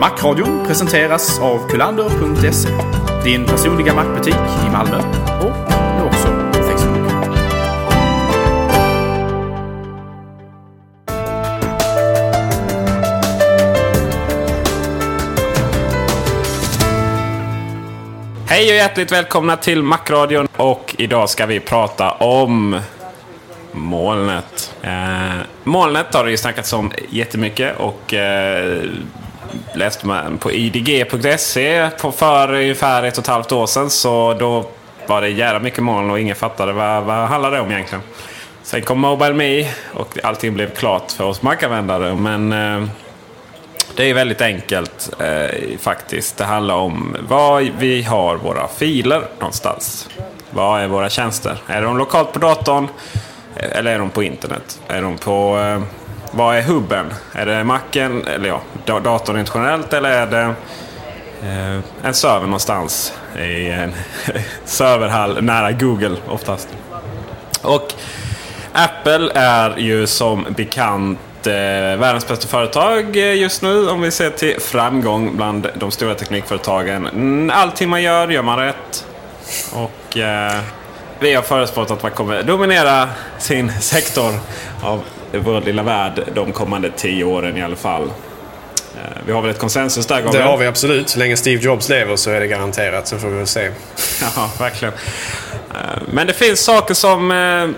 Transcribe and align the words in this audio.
Macradion 0.00 0.66
presenteras 0.66 1.40
av 1.40 1.68
kulander.se. 1.68 2.68
Din 3.24 3.46
personliga 3.46 3.94
mackbutik 3.94 4.34
i 4.66 4.70
Malmö 4.70 4.96
och 5.40 5.72
nu 5.96 6.04
också 6.04 6.28
på 6.28 6.62
Facebook. 6.62 7.10
Hej 18.48 18.70
och 18.70 18.76
hjärtligt 18.76 19.12
välkomna 19.12 19.56
till 19.56 19.82
Macradion 19.82 20.48
och 20.56 20.94
idag 20.98 21.30
ska 21.30 21.46
vi 21.46 21.60
prata 21.60 22.10
om 22.10 22.80
molnet. 23.72 24.74
Eh, 24.82 25.30
molnet 25.64 26.14
har 26.14 26.24
det 26.24 26.30
ju 26.30 26.36
snackats 26.36 26.72
om 26.72 26.92
jättemycket 27.08 27.76
och 27.78 28.14
eh, 28.14 28.82
läste 29.74 30.06
man 30.06 30.38
på 30.38 30.52
idg.se 30.52 31.90
för 32.16 32.52
ungefär 32.52 33.02
ett 33.02 33.18
och 33.18 33.24
ett 33.24 33.28
halvt 33.28 33.52
år 33.52 33.66
sedan 33.66 33.90
så 33.90 34.34
då 34.34 34.64
var 35.06 35.20
det 35.20 35.28
jävla 35.28 35.60
mycket 35.60 35.82
moln 35.82 36.10
och 36.10 36.20
ingen 36.20 36.36
fattade 36.36 36.72
vad, 36.72 37.04
vad 37.04 37.28
handlade 37.28 37.56
det 37.56 37.62
om 37.62 37.70
egentligen. 37.70 38.02
Sen 38.62 38.82
kom 38.82 38.98
Mobile 38.98 39.34
Me 39.34 39.70
och 39.94 40.18
allting 40.24 40.54
blev 40.54 40.74
klart 40.74 41.12
för 41.12 41.24
oss 41.24 41.42
Mac-användare 41.42 42.14
men 42.14 42.52
eh, 42.52 42.88
det 43.96 44.10
är 44.10 44.14
väldigt 44.14 44.40
enkelt 44.40 45.10
eh, 45.18 45.78
faktiskt. 45.78 46.36
Det 46.36 46.44
handlar 46.44 46.74
om 46.74 47.16
var 47.28 47.70
vi 47.78 48.02
har 48.02 48.36
våra 48.36 48.68
filer 48.68 49.22
någonstans. 49.38 50.08
Vad 50.50 50.80
är 50.80 50.86
våra 50.86 51.10
tjänster? 51.10 51.58
Är 51.66 51.82
de 51.82 51.98
lokalt 51.98 52.32
på 52.32 52.38
datorn? 52.38 52.88
Eller 53.62 53.94
är 53.94 53.98
de 53.98 54.10
på 54.10 54.22
internet? 54.22 54.80
Är 54.88 55.02
de 55.02 55.18
på... 55.18 55.58
Eh, 55.58 55.82
vad 56.32 56.56
är 56.56 56.62
hubben? 56.62 57.06
Är 57.32 57.46
det 57.46 57.64
macken? 57.64 58.26
Eller 58.26 58.48
ja, 58.84 59.00
datorn 59.00 59.36
rent 59.36 59.50
generellt? 59.54 59.92
Eller 59.92 60.10
är 60.10 60.26
det 60.26 60.54
eh, 61.48 61.80
en 62.02 62.14
server 62.14 62.46
någonstans? 62.46 63.12
I 63.38 63.70
en 63.70 63.92
serverhall 64.64 65.42
nära 65.42 65.72
Google 65.72 66.16
oftast. 66.28 66.68
Och 67.62 67.94
Apple 68.72 69.32
är 69.34 69.76
ju 69.76 70.06
som 70.06 70.46
bekant 70.56 71.18
eh, 71.46 71.52
världens 71.98 72.28
bästa 72.28 72.48
företag 72.48 73.16
eh, 73.16 73.34
just 73.34 73.62
nu 73.62 73.88
om 73.88 74.00
vi 74.00 74.10
ser 74.10 74.30
till 74.30 74.60
framgång 74.60 75.36
bland 75.36 75.68
de 75.74 75.90
stora 75.90 76.14
teknikföretagen. 76.14 77.06
Mm, 77.06 77.50
allting 77.54 77.88
man 77.88 78.02
gör, 78.02 78.28
gör 78.28 78.42
man 78.42 78.58
rätt. 78.58 79.06
Och 79.72 80.18
eh, 80.18 80.60
vi 81.20 81.34
har 81.34 81.42
förespått 81.42 81.90
att 81.90 82.02
man 82.02 82.10
kommer 82.12 82.42
dominera 82.42 83.08
sin 83.38 83.72
sektor 83.80 84.34
av 84.82 85.02
vår 85.32 85.60
lilla 85.60 85.82
värld 85.82 86.22
de 86.34 86.52
kommande 86.52 86.90
tio 86.96 87.24
åren 87.24 87.56
i 87.56 87.62
alla 87.62 87.76
fall. 87.76 88.02
Eh, 88.02 89.18
vi 89.26 89.32
har 89.32 89.42
väl 89.42 89.50
ett 89.50 89.58
konsensus 89.58 90.06
där 90.06 90.16
Det 90.16 90.22
Gabriel? 90.22 90.46
har 90.46 90.56
vi 90.56 90.66
absolut. 90.66 91.08
Så 91.08 91.18
länge 91.18 91.36
Steve 91.36 91.62
Jobs 91.62 91.88
lever 91.88 92.16
så 92.16 92.30
är 92.30 92.40
det 92.40 92.46
garanterat. 92.46 93.08
Sen 93.08 93.20
får 93.20 93.28
vi 93.28 93.36
väl 93.36 93.46
se. 93.46 93.70
Ja, 94.36 94.50
verkligen. 94.58 94.94
Eh, 95.74 96.02
Men 96.12 96.26
det 96.26 96.32
finns 96.32 96.60
saker 96.64 96.94
som 96.94 97.30
eh, 97.30 97.68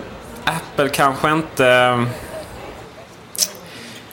Apple 0.55 0.89
kanske 0.89 1.31
inte... 1.31 2.07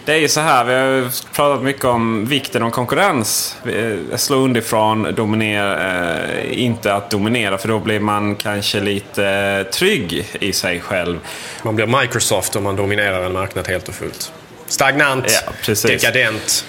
Det 0.09 0.15
är 0.15 0.19
ju 0.19 0.27
så 0.27 0.39
här, 0.39 0.63
vi 0.63 0.73
har 0.73 1.33
pratat 1.33 1.63
mycket 1.63 1.85
om 1.85 2.25
vikten 2.25 2.63
av 2.63 2.69
konkurrens. 2.69 3.57
Eh, 3.65 4.17
Slå 4.17 4.37
underifrån, 4.37 5.15
dominera, 5.15 6.01
eh, 6.11 6.63
inte 6.63 6.93
att 6.93 7.09
dominera 7.09 7.57
för 7.57 7.67
då 7.67 7.79
blir 7.79 7.99
man 7.99 8.35
kanske 8.35 8.79
lite 8.79 9.25
eh, 9.25 9.71
trygg 9.71 10.27
i 10.39 10.53
sig 10.53 10.79
själv. 10.79 11.19
Man 11.63 11.75
blir 11.75 12.01
Microsoft 12.01 12.55
om 12.55 12.63
man 12.63 12.75
dominerar 12.75 13.23
en 13.25 13.33
marknad 13.33 13.67
helt 13.67 13.87
och 13.87 13.93
fullt. 13.93 14.31
Stagnant, 14.67 15.25
Ja, 15.45 15.51
precis. 15.65 16.01
dekadent, 16.01 16.65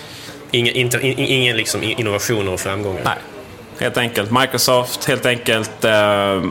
ingen, 0.51 0.75
inte, 0.75 1.07
in, 1.07 1.19
ingen 1.19 1.57
liksom 1.57 1.83
innovationer 1.83 2.53
och 2.53 2.61
framgångar. 2.61 3.03
Nej, 3.05 3.19
helt 3.79 3.97
enkelt. 3.97 4.31
Microsoft, 4.31 5.05
helt 5.05 5.27
enkelt 5.27 5.85
eh, 5.85 6.43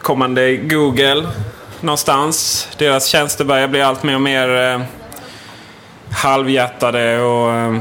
kommande 0.00 0.56
Google 0.56 1.28
någonstans. 1.80 2.68
Deras 2.78 3.06
tjänster 3.06 3.44
börjar 3.44 3.68
bli 3.68 3.82
allt 3.82 4.02
mer 4.02 4.14
och 4.14 4.20
mer 4.20 4.48
eh, 4.48 4.80
halvhjärtade 6.12 7.20
och 7.20 7.52
ehm, 7.52 7.80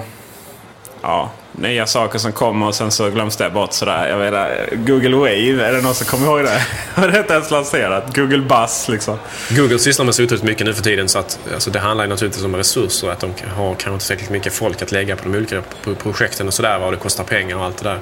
ja, 1.01 1.29
nya 1.51 1.85
saker 1.85 2.19
som 2.19 2.31
kommer 2.31 2.67
och 2.67 2.75
sen 2.75 2.91
så 2.91 3.09
glöms 3.09 3.35
det 3.35 3.49
bort 3.49 3.73
sådär. 3.73 4.07
Jag 4.07 4.19
menar, 4.19 4.69
Google 4.71 5.15
Wave, 5.15 5.67
är 5.67 5.73
det 5.73 5.81
någon 5.81 5.95
som 5.95 6.07
kommer 6.07 6.27
ihåg 6.27 6.43
det? 6.43 6.61
Har 7.01 7.07
det 7.07 7.19
inte 7.19 7.33
ens 7.33 7.51
lanserat? 7.51 8.15
Google 8.15 8.37
Buzz 8.37 8.89
liksom. 8.89 9.17
Google 9.49 9.79
sysslar 9.79 10.05
med 10.05 10.15
så 10.15 10.23
otroligt 10.23 10.43
mycket 10.43 10.65
nu 10.65 10.73
för 10.73 10.83
tiden 10.83 11.09
så 11.09 11.19
att 11.19 11.39
alltså, 11.53 11.69
det 11.71 11.79
handlar 11.79 12.05
ju 12.05 12.09
naturligtvis 12.09 12.45
om 12.45 12.55
resurser. 12.55 13.09
Att 13.09 13.19
de 13.19 13.33
har 13.55 13.69
kanske 13.69 13.93
inte 13.93 14.05
tillräckligt 14.05 14.29
mycket 14.29 14.53
folk 14.53 14.81
att 14.81 14.91
lägga 14.91 15.15
på 15.15 15.23
de 15.23 15.37
olika 15.37 15.61
projekten 16.03 16.47
och 16.47 16.53
sådär. 16.53 16.79
Vad 16.79 16.93
det 16.93 16.97
kostar 16.97 17.23
pengar 17.23 17.55
och 17.55 17.65
allt 17.65 17.77
det 17.83 17.89
där. 17.89 17.99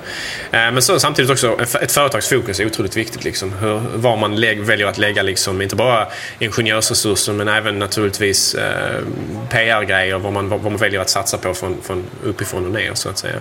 Eh, 0.68 0.72
men 0.74 0.81
så, 0.81 1.00
samtidigt 1.00 1.31
också, 1.31 1.62
ett 1.62 1.92
företagsfokus 1.92 2.20
företags 2.20 2.30
fokus 2.30 2.60
är 2.60 2.66
otroligt 2.66 2.98
viktigt. 2.98 3.24
Liksom. 3.24 3.54
Hur, 3.54 3.81
var 3.96 4.18
man 4.18 4.36
lägg, 4.36 4.62
väljer 4.62 4.88
att 4.88 4.98
lägga 4.98 5.24
liksom, 5.24 5.62
inte 5.62 5.76
bara 5.76 6.08
ingenjörsresurser 6.40 7.34
men 7.34 7.48
även 7.48 7.80
naturligtvis 7.80 8.56
eh, 8.56 9.04
PR-grejer. 9.50 10.19
Vad 10.19 10.34
man, 10.34 10.50
vad 10.50 10.63
man 10.63 10.78
väljer 10.78 11.02
att 11.02 11.10
satsa 11.10 11.38
på 11.38 11.54
från, 11.54 11.81
från 11.81 12.04
uppifrån 12.24 12.66
och 12.66 12.72
ner 12.72 12.94
så 12.94 13.10
att 13.10 13.18
säga 13.18 13.38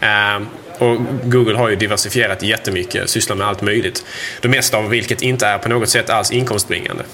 kanske. 0.00 0.46
och 0.78 0.98
Google 1.24 1.58
har 1.58 1.68
ju 1.68 1.76
diversifierat 1.76 2.42
jättemycket, 2.42 3.10
sysslar 3.10 3.36
med 3.36 3.46
allt 3.46 3.62
möjligt. 3.62 4.04
Det 4.40 4.48
mesta 4.48 4.76
av 4.76 4.88
vilket 4.88 5.22
inte 5.22 5.46
är 5.46 5.58
på 5.58 5.68
något 5.68 5.88
sätt 5.88 6.10
alls 6.10 6.30
inkomstbringande. 6.30 7.04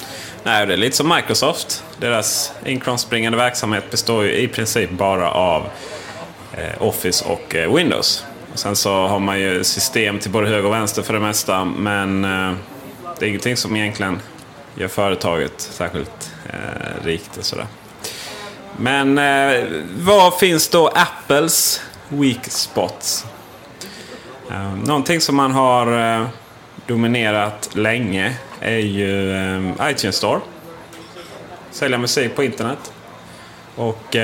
Nej, 0.45 0.67
det 0.67 0.73
är 0.73 0.77
lite 0.77 0.97
som 0.97 1.09
Microsoft. 1.09 1.85
Deras 2.01 2.53
inkomstbringande 2.65 3.39
verksamhet 3.39 3.91
består 3.91 4.25
ju 4.25 4.33
i 4.33 4.49
princip 4.49 4.91
bara 4.91 5.31
av 5.31 5.69
eh, 6.53 6.83
Office 6.83 7.25
och 7.25 7.55
eh, 7.55 7.75
Windows. 7.75 8.25
Och 8.53 8.59
sen 8.59 8.77
så 8.77 9.07
har 9.07 9.19
man 9.19 9.41
ju 9.41 9.65
system 9.65 10.19
till 10.19 10.31
både 10.31 10.49
höger 10.49 10.67
och 10.67 10.73
vänster 10.73 11.03
för 11.03 11.15
det 11.15 11.21
mesta. 11.21 11.65
Men 11.65 12.25
eh, 12.25 12.55
det 13.19 13.27
är 13.27 13.29
ingenting 13.29 13.57
som 13.57 13.77
egentligen 13.77 14.21
gör 14.75 14.89
företaget 14.89 15.61
särskilt 15.61 16.33
eh, 16.47 17.05
rikt 17.05 17.37
och 17.37 17.45
sådär. 17.45 17.67
Men 18.77 19.19
eh, 19.19 19.65
vad 19.99 20.39
finns 20.39 20.69
då 20.69 20.89
Apples 20.89 21.83
weak 22.09 22.45
spots? 22.45 23.27
Eh, 24.51 24.75
någonting 24.75 25.21
som 25.21 25.37
man 25.37 25.51
har 25.51 26.17
eh, 26.21 26.27
dominerat 26.87 27.71
länge 27.73 28.37
är 28.61 28.79
ju 28.79 29.33
eh, 29.33 29.91
iTunes 29.91 30.17
Store. 30.17 30.41
Sälja 31.71 31.99
musik 31.99 32.37
på 32.37 32.45
internet. 32.45 32.93
Och 33.75 34.17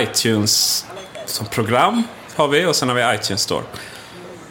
iTunes 0.00 0.86
som 1.26 1.46
program 1.46 2.02
har 2.36 2.48
vi 2.48 2.66
och 2.66 2.76
sen 2.76 2.88
har 2.88 2.96
vi 2.96 3.14
iTunes 3.14 3.42
Store. 3.42 3.64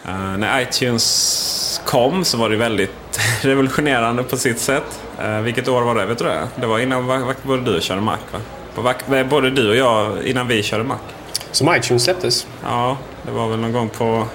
Uh, 0.05 0.37
när 0.37 0.61
iTunes 0.61 1.81
kom 1.85 2.25
så 2.25 2.37
var 2.37 2.49
det 2.49 2.55
väldigt 2.55 3.19
revolutionerande 3.41 4.23
på 4.23 4.37
sitt 4.37 4.59
sätt. 4.59 5.01
Uh, 5.21 5.41
vilket 5.41 5.67
år 5.67 5.81
var 5.81 5.95
det? 5.95 6.05
Vet 6.05 6.17
du 6.17 6.25
det? 6.25 6.47
Det 6.55 6.67
var 6.67 6.79
innan 6.79 7.07
både 7.43 7.73
du 7.73 7.81
körde 7.81 8.01
Mac 8.01 8.17
va? 8.75 9.23
Både 9.29 9.49
du 9.49 9.69
och 9.69 9.75
jag 9.75 10.23
innan 10.23 10.47
vi 10.47 10.63
körde 10.63 10.83
Mac. 10.83 10.97
Som 11.51 11.75
iTunes 11.75 12.03
släpptes? 12.03 12.47
Ja, 12.63 12.97
det 13.23 13.31
var 13.31 13.47
väl 13.47 13.59
någon 13.59 13.71
gång 13.71 13.89
på... 13.89 14.27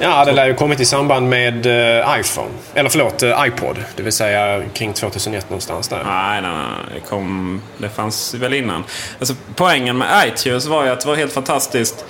Ja, 0.00 0.24
det 0.24 0.32
lär 0.32 0.46
ju 0.46 0.54
kommit 0.54 0.80
i 0.80 0.84
samband 0.84 1.28
med 1.28 1.66
uh, 1.66 2.20
iPhone. 2.20 2.50
Eller 2.74 2.90
förlåt, 2.90 3.22
uh, 3.22 3.46
iPod. 3.46 3.76
Det 3.96 4.02
vill 4.02 4.12
säga 4.12 4.62
kring 4.72 4.92
2001 4.92 5.50
någonstans 5.50 5.88
där. 5.88 6.04
Nej, 6.04 6.42
nej, 6.42 6.50
nej. 6.52 6.94
Det, 6.94 7.00
kom, 7.00 7.62
det 7.78 7.88
fanns 7.88 8.34
väl 8.34 8.54
innan. 8.54 8.84
Alltså, 9.18 9.34
poängen 9.54 9.98
med 9.98 10.28
iTunes 10.28 10.66
var 10.66 10.84
ju 10.84 10.90
att 10.90 11.00
det 11.00 11.08
var 11.08 11.16
helt 11.16 11.32
fantastiskt. 11.32 12.04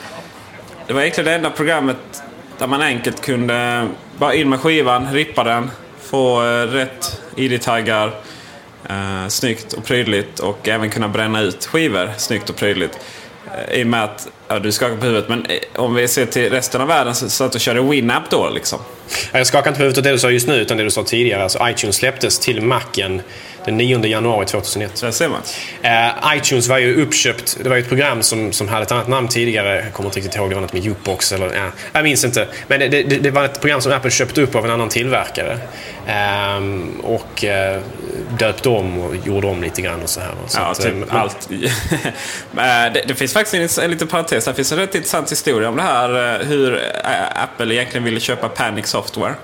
Det 0.87 0.93
var 0.93 1.01
egentligen 1.01 1.27
det 1.27 1.35
enda 1.35 1.51
programmet 1.51 2.23
där 2.59 2.67
man 2.67 2.83
enkelt 2.83 3.21
kunde 3.21 3.89
bara 4.19 4.35
in 4.35 4.49
med 4.49 4.61
skivan, 4.61 5.13
rippa 5.13 5.45
den, 5.45 5.71
få 6.01 6.43
uh, 6.43 6.67
rätt 6.67 7.23
ID-taggar. 7.37 8.13
Uh, 8.91 9.29
snyggt 9.29 9.73
och 9.73 9.85
prydligt 9.85 10.39
och 10.39 10.69
även 10.69 10.91
kunna 10.91 11.09
bränna 11.09 11.41
ut 11.41 11.67
skivor 11.67 12.11
snyggt 12.17 12.51
och 12.51 12.57
prydligt. 12.57 12.99
I 13.73 13.83
och 13.83 13.87
med 13.87 14.05
att, 14.05 14.29
ja, 14.49 14.59
du 14.59 14.73
skakar 14.73 14.97
på 14.97 15.05
huvudet, 15.05 15.29
men 15.29 15.47
eh, 15.47 15.83
om 15.83 15.95
vi 15.95 16.09
ser 16.09 16.27
till 16.27 16.51
resten 16.51 16.81
av 16.81 16.89
världen 16.89 17.15
så 17.15 17.31
satt 17.31 17.55
och 17.55 17.61
körde 17.61 17.83
Winamp 17.83 18.31
då 18.31 18.51
liksom. 18.51 18.79
Jag 19.33 19.47
skakar 19.47 19.71
inte 19.71 19.79
på 19.79 19.83
huvudet 19.83 19.99
åt 19.99 20.05
det 20.05 20.11
du 20.11 20.19
sa 20.19 20.31
just 20.31 20.49
nu, 20.49 20.55
utan 20.55 20.77
det 20.77 20.85
du 20.85 20.91
sa 20.91 21.03
tidigare. 21.03 21.43
Alltså 21.43 21.59
iTunes 21.69 21.97
släpptes 21.97 22.39
till 22.39 22.63
Macen 22.63 23.23
den 23.65 23.77
9 23.77 24.07
januari 24.07 24.47
2001. 24.47 25.01
Där 25.01 25.11
ser 25.11 25.29
man. 25.29 25.41
Uh, 25.85 26.37
iTunes 26.37 26.69
var 26.69 26.79
ju 26.79 27.03
uppköpt. 27.03 27.59
Det 27.63 27.69
var 27.69 27.77
ju 27.77 27.83
ett 27.83 27.89
program 27.89 28.23
som, 28.23 28.53
som 28.53 28.69
hade 28.69 28.83
ett 28.83 28.93
annat 28.93 29.09
namn 29.09 29.29
tidigare. 29.29 29.83
Jag 29.85 29.93
kommer 29.93 30.09
inte 30.09 30.19
riktigt 30.19 30.37
ihåg. 30.37 30.49
Det 30.51 30.55
var 30.55 30.63
något 30.63 30.73
med 30.73 30.85
Jukebox 30.85 31.33
eller... 31.33 31.55
Ja, 31.55 31.71
jag 31.93 32.05
minns 32.05 32.25
inte. 32.25 32.49
Men 32.67 32.81
det, 32.81 32.89
det, 32.89 33.03
det, 33.03 33.31
var 33.31 33.45
ett 33.45 33.61
program 33.61 33.81
som 33.81 33.93
Apple 33.93 34.11
köpte 34.11 34.43
upp 34.43 34.55
av 34.55 34.65
en 34.65 34.71
annan 34.71 34.89
tillverkare. 34.89 35.59
Um, 36.57 37.01
och 37.01 37.45
uh, 37.45 37.83
döpte 38.39 38.69
om 38.69 38.99
och 38.99 39.17
gjorde 39.27 39.47
om 39.47 39.63
lite 39.63 39.83
grann 39.83 40.03
och 40.03 40.09
så 40.09 40.21
här. 40.21 40.31
Så 40.47 40.59
ja, 40.59 40.65
att, 40.65 40.81
typ 40.81 40.95
men, 40.95 41.11
allt. 41.11 41.49
det, 42.95 43.05
det, 43.09 43.15
finns 43.15 43.33
faktiskt 43.33 43.79
en, 43.79 43.85
en 43.85 43.91
liten 43.91 44.09
parentes. 44.09 44.45
Det 44.45 44.55
finns 44.55 44.73
en 44.73 44.79
rätt 44.79 44.95
intressant 44.95 45.33
historia 45.33 45.69
om 45.69 45.77
det 45.77 45.83
här. 45.83 46.45
Hur 46.45 46.83
Apple 47.35 47.75
egentligen 47.75 48.05
ville 48.05 48.21
köpa 48.21 48.49
Panic 48.49 48.87
Software. 48.87 49.35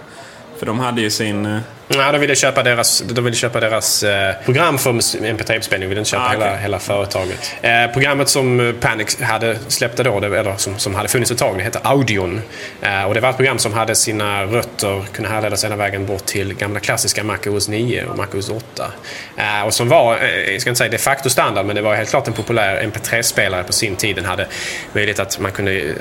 För 0.59 0.67
de 0.67 0.81
hade 0.81 1.01
ju 1.01 1.11
sin... 1.11 1.61
Ja, 1.95 2.13
de 2.13 2.19
ville 2.19 2.35
köpa 2.35 2.63
deras, 2.63 3.01
de 3.01 3.25
ville 3.25 3.37
köpa 3.37 3.61
deras 3.61 4.03
eh, 4.03 4.35
program 4.45 4.79
för 4.79 4.93
MP3-uppspelning. 4.93 5.81
De 5.81 5.87
ville 5.87 6.01
inte 6.01 6.11
köpa 6.11 6.23
ah, 6.23 6.37
okay. 6.37 6.49
hela, 6.49 6.57
hela 6.57 6.79
företaget. 6.79 7.55
Eh, 7.63 7.93
programmet 7.93 8.29
som 8.29 8.75
Panic 8.81 9.21
hade 9.21 9.59
släppte 9.69 10.03
då, 10.03 10.19
eller 10.19 10.57
som, 10.57 10.79
som 10.79 10.95
hade 10.95 11.09
funnits 11.09 11.31
ett 11.31 11.39
tag, 11.39 11.57
det 11.59 11.63
hette 11.63 11.79
Audion. 11.83 12.43
Eh, 12.83 13.05
och 13.05 13.15
det 13.15 13.21
var 13.21 13.31
ett 13.31 13.37
program 13.37 13.59
som 13.59 13.73
hade 13.73 13.95
sina 13.95 14.45
rötter, 14.45 15.05
kunde 15.13 15.31
härledas 15.31 15.65
hela 15.65 15.77
vägen 15.77 16.07
bort 16.07 16.27
till 16.27 16.55
gamla 16.55 16.81
klassiska 16.81 17.25
Mac 17.25 17.39
OS 17.47 17.69
9 17.69 18.05
och 18.05 18.17
Mac 18.17 18.27
OS 18.35 18.51
8. 18.51 18.93
Eh, 19.37 19.67
och 19.67 19.75
som 19.75 19.89
var, 19.89 20.17
eh, 20.17 20.53
jag 20.53 20.61
ska 20.61 20.71
inte 20.71 20.79
säga 20.79 20.91
de 20.91 20.99
facto 20.99 21.31
standard, 21.31 21.67
men 21.67 21.77
det 21.77 21.83
var 21.83 21.95
helt 21.95 22.11
klart 22.11 22.29
en 22.29 22.35
populär 22.35 22.83
MP3-spelare 22.83 23.65
på 23.65 23.73
sin 23.73 23.97
tid. 23.97 24.17
Den 24.17 24.25
hade 24.25 24.47
möjlighet 24.93 25.21
att 25.21 25.39
man 25.39 25.53
kunde 25.53 25.81
eh, 25.81 25.95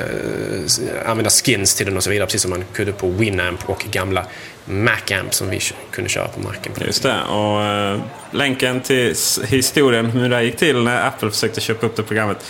använda 1.06 1.30
skins 1.30 1.75
till 1.75 1.85
den 1.85 1.97
och 1.97 2.03
så 2.03 2.09
vidare, 2.09 2.25
precis 2.25 2.42
som 2.42 2.51
man 2.51 2.63
kunde 2.74 2.92
på 2.92 3.07
Winamp 3.07 3.69
och 3.69 3.85
gamla 3.92 4.25
Macamp 4.69 5.33
som 5.33 5.50
vi 5.50 5.60
kunde 5.92 6.10
köra 6.10 6.27
på 6.27 6.39
macken. 6.39 6.71
Just 6.86 7.04
det. 7.04 7.21
Och 7.21 7.60
uh, 7.60 8.01
länken 8.31 8.81
till 8.81 9.16
historien 9.48 10.06
hur 10.06 10.30
det 10.30 10.44
gick 10.44 10.57
till 10.57 10.83
när 10.83 11.07
Apple 11.07 11.31
försökte 11.31 11.62
köpa 11.62 11.86
upp 11.86 11.95
det 11.95 12.04
programmet 12.04 12.45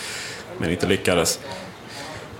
men 0.58 0.70
inte 0.70 0.86
lyckades. 0.86 1.40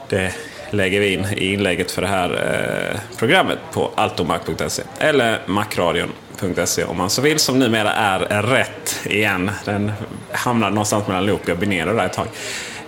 Det 0.09 0.35
lägger 0.71 1.00
vi 1.00 1.12
in 1.12 1.27
i 1.37 1.53
inlägget 1.53 1.91
för 1.91 2.03
det 2.03 2.09
här 2.09 2.31
uh, 2.31 3.00
programmet 3.19 3.59
på 3.73 3.91
altomac.se 3.94 4.82
eller 4.99 5.38
macradion.se 5.47 6.85
om 6.85 6.97
man 6.97 7.11
så 7.11 7.23
vill 7.23 7.38
som 7.38 7.59
numera 7.59 7.93
är 7.93 8.43
rätt 8.43 9.00
igen. 9.05 9.50
Den 9.65 9.93
hamnar 10.32 10.71
någonstans 10.71 11.06
mellan 11.06 11.27
loop 11.27 11.49
och 11.49 11.59
binero 11.59 11.97
där 11.97 12.06
ett 12.06 12.12
tag. 12.12 12.27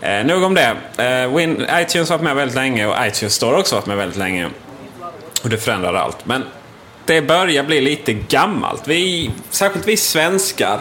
Uh, 0.02 0.26
nog 0.26 0.42
om 0.42 0.54
det. 0.54 0.76
Uh, 0.98 1.36
Win 1.36 1.66
iTunes 1.70 2.10
har 2.10 2.18
varit 2.18 2.24
med 2.24 2.36
väldigt 2.36 2.56
länge 2.56 2.86
och 2.86 2.96
iTunes 3.06 3.34
Store 3.34 3.58
också 3.58 3.74
varit 3.74 3.86
med 3.86 3.96
väldigt 3.96 4.18
länge. 4.18 4.50
Och 5.42 5.48
det 5.48 5.58
förändrar 5.58 5.94
allt. 5.94 6.26
Men 6.26 6.44
det 7.06 7.22
börjar 7.22 7.64
bli 7.64 7.80
lite 7.80 8.12
gammalt. 8.12 8.88
Vi, 8.88 9.30
särskilt 9.50 9.88
vi 9.88 9.96
svenskar 9.96 10.80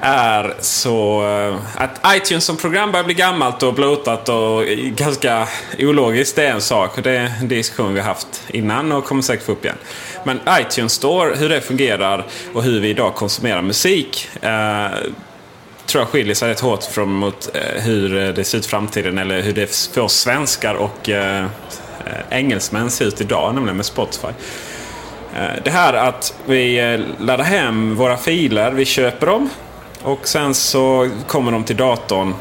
är 0.00 0.54
så 0.60 1.22
eh, 1.26 1.82
att 1.82 2.00
iTunes 2.16 2.44
som 2.44 2.56
program 2.56 2.92
börjar 2.92 3.04
bli 3.04 3.14
gammalt 3.14 3.62
och 3.62 3.74
blotat 3.74 4.28
och 4.28 4.64
ganska 4.96 5.48
ologiskt. 5.78 6.36
Det 6.36 6.46
är 6.46 6.52
en 6.52 6.60
sak. 6.60 7.02
Det 7.02 7.10
är 7.10 7.32
en 7.40 7.48
diskussion 7.48 7.94
vi 7.94 8.00
har 8.00 8.06
haft 8.06 8.42
innan 8.48 8.92
och 8.92 9.04
kommer 9.04 9.22
säkert 9.22 9.46
få 9.46 9.52
upp 9.52 9.64
igen. 9.64 9.78
Men 10.24 10.40
iTunes 10.60 10.92
Store, 10.92 11.34
hur 11.34 11.48
det 11.48 11.60
fungerar 11.60 12.26
och 12.52 12.62
hur 12.62 12.80
vi 12.80 12.88
idag 12.88 13.14
konsumerar 13.14 13.62
musik 13.62 14.28
eh, 14.42 14.88
tror 15.86 16.02
jag 16.02 16.08
skiljer 16.08 16.34
sig 16.34 16.50
rätt 16.50 16.60
hårt 16.60 16.84
från 16.84 17.12
mot 17.12 17.48
eh, 17.54 17.82
hur 17.82 18.32
det 18.32 18.44
ser 18.44 18.58
ut 18.58 18.66
i 18.66 18.68
framtiden 18.68 19.18
eller 19.18 19.42
hur 19.42 19.52
det 19.52 19.90
för 19.94 20.00
oss 20.00 20.14
svenskar 20.14 20.74
och 20.74 21.08
eh, 21.08 21.44
eh 21.44 21.48
engelsmän 22.30 22.90
ser 22.90 23.04
ut 23.04 23.20
idag, 23.20 23.54
nämligen 23.54 23.76
med 23.76 23.86
Spotify. 23.86 24.28
Eh, 25.36 25.62
det 25.64 25.70
här 25.70 25.92
att 25.92 26.34
vi 26.46 26.78
eh, 26.78 27.24
laddar 27.24 27.44
hem 27.44 27.94
våra 27.94 28.16
filer, 28.16 28.70
vi 28.72 28.84
köper 28.84 29.26
dem 29.26 29.50
och 30.02 30.28
sen 30.28 30.54
så 30.54 31.10
kommer 31.26 31.52
de 31.52 31.64
till 31.64 31.76
datorn. 31.76 32.34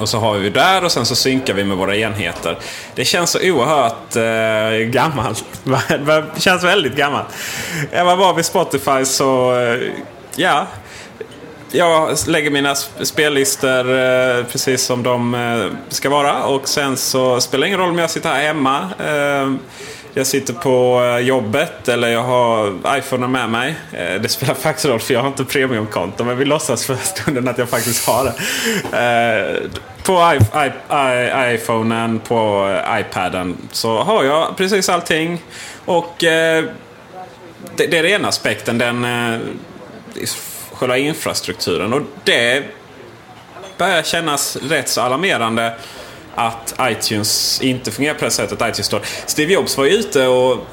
Och 0.00 0.08
så 0.08 0.18
har 0.18 0.34
vi 0.34 0.50
där 0.50 0.84
och 0.84 0.92
sen 0.92 1.06
så 1.06 1.14
synkar 1.16 1.54
vi 1.54 1.64
med 1.64 1.76
våra 1.76 1.96
enheter. 1.96 2.58
Det 2.94 3.04
känns 3.04 3.30
så 3.30 3.38
oerhört 3.38 4.16
eh, 4.16 4.86
gammalt. 4.86 5.44
det 6.34 6.40
känns 6.40 6.64
väldigt 6.64 6.96
gammalt. 6.96 7.26
Jag 7.92 8.04
var 8.04 8.16
bara 8.16 8.32
vid 8.32 8.44
Spotify 8.44 9.04
så, 9.04 9.60
eh, 9.60 9.80
ja. 10.36 10.66
Jag 11.70 12.16
lägger 12.26 12.50
mina 12.50 12.74
spellistor 13.02 13.98
eh, 13.98 14.44
precis 14.44 14.82
som 14.82 15.02
de 15.02 15.34
eh, 15.34 15.66
ska 15.88 16.10
vara. 16.10 16.44
Och 16.44 16.68
sen 16.68 16.96
så 16.96 17.40
spelar 17.40 17.60
det 17.60 17.66
ingen 17.66 17.80
roll 17.80 17.90
om 17.90 17.98
jag 17.98 18.10
sitter 18.10 18.28
här 18.28 18.42
hemma 18.42 18.88
eh, 18.98 19.54
jag 20.16 20.26
sitter 20.26 20.52
på 20.52 21.02
eh, 21.04 21.18
jobbet 21.18 21.88
eller 21.88 22.08
jag 22.08 22.22
har 22.22 22.74
iPhonen 22.98 23.32
med 23.32 23.50
mig. 23.50 23.74
Eh, 23.92 24.20
det 24.20 24.28
spelar 24.28 24.54
faktiskt 24.54 24.86
roll 24.86 25.00
för 25.00 25.14
jag 25.14 25.20
har 25.20 25.28
inte 25.28 25.44
premiumkonto 25.44 26.24
men 26.24 26.38
vi 26.38 26.44
låtsas 26.44 26.86
för 26.86 26.96
stunden 26.96 27.48
att 27.48 27.58
jag 27.58 27.68
faktiskt 27.68 28.06
har 28.06 28.24
det. 28.24 28.32
Eh, 28.98 29.70
på 30.02 30.38
iPhonen, 31.54 32.20
på 32.20 32.70
iPaden 32.90 33.56
så 33.72 34.02
har 34.02 34.24
jag 34.24 34.56
precis 34.56 34.88
allting. 34.88 35.42
Och 35.84 36.14
det 36.18 36.64
är 37.78 37.90
den 37.90 38.06
ena 38.06 38.28
aspekten, 38.28 38.78
den 38.78 39.06
själva 40.72 40.98
infrastrukturen. 40.98 41.92
Och 41.92 42.02
det 42.24 42.64
börjar 43.78 44.02
kännas 44.02 44.56
rätt 44.56 44.88
så 44.88 45.00
alarmerande 45.00 45.72
att 46.36 46.74
iTunes 46.80 47.60
inte 47.62 47.90
fungerar 47.90 48.14
på 48.14 48.24
det 48.24 48.30
sättet. 48.30 48.58
iTunes 48.58 48.86
Store. 48.86 49.02
Steve 49.26 49.52
Jobs 49.52 49.76
var 49.76 49.84
ju 49.84 49.90
ute 49.90 50.26
och... 50.26 50.66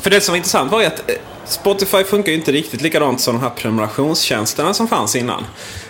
För 0.00 0.10
det 0.10 0.20
som 0.20 0.32
var 0.32 0.36
intressant 0.36 0.72
var 0.72 0.80
ju 0.80 0.86
att 0.86 1.10
eh, 1.10 1.16
Spotify 1.44 2.04
funkar 2.04 2.32
ju 2.32 2.38
inte 2.38 2.52
riktigt 2.52 2.80
likadant 2.80 3.20
som 3.20 3.34
de 3.34 3.42
här 3.42 3.50
prenumerationstjänsterna 3.50 4.74
som 4.74 4.88
fanns 4.88 5.16
innan. 5.16 5.44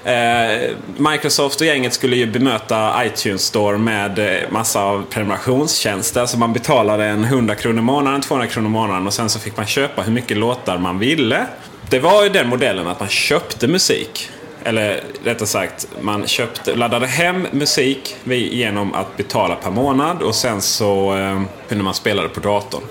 Eh, 0.05 0.71
Microsoft 0.97 1.61
och 1.61 1.67
gänget 1.67 1.95
skulle 1.95 2.17
ju 2.17 2.27
bemöta 2.27 3.05
iTunes 3.05 3.43
Store 3.43 3.79
med 3.79 4.19
eh, 4.19 4.51
massa 4.51 4.83
av 4.83 5.05
prenumerationstjänster. 5.11 6.21
Alltså 6.21 6.39
man 6.39 6.53
betalade 6.53 7.05
en 7.05 7.25
100 7.25 7.55
kronor 7.55 7.79
i 7.79 7.83
månaden, 7.83 8.21
200 8.21 8.47
kronor 8.47 8.69
i 8.69 8.73
månaden 8.73 9.07
och 9.07 9.15
sen 9.15 9.31
så 9.31 9.39
fick 9.39 9.57
man 9.57 9.67
köpa 9.67 10.03
hur 10.03 10.13
mycket 10.13 10.37
låtar 10.37 10.79
man 10.79 10.99
ville. 10.99 11.47
Det 11.91 11.99
var 11.99 12.23
ju 12.23 12.29
den 12.29 12.49
modellen 12.49 12.87
att 12.87 13.01
man 13.01 13.09
köpte 13.09 13.69
musik. 13.69 14.31
Eller 14.67 15.01
rättare 15.25 15.47
sagt, 15.47 15.89
man 16.01 16.27
köpte, 16.27 16.75
laddade 16.75 17.07
hem 17.07 17.47
musik 17.51 18.17
genom 18.25 18.95
att 18.95 19.17
betala 19.17 19.55
per 19.55 19.71
månad 19.71 20.23
och 20.23 20.35
sen 20.35 20.63
så 20.63 21.17
eh, 21.17 21.43
kunde 21.69 21.85
man 21.85 21.95
spela 21.95 22.23
det 22.23 22.29
på 22.29 22.41
datorn. 22.41 22.83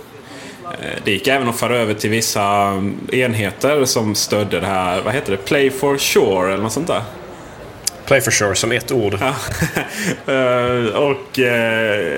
Eh, 0.64 1.02
det 1.04 1.12
gick 1.12 1.28
även 1.28 1.50
att 1.50 1.60
föra 1.60 1.78
över 1.78 1.94
till 1.94 2.10
vissa 2.10 2.74
enheter 3.12 3.86
som 3.86 4.16
stödde 4.16 4.60
det 4.60 4.68
här, 4.68 5.02
vad 5.02 5.14
heter 5.14 5.32
det, 5.32 5.38
Play 5.38 5.72
for 5.72 5.98
Sure 5.98 6.54
eller 6.54 6.64
något 6.64 6.74
sånt 6.74 6.88
där. 6.88 7.02
Play 8.06 8.22
for 8.22 8.32
sure 8.32 8.56
som 8.56 8.72
ett 8.72 8.92
ord. 8.92 9.14
Uh, 9.14 9.20
och 10.96 11.40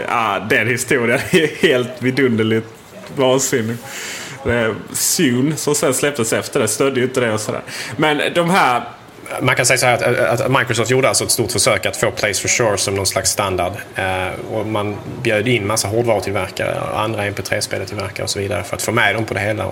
ja, 0.07 0.47
den 0.49 0.67
historien 0.67 1.19
är 1.29 1.61
helt 1.61 2.01
vidunderligt 2.01 2.67
vansinnig. 3.15 3.77
Soon 4.91 5.57
som 5.57 5.75
sen 5.75 5.93
släpptes 5.93 6.33
efter 6.33 6.59
det 6.59 6.67
stödde 6.67 6.99
ju 6.99 7.05
inte 7.05 7.19
det 7.19 7.33
och 7.33 7.39
sådär. 7.39 7.61
Men 7.97 8.33
de 8.33 8.49
här 8.49 8.83
man 9.41 9.55
kan 9.55 9.65
säga 9.65 9.77
så 9.77 9.85
här 9.85 9.93
att, 9.93 10.41
att, 10.41 10.51
Microsoft 10.51 10.91
gjorde 10.91 11.07
alltså 11.07 11.23
ett 11.23 11.31
stort 11.31 11.51
försök 11.51 11.85
att 11.85 11.97
få 11.97 12.11
Place 12.11 12.41
for 12.41 12.47
Sure 12.47 12.77
som 12.77 12.95
någon 12.95 13.05
slags 13.05 13.31
standard. 13.31 13.73
Eh, 13.95 14.27
och 14.51 14.65
man 14.65 14.97
bjöd 15.23 15.47
in 15.47 15.67
massa 15.67 15.87
hårdvarutillverkare 15.87 16.79
och 16.91 16.99
andra 16.99 17.25
MP3-speltillverkare 17.29 18.23
och 18.23 18.29
så 18.29 18.39
vidare 18.39 18.63
för 18.63 18.75
att 18.75 18.81
få 18.81 18.91
med 18.91 19.15
dem 19.15 19.25
på 19.25 19.33
det 19.33 19.39
hela. 19.39 19.65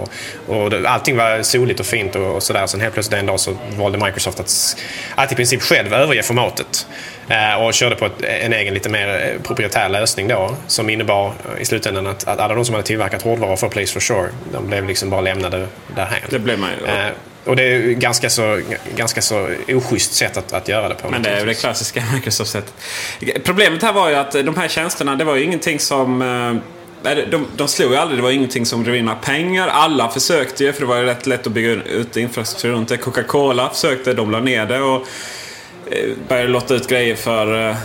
Och, 0.47 0.73
allting 0.85 1.17
var 1.17 1.43
soligt 1.43 1.79
och 1.79 1.85
fint 1.85 2.15
och, 2.15 2.35
och 2.35 2.43
sådär. 2.43 2.67
Sen 2.67 2.81
helt 2.81 2.93
plötsligt 2.93 3.19
en 3.19 3.25
dag 3.25 3.39
så 3.39 3.57
valde 3.77 3.97
Microsoft 3.97 4.39
att, 4.39 4.77
att 5.15 5.31
i 5.31 5.35
princip 5.35 5.61
själv 5.61 5.93
överge 5.93 6.23
formatet. 6.23 6.87
Eh, 7.27 7.63
och 7.63 7.73
körde 7.73 7.95
på 7.95 8.09
en 8.21 8.53
egen 8.53 8.73
lite 8.73 8.89
mer 8.89 9.07
eh, 9.07 9.41
proprietär 9.41 9.89
lösning 9.89 10.27
då 10.27 10.55
som 10.67 10.89
innebar 10.89 11.33
i 11.59 11.65
slutändan 11.65 12.07
att, 12.07 12.27
alla 12.27 12.55
de 12.55 12.65
som 12.65 12.75
hade 12.75 12.87
tillverkat 12.87 13.21
hårdvaror 13.21 13.55
för 13.55 13.69
Place 13.69 13.93
for 13.93 13.99
Sure 13.99 14.29
de 14.51 14.67
blev 14.67 14.87
liksom 14.87 15.09
bara 15.09 15.21
lämnade 15.21 15.67
därhän. 15.95 16.19
Det 16.29 16.39
blev 16.39 16.59
man 16.59 16.69
ju. 16.69 16.87
Eh, 16.87 17.07
och 17.45 17.55
det 17.55 17.63
är 17.63 17.69
ju 17.69 17.93
ganska 17.93 18.29
så, 18.29 18.61
ganska 18.95 19.21
så 19.21 19.49
oschysst 19.67 20.13
sätt 20.13 20.37
att, 20.37 20.53
att 20.53 20.67
göra 20.67 20.89
det 20.89 20.95
på. 20.95 21.09
Men 21.09 21.21
det 21.21 21.29
är 21.29 21.39
ju 21.39 21.45
det 21.45 21.53
klassiska 21.53 22.03
Microsoft-sättet. 22.13 22.73
Problemet 23.43 23.81
här 23.81 23.93
var 23.93 24.09
ju 24.09 24.15
att 24.15 24.31
de 24.31 24.55
här 24.57 24.67
tjänsterna, 24.67 25.15
det 25.15 25.23
var 25.23 25.35
ju 25.35 25.43
ingenting 25.43 25.79
som... 25.79 26.19
De, 27.31 27.47
de 27.55 27.67
slog 27.67 27.91
ju 27.91 27.97
aldrig, 27.97 28.19
det 28.19 28.23
var 28.23 28.31
ingenting 28.31 28.65
som 28.65 28.83
drev 28.83 28.95
in 28.95 29.05
några 29.05 29.19
pengar. 29.19 29.67
Alla 29.67 30.09
försökte 30.09 30.63
ju, 30.63 30.73
för 30.73 30.79
det 30.79 30.85
var 30.85 30.97
ju 30.97 31.05
rätt 31.05 31.27
lätt 31.27 31.47
att 31.47 31.53
bygga 31.53 31.71
ut 31.71 32.17
infrastruktur 32.17 32.71
runt 32.71 32.89
det. 32.89 32.97
Coca-Cola 32.97 33.69
försökte, 33.69 34.13
de 34.13 34.31
la 34.31 34.39
ner 34.39 34.65
det. 34.65 34.81
Och 34.81 35.07
började 36.27 36.49
lotta 36.49 36.75
ut 36.75 36.87
grejer 36.87 37.15
för 37.15 37.75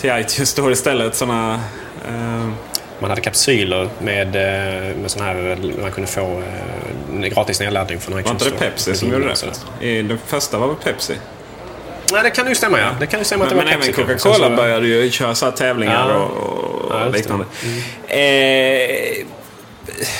till 0.00 0.10
iTunes 0.10 0.50
Store 0.50 0.72
istället. 0.72 1.14
Såna, 1.14 1.60
uh... 2.08 2.50
Man 3.00 3.10
hade 3.10 3.22
kapsyler 3.22 3.88
med, 3.98 4.32
med 4.96 5.10
sån 5.10 5.22
här, 5.22 5.58
man 5.80 5.92
kunde 5.92 6.10
få 6.10 6.42
gratis 7.08 7.60
nedladdning 7.60 8.00
från 8.00 8.20
iTunes 8.20 8.42
Var 8.42 8.50
inte 8.50 8.64
det 8.64 8.70
Pepsi 8.70 8.94
som 8.94 9.12
gjorde 9.12 9.34
det? 9.80 10.02
Den 10.02 10.18
första 10.26 10.58
var 10.58 10.66
väl 10.66 10.76
Pepsi? 10.76 11.14
Nej, 12.12 12.22
det 12.22 12.30
kan 12.30 12.48
ju 12.48 12.54
stämma 12.54 12.78
ja. 12.78 12.96
Det 13.00 13.06
kan 13.06 13.18
ju 13.18 13.24
stämma 13.24 13.44
att 13.44 13.50
det 13.50 13.56
men 13.56 13.64
var. 13.64 13.72
Men 13.72 13.82
även 13.82 13.94
Coca-Cola 13.94 14.56
började 14.56 14.86
ju 14.86 15.10
köra 15.10 15.34
så 15.34 15.50
tävlingar 15.50 16.10
ja. 16.10 16.16
och, 16.16 16.84
och 16.84 16.94
ja, 16.94 17.08
liknande. 17.08 17.44
Mm. 17.64 17.78
Eh, 18.08 19.26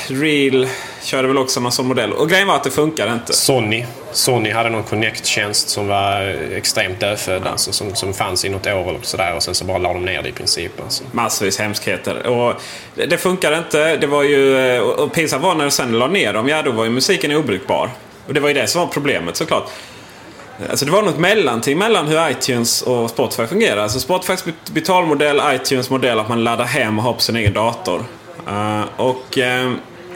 Real 0.09 0.69
körde 1.09 1.29
väl 1.29 1.39
också 1.39 1.61
någon 1.61 1.73
sån 1.73 1.87
modell. 1.87 2.13
Och 2.13 2.29
grejen 2.29 2.49
var 2.49 2.57
att 2.57 2.65
det 2.65 2.71
funkade 2.71 3.13
inte. 3.13 3.33
Sony. 3.33 3.85
Sony 4.13 4.51
hade 4.51 4.71
någon 4.71 4.83
Connect-tjänst 4.83 5.69
som 5.69 5.89
var 5.89 6.21
extremt 6.53 7.01
dödfödd. 7.01 7.43
Ja. 7.45 7.51
Alltså, 7.51 7.73
som, 7.73 7.95
som 7.95 8.15
fanns 8.15 8.45
i 8.45 8.49
något 8.49 8.67
år 8.67 8.89
eller 8.89 8.99
sådär. 9.03 9.37
Och 9.37 9.43
sen 9.43 9.55
så 9.55 9.65
bara 9.65 9.79
la 9.79 9.93
de 9.93 10.05
ner 10.05 10.23
det 10.23 10.29
i 10.29 10.33
princip. 10.33 10.81
Alltså. 10.83 11.05
Massvis 11.13 11.59
hemskheter. 11.59 12.27
Och 12.27 12.55
det, 12.95 13.07
det 13.07 13.19
funkade 13.19 13.59
inte. 13.59 13.97
Det 13.97 14.07
var 14.07 14.23
ju... 14.23 14.81
Och 14.81 15.13
pinsamt 15.13 15.43
var 15.43 15.55
när 15.55 15.65
de 15.65 15.71
sen 15.71 15.99
la 15.99 16.07
ner 16.07 16.33
dem. 16.33 16.49
Ja, 16.49 16.63
då 16.63 16.71
var 16.71 16.85
ju 16.85 16.91
musiken 16.91 17.37
obrukbar. 17.37 17.91
Och 18.27 18.35
det 18.35 18.41
var 18.41 18.49
ju 18.49 18.55
det 18.55 18.67
som 18.67 18.81
var 18.81 18.89
problemet 18.89 19.37
såklart. 19.37 19.71
Alltså 20.71 20.85
det 20.85 20.91
var 20.91 21.03
något 21.03 21.19
mellanting 21.19 21.79
mellan 21.79 22.07
hur 22.07 22.31
iTunes 22.31 22.83
och 22.83 23.11
Spotify 23.11 23.47
fungerar. 23.47 23.83
Alltså 23.83 24.01
Spotifys 24.01 24.45
betalmodell, 24.73 25.43
iTunes 25.55 25.91
modell 25.91 26.21
att 26.21 26.29
man 26.29 26.45
laddar 26.45 26.65
hem 26.65 26.99
och 26.99 27.05
har 27.05 27.13
på 27.13 27.21
sin 27.21 27.37
egen 27.37 27.53
dator. 27.53 28.05
Uh, 28.49 28.83
och 28.97 29.39
uh, 29.39 29.73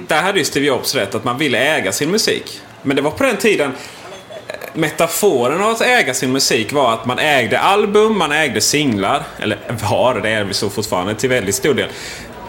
där 0.08 0.22
hade 0.22 0.38
ju 0.38 0.44
Steve 0.44 0.66
Jobs 0.66 0.94
rätt 0.94 1.14
att 1.14 1.24
man 1.24 1.38
ville 1.38 1.58
äga 1.58 1.92
sin 1.92 2.10
musik. 2.10 2.60
Men 2.82 2.96
det 2.96 3.02
var 3.02 3.10
på 3.10 3.24
den 3.24 3.36
tiden 3.36 3.72
metaforen 4.74 5.62
av 5.62 5.70
att 5.70 5.80
äga 5.80 6.14
sin 6.14 6.32
musik 6.32 6.72
var 6.72 6.92
att 6.92 7.06
man 7.06 7.18
ägde 7.18 7.58
album, 7.58 8.18
man 8.18 8.32
ägde 8.32 8.60
singlar. 8.60 9.22
Eller 9.38 9.58
var, 9.90 10.20
det 10.20 10.30
är 10.30 10.44
vi 10.44 10.54
så 10.54 10.70
fortfarande 10.70 11.14
till 11.14 11.28
väldigt 11.28 11.54
stor 11.54 11.74
del. 11.74 11.88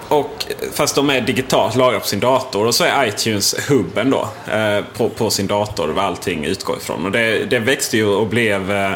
Och, 0.08 0.46
fast 0.74 0.96
de 0.96 1.10
är 1.10 1.22
digitalt 1.22 1.76
lagrade 1.76 2.00
på 2.00 2.08
sin 2.08 2.20
dator. 2.20 2.66
Och 2.68 2.76
så 2.76 2.84
är 2.84 3.08
iTunes 3.08 3.70
hubben 3.70 4.10
då. 4.10 4.28
Eh, 4.54 4.86
på, 4.98 5.10
på, 5.10 5.30
sin 5.30 5.48
dator, 5.48 5.88
var 5.88 6.04
allting 6.04 6.46
utgår 6.46 6.78
ifrån. 6.78 7.06
Och 7.06 7.12
det, 7.12 7.46
det 7.46 7.60
växte 7.60 7.98
ju 7.98 8.06
och 8.06 8.28
blev 8.28 8.72
eh, 8.72 8.92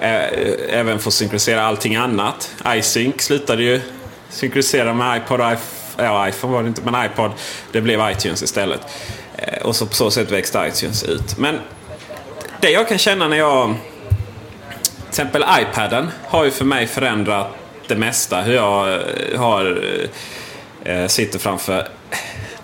eh, 0.00 0.22
även 0.70 0.98
för 0.98 1.08
att 1.08 1.14
synkronisera 1.14 1.62
allting 1.62 1.96
annat. 1.96 2.50
iSync 2.66 3.22
slutade 3.22 3.62
ju 3.62 3.80
synkronisera 4.30 4.94
med 4.94 5.16
iPod 5.16 5.40
och 5.40 5.46
ja, 5.98 6.28
iPhone 6.28 6.52
var 6.52 6.62
det 6.62 6.68
inte, 6.68 6.82
men 6.82 7.04
iPod. 7.06 7.30
Det 7.72 7.80
blev 7.80 8.10
iTunes 8.10 8.42
istället. 8.42 8.80
Eh, 9.36 9.62
och 9.66 9.76
så 9.76 9.86
på 9.86 9.94
så 9.94 10.10
sätt 10.10 10.30
växte 10.30 10.64
iTunes 10.68 11.02
ut. 11.02 11.38
Men 11.38 11.58
det 12.60 12.70
jag 12.70 12.88
kan 12.88 12.98
känna 12.98 13.28
när 13.28 13.36
jag... 13.36 13.74
Till 14.98 15.08
exempel 15.08 15.44
iPaden 15.60 16.10
har 16.24 16.44
ju 16.44 16.50
för 16.50 16.64
mig 16.64 16.86
förändrat 16.86 17.46
det 17.86 17.96
mesta. 17.96 18.40
Hur 18.40 18.54
jag 18.54 18.92
eh, 18.92 19.40
har, 19.40 19.82
eh, 20.84 21.06
sitter 21.06 21.38
framför 21.38 21.88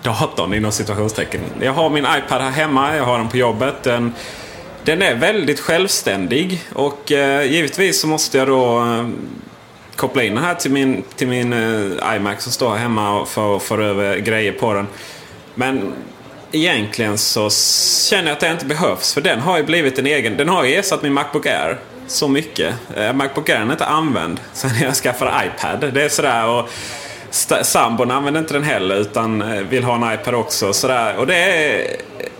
datorn 0.03 0.53
inom 0.53 0.71
situationstecken. 0.71 1.41
Jag 1.61 1.73
har 1.73 1.89
min 1.89 2.05
iPad 2.17 2.41
här 2.41 2.51
hemma, 2.51 2.95
jag 2.95 3.03
har 3.03 3.17
den 3.17 3.29
på 3.29 3.37
jobbet. 3.37 3.83
Den, 3.83 4.13
den 4.83 5.01
är 5.01 5.15
väldigt 5.15 5.59
självständig 5.59 6.61
och 6.73 7.11
eh, 7.11 7.51
givetvis 7.51 8.01
så 8.01 8.07
måste 8.07 8.37
jag 8.37 8.47
då 8.47 8.83
koppla 9.95 10.23
in 10.23 10.35
den 10.35 10.43
här 10.43 10.55
till 10.55 10.71
min, 10.71 11.03
till 11.15 11.27
min 11.27 11.53
uh, 11.53 12.15
iMac 12.15 12.41
som 12.41 12.51
står 12.51 12.69
här 12.69 12.77
hemma 12.77 13.25
för 13.25 13.55
att 13.55 13.71
över 13.71 14.17
grejer 14.17 14.51
på 14.51 14.73
den. 14.73 14.87
Men 15.55 15.93
egentligen 16.51 17.17
så 17.17 17.49
känner 18.09 18.23
jag 18.23 18.31
att 18.31 18.39
det 18.39 18.51
inte 18.51 18.65
behövs. 18.65 19.13
För 19.13 19.21
den 19.21 19.39
har 19.39 19.57
ju 19.57 19.63
blivit 19.63 19.99
en 19.99 20.05
egen. 20.05 20.37
Den 20.37 20.49
har 20.49 20.63
ju 20.63 20.75
ersatt 20.75 21.03
min 21.03 21.13
Macbook 21.13 21.45
Air 21.45 21.79
så 22.07 22.27
mycket. 22.27 22.73
Uh, 22.97 23.13
Macbook 23.13 23.49
Air 23.49 23.59
är 23.59 23.71
inte 23.71 23.85
använd 23.85 24.39
sen 24.53 24.71
jag 24.81 24.95
skaffade 24.95 25.31
iPad. 25.45 25.93
Det 25.93 26.03
är 26.03 26.09
sådär 26.09 26.47
och 26.47 26.69
Sambon 27.61 28.11
använder 28.11 28.39
inte 28.39 28.53
den 28.53 28.63
heller 28.63 28.95
utan 28.95 29.41
eh, 29.41 29.61
vill 29.61 29.83
ha 29.83 29.95
en 29.95 30.13
iPad 30.13 30.35
också. 30.35 30.73
Sådär. 30.73 31.17
Och, 31.17 31.27
det 31.27 31.35
är, 31.35 31.87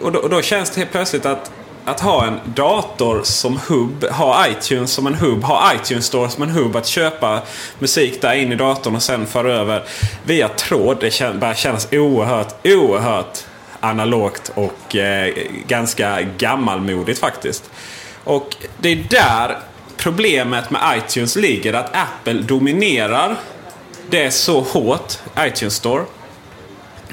och, 0.01 0.11
då, 0.11 0.19
och 0.19 0.29
då 0.29 0.41
känns 0.41 0.69
det 0.69 0.79
helt 0.79 0.91
plötsligt 0.91 1.25
att 1.25 1.51
att 1.85 1.99
ha 1.99 2.25
en 2.25 2.39
dator 2.45 3.23
som 3.23 3.59
hubb, 3.67 4.03
ha 4.03 4.47
iTunes 4.47 4.91
som 4.91 5.07
en 5.07 5.15
hubb, 5.15 5.43
ha 5.43 5.73
iTunes 5.73 6.05
Store 6.05 6.29
som 6.29 6.43
en 6.43 6.49
hubb. 6.49 6.75
Att 6.75 6.87
köpa 6.87 7.41
musik 7.79 8.21
där 8.21 8.33
in 8.33 8.51
i 8.51 8.55
datorn 8.55 8.95
och 8.95 9.03
sen 9.03 9.27
föra 9.27 9.53
över 9.53 9.83
via 10.23 10.47
tråd. 10.47 10.97
Det 10.99 11.39
börjar 11.39 11.53
kännas 11.53 11.87
oerhört, 11.91 12.67
oerhört 12.67 13.39
analogt 13.79 14.51
och 14.55 14.95
eh, 14.95 15.33
ganska 15.67 16.21
gammalmodigt 16.21 17.19
faktiskt. 17.19 17.69
Och 18.23 18.55
det 18.77 18.89
är 18.89 19.05
där 19.09 19.57
problemet 19.97 20.69
med 20.69 20.81
iTunes 20.97 21.35
ligger. 21.35 21.73
Att 21.73 21.95
Apple 21.95 22.33
dominerar 22.33 23.35
det 24.09 24.31
så 24.31 24.61
hårt, 24.61 25.13
iTunes 25.39 25.75
Store. 25.75 26.03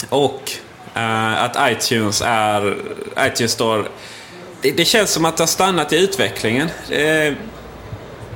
Och 0.09 0.53
eh, 0.95 1.43
att 1.43 1.57
iTunes 1.73 2.23
är... 2.27 2.77
iTunes 3.19 3.53
Store 3.53 3.85
det, 4.63 4.71
det, 4.71 4.85
känns 4.85 5.11
som 5.11 5.25
att 5.25 5.37
det 5.37 5.43
har 5.43 5.49
stannat 5.49 5.93
i 5.93 5.97
utvecklingen. 5.97 6.69
Eh, 6.91 7.35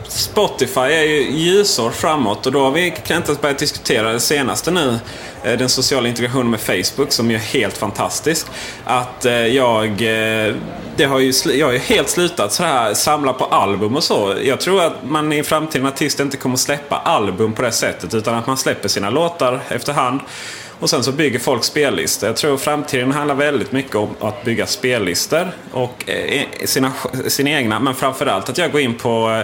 Spotify 0.09 0.81
är 0.81 1.03
ju 1.03 1.31
ljusår 1.31 1.91
framåt 1.91 2.47
och 2.47 2.53
då 2.53 2.65
har 2.65 2.71
vi 2.71 2.91
kan 2.91 3.17
inte 3.17 3.29
ens 3.29 3.41
börjat 3.41 3.59
diskutera 3.59 4.13
det 4.13 4.21
senaste 4.21 4.71
nu. 4.71 4.99
Eh, 5.45 5.59
den 5.59 5.69
sociala 5.69 6.09
integrationen 6.09 6.51
med 6.51 6.61
Facebook 6.61 7.13
som 7.13 7.31
är 7.31 7.39
helt 7.39 7.79
fantastisk. 7.79 8.47
Att 8.85 9.25
eh, 9.25 9.33
jag, 9.33 9.87
eh, 9.87 10.55
det 10.97 11.05
har 11.05 11.19
ju, 11.19 11.33
jag 11.53 11.67
har 11.67 11.73
ju 11.73 11.79
helt 11.79 12.09
slutat 12.09 12.53
så 12.53 12.63
här, 12.63 12.95
samla 12.95 13.33
på 13.33 13.45
album 13.45 13.97
och 13.97 14.05
så. 14.05 14.35
Jag 14.43 14.61
tror 14.61 14.83
att 14.83 15.05
man 15.05 15.33
i 15.33 15.43
framtiden 15.43 15.87
artist 15.87 16.21
inte 16.21 16.37
kommer 16.37 16.57
släppa 16.57 16.97
album 16.97 17.53
på 17.53 17.63
det 17.63 17.73
sättet 17.73 18.15
utan 18.15 18.35
att 18.35 18.47
man 18.47 18.57
släpper 18.57 18.89
sina 18.89 19.11
låtar 19.11 19.61
efterhand. 19.69 20.21
Och 20.81 20.91
sen 20.91 21.05
så 21.05 21.13
bygger 21.13 21.39
folk 21.39 21.65
spellistor. 21.65 22.29
Jag 22.29 22.37
tror 22.37 22.57
framtiden 22.57 23.13
handlar 23.13 23.35
väldigt 23.35 23.73
mycket 23.73 23.95
om 23.95 24.09
att 24.21 24.45
bygga 24.45 24.67
spellistor 24.67 25.51
och 25.73 26.11
eh, 26.11 26.43
sina, 26.65 26.93
sina 27.27 27.51
egna. 27.51 27.81
Men 27.81 27.95
framförallt 27.95 28.49
att 28.49 28.59
jag 28.59 28.73
går 28.73 28.81
in 28.81 28.95
på 28.95 29.43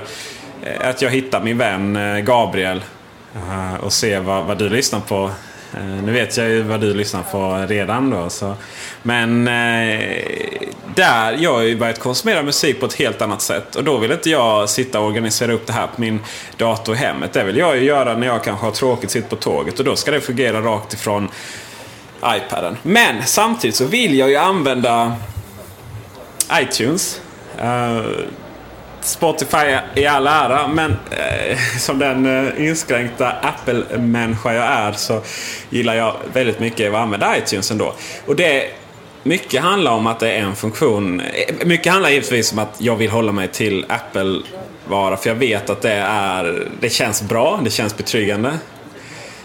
eh, 0.63 0.89
att 0.89 1.03
jag 1.03 1.11
hittar 1.11 1.43
min 1.43 1.59
vän 1.59 1.97
eh, 1.97 2.19
Gabriel 2.19 2.85
och 3.81 3.93
ser 3.93 4.21
vad, 4.21 4.45
vad 4.45 4.59
du 4.59 4.69
lyssnar 4.69 5.01
på 5.01 5.31
Eh, 5.75 5.85
nu 6.05 6.13
vet 6.13 6.37
jag 6.37 6.49
ju 6.49 6.63
vad 6.63 6.81
du 6.81 6.95
lyssnar 6.95 7.23
på 7.23 7.67
redan 7.69 8.11
då. 8.11 8.31
Så. 8.31 8.55
Men 9.03 9.49
eh, 9.49 10.01
där, 10.95 11.37
jag 11.39 11.53
har 11.53 11.63
ju 11.63 11.77
börjat 11.77 11.99
konsumera 11.99 12.43
musik 12.43 12.81
på 12.81 12.87
ett 12.87 12.95
helt 12.95 13.23
annat 13.23 13.43
sätt. 13.43 13.77
Och 13.77 13.85
då 13.85 13.99
vill 13.99 14.13
inte 14.13 14.31
jag 14.31 14.71
sitta 14.71 15.01
och 15.01 15.07
organisera 15.07 15.53
upp 15.53 15.67
det 15.67 15.73
här 15.73 15.87
på 15.87 16.01
min 16.01 16.21
dator 16.57 16.95
i 16.95 16.99
hemmet. 16.99 17.33
Det 17.33 17.45
vill 17.45 17.57
jag 17.57 17.77
ju 17.77 17.85
göra 17.85 18.17
när 18.17 18.27
jag 18.27 18.45
kanske 18.45 18.67
har 18.67 18.73
tråkigt 18.73 19.11
sitt 19.11 19.29
på 19.29 19.37
tåget. 19.37 19.79
Och 19.79 19.85
då 19.85 19.97
ska 19.97 20.11
det 20.11 20.21
fungera 20.21 20.61
rakt 20.61 20.93
ifrån 20.93 21.29
iPaden. 22.25 22.77
Men 22.83 23.23
samtidigt 23.25 23.77
så 23.77 23.85
vill 23.85 24.19
jag 24.19 24.31
ju 24.31 24.37
använda 24.37 25.17
iTunes. 26.53 27.21
Eh, 27.59 28.03
Spotify 29.05 29.79
i 29.95 30.07
all 30.07 30.27
ära, 30.27 30.69
men 30.69 30.91
eh, 30.91 31.59
som 31.79 31.99
den 31.99 32.47
eh, 32.47 32.67
inskränkta 32.67 33.31
Apple-människa 33.31 34.55
jag 34.55 34.65
är 34.65 34.93
så 34.93 35.23
gillar 35.71 35.95
jag 35.95 36.17
väldigt 36.33 36.61
mycket 36.61 36.95
att 36.95 37.01
använda 37.01 37.39
iTunes 37.39 37.71
ändå. 37.71 37.95
Och 38.27 38.37
det 38.37 38.71
mycket 39.23 39.63
handlar 39.63 39.93
om 39.93 40.07
att 40.07 40.21
det 40.21 40.33
är 40.33 40.41
en 40.41 40.57
funktion. 40.57 41.21
Eh, 41.21 41.67
mycket 41.67 41.93
handlar 41.93 42.11
givetvis 42.11 42.53
om 42.53 42.59
att 42.59 42.75
jag 42.79 42.97
vill 42.97 43.11
hålla 43.11 43.33
mig 43.33 43.49
till 43.49 43.87
Apple-vara 43.89 45.17
för 45.17 45.31
jag 45.31 45.37
vet 45.37 45.71
att 45.71 45.83
det 45.83 45.93
är 45.93 46.69
Det 46.81 46.91
känns 46.91 47.23
bra, 47.23 47.61
det 47.65 47.71
känns 47.71 47.97
betryggande. 47.97 48.59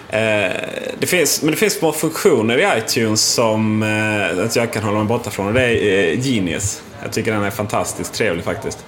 Eh, 0.10 0.52
det 1.00 1.08
finns, 1.08 1.42
men 1.42 1.52
det 1.52 1.58
finns 1.58 1.74
små 1.74 1.92
funktioner 1.92 2.58
i 2.58 2.80
iTunes 2.80 3.22
som 3.22 3.84
eh, 3.84 4.48
jag 4.56 4.74
kan 4.74 4.84
hålla 4.84 4.98
mig 4.98 5.08
borta 5.08 5.30
från 5.30 5.48
och 5.48 5.54
det 5.54 5.62
är 5.62 6.14
eh, 6.14 6.20
Genius. 6.20 6.82
Jag 7.04 7.12
tycker 7.12 7.32
den 7.32 7.44
är 7.44 7.50
fantastiskt 7.50 8.14
trevlig 8.14 8.44
faktiskt. 8.44 8.86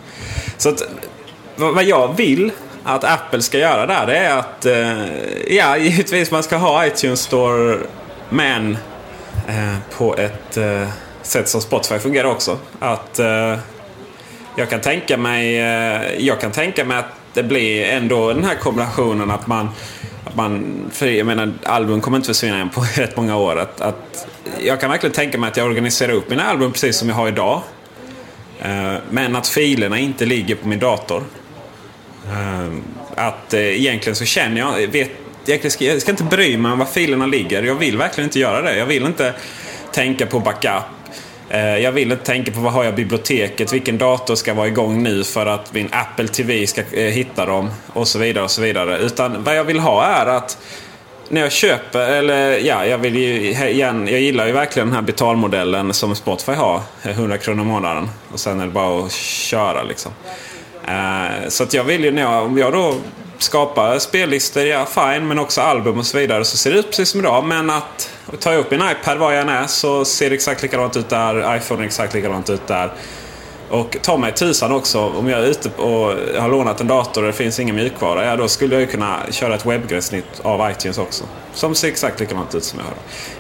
Så 0.58 0.70
att, 0.70 0.84
vad 1.56 1.84
jag 1.84 2.18
vill 2.18 2.52
att 2.84 3.04
Apple 3.04 3.42
ska 3.42 3.58
göra 3.58 3.86
där 3.86 4.08
det 4.08 4.18
är 4.18 4.38
att, 4.38 4.66
eh, 4.66 5.56
ja 5.56 5.78
givetvis 5.88 6.32
man 6.32 6.44
ska 6.44 6.58
ha 6.58 6.86
iTunes 6.86 7.22
Store 7.22 7.78
men 8.30 8.78
eh, 9.48 9.78
på 9.98 10.16
ett 10.18 10.58
eh, 10.58 10.88
sätt 11.22 11.50
som 11.50 11.62
Spotify 11.62 12.00
fungerar 12.00 12.30
också. 12.30 12.58
Att 12.80 13.20
eh, 13.20 13.58
jag 14.56 14.70
kan 14.70 14.82
tänka 14.82 15.18
mig, 15.18 15.60
eh, 15.60 16.26
jag 16.26 16.42
kan 16.42 16.52
tänka 16.52 16.86
mig 16.86 16.98
att 16.98 17.06
det 17.34 17.44
blir 17.44 17.86
ändå 17.86 18.34
den 18.34 18.44
här 18.44 18.56
kombinationen 18.56 19.32
att 19.32 19.48
man 19.48 19.70
att 20.26 20.36
man, 20.36 20.86
för 20.92 21.08
jag 21.08 21.28
menar, 21.28 21.54
album 21.64 22.02
kommer 22.02 22.18
inte 22.18 22.28
försvinna 22.28 22.58
än 22.58 22.70
på 22.70 22.82
rätt 22.96 23.18
många 23.18 23.38
år. 23.38 23.60
Att, 23.60 23.82
att 23.82 24.28
jag 24.60 24.82
kan 24.82 24.90
verkligen 24.90 25.14
tänka 25.14 25.38
mig 25.38 25.48
att 25.48 25.58
jag 25.58 25.68
organiserar 25.68 26.14
upp 26.14 26.30
mina 26.30 26.44
album 26.44 26.72
precis 26.72 26.98
som 26.98 27.10
jag 27.10 27.16
har 27.16 27.28
idag. 27.28 27.62
Men 29.10 29.36
att 29.36 29.48
filerna 29.48 30.00
inte 30.00 30.26
ligger 30.26 30.56
på 30.56 30.68
min 30.68 30.80
dator. 30.80 31.24
Ehm, 32.34 32.84
att 33.16 33.54
eh, 33.54 33.60
egentligen 33.60 34.16
så 34.16 34.26
känner 34.26 34.58
jag, 34.58 34.84
eh, 34.84 34.90
vet, 34.90 35.12
jag 35.46 35.72
ska, 35.72 35.86
jag 35.86 36.02
ska 36.02 36.12
inte 36.12 36.24
bry 36.24 36.58
mig 36.58 36.72
om 36.72 36.80
var 36.80 36.86
filerna 36.86 37.26
ligger. 37.26 37.64
Jag 37.64 37.76
vill 37.76 37.98
verkligen 37.98 38.28
inte 38.28 38.40
göra 38.40 38.62
det. 38.62 38.78
Jag 38.78 38.86
vill 38.86 39.06
inte 39.06 39.34
tänka 39.92 40.26
på 40.26 40.40
backup. 40.40 40.84
Eh, 41.50 41.78
jag 41.78 41.92
vill 41.92 42.12
inte 42.12 42.26
tänka 42.26 42.52
på 42.52 42.60
vad 42.60 42.74
har 42.74 42.84
jag 42.84 42.96
biblioteket, 42.96 43.74
vilken 43.74 43.98
dator 43.98 44.36
ska 44.36 44.54
vara 44.54 44.68
igång 44.68 45.04
nu 45.04 45.24
för 45.24 45.46
att 45.46 45.74
min 45.74 45.90
Apple 45.92 46.28
TV 46.28 46.68
ska 46.68 46.82
hitta 46.92 47.46
dem 47.46 47.70
och 47.94 48.08
så 48.08 48.20
vidare. 48.20 48.44
och 48.44 48.52
så 48.52 48.62
vidare. 48.62 48.98
Utan 48.98 49.44
vad 49.44 49.58
jag 49.58 49.64
vill 49.64 49.80
ha 49.80 50.06
är 50.06 50.26
att 50.26 50.58
när 51.30 51.42
jag 51.42 51.52
köper, 51.52 52.00
eller 52.00 52.58
ja, 52.58 52.86
jag 52.86 52.98
vill 52.98 53.16
ju 53.16 53.52
igen, 53.52 54.08
jag 54.08 54.20
gillar 54.20 54.48
ju 54.48 54.52
verkligen 54.52 54.88
den 54.88 54.96
här 54.96 55.02
betalmodellen 55.02 55.94
som 55.94 56.16
Spotify 56.16 56.52
har. 56.52 56.82
100 57.04 57.38
kronor 57.38 57.64
i 57.64 57.68
månaden. 57.68 58.10
Och 58.34 58.40
sen 58.40 58.60
är 58.60 58.66
det 58.66 58.72
bara 58.72 59.06
att 59.06 59.12
köra 59.12 59.84
liksom. 59.84 60.12
Uh, 60.88 61.50
så 61.50 61.64
att 61.64 61.74
jag 61.74 61.84
vill 61.84 62.04
ju, 62.04 62.12
när 62.12 62.22
jag, 62.22 62.44
om 62.44 62.58
jag 62.58 62.74
då 62.74 62.96
skapar 63.38 64.00
spellistor, 64.00 64.64
ja 64.64 64.86
fine, 64.86 65.28
men 65.28 65.40
också 65.40 65.62
album 65.62 65.98
och 65.98 66.06
så 66.06 66.18
vidare 66.18 66.46
så 66.46 66.58
ser 66.58 66.72
det 66.72 66.80
ut 66.80 66.90
precis 66.90 67.10
som 67.10 67.20
idag. 67.20 67.44
Men 67.46 67.70
att 67.70 68.12
tar 68.40 68.52
jag 68.52 68.60
upp 68.60 68.72
min 68.72 68.82
iPad 68.82 69.18
var 69.18 69.32
jag 69.32 69.42
än 69.42 69.50
är 69.50 69.68
så 69.68 70.06
ser 70.06 70.30
det 70.30 70.36
exakt 70.36 70.62
likadant 70.62 70.98
ut 70.98 71.10
där. 71.10 71.58
iPhone 71.58 71.84
är 71.84 71.86
exakt 71.86 72.14
likadant 72.14 72.50
ut 72.50 72.68
där. 72.68 72.92
Och 73.70 73.98
ta 74.02 74.18
mig 74.18 74.34
tusan 74.34 74.72
också, 74.72 75.00
om 75.00 75.30
jag 75.30 75.40
är 75.40 75.46
ute 75.46 75.70
och 75.70 76.16
har 76.42 76.50
lånat 76.50 76.82
en 76.82 76.88
dator 76.88 77.22
och 77.22 77.28
det 77.28 77.34
finns 77.34 77.60
ingen 77.60 77.76
mjukvara, 77.76 78.26
ja 78.26 78.36
då 78.36 78.48
skulle 78.48 78.76
jag 78.76 78.82
ju 78.82 78.88
kunna 78.88 79.20
köra 79.32 79.56
ett 79.56 79.66
webbgränssnitt 79.66 80.40
av 80.42 80.72
iTunes 80.72 80.98
också. 80.98 81.24
Som 81.54 81.76
ser 81.76 81.88
exakt 81.88 82.20
likadant 82.20 82.56
ut 82.56 82.64
som 82.64 82.80
jag 82.80 82.86
har. 82.86 82.94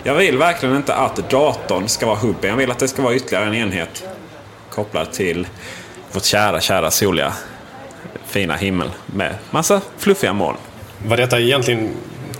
Jag 0.03 0.15
vill 0.15 0.37
verkligen 0.37 0.75
inte 0.75 0.95
att 0.95 1.29
datorn 1.29 1.87
ska 1.87 2.05
vara 2.05 2.17
hubben. 2.17 2.49
Jag 2.49 2.57
vill 2.57 2.71
att 2.71 2.79
det 2.79 2.87
ska 2.87 3.01
vara 3.01 3.15
ytterligare 3.15 3.45
en 3.45 3.53
enhet 3.53 4.03
kopplad 4.69 5.11
till 5.11 5.47
vårt 6.11 6.23
kära, 6.23 6.61
kära 6.61 6.91
soliga 6.91 7.33
fina 8.25 8.55
himmel 8.55 8.89
med 9.05 9.35
massa 9.51 9.81
fluffiga 9.97 10.33
moln. 10.33 10.57
Vad 11.07 11.19
detta 11.19 11.39
egentligen 11.39 11.79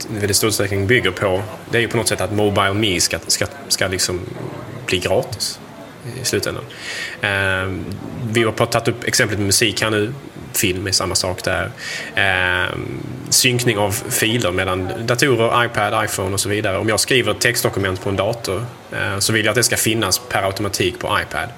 i 0.09 0.19
väldigt 0.19 0.37
stor 0.37 0.47
utsträckning 0.47 0.87
bygger 0.87 1.11
på, 1.11 1.41
det 1.71 1.77
är 1.77 1.81
ju 1.81 1.87
på 1.87 1.97
något 1.97 2.07
sätt 2.07 2.21
att 2.21 2.31
Mobile 2.31 2.73
Me 2.73 2.99
ska, 2.99 3.19
ska, 3.27 3.45
ska 3.67 3.87
liksom 3.87 4.19
bli 4.85 4.99
gratis 4.99 5.59
i 6.21 6.25
slutändan. 6.25 6.63
Eh, 7.21 7.79
vi 8.31 8.43
har 8.43 8.51
tagit 8.51 8.87
upp 8.87 9.03
exemplet 9.03 9.39
med 9.39 9.45
musik 9.45 9.81
här 9.81 9.89
nu. 9.89 10.13
Film 10.53 10.87
är 10.87 10.91
samma 10.91 11.15
sak 11.15 11.43
där. 11.43 11.71
Eh, 12.15 12.75
synkning 13.29 13.77
av 13.77 13.91
filer 14.09 14.51
mellan 14.51 14.91
datorer, 15.05 15.65
iPad, 15.65 16.05
iPhone 16.05 16.33
och 16.33 16.39
så 16.39 16.49
vidare. 16.49 16.77
Om 16.77 16.89
jag 16.89 16.99
skriver 16.99 17.31
ett 17.31 17.39
textdokument 17.39 18.01
på 18.01 18.09
en 18.09 18.15
dator 18.15 18.65
Eh, 18.91 19.19
så 19.19 19.33
vill 19.33 19.45
jag 19.45 19.51
att 19.51 19.55
det 19.55 19.63
ska 19.63 19.77
finnas 19.77 20.21
per 20.29 20.43
automatik 20.43 20.99
på 20.99 21.19
iPad. 21.21 21.49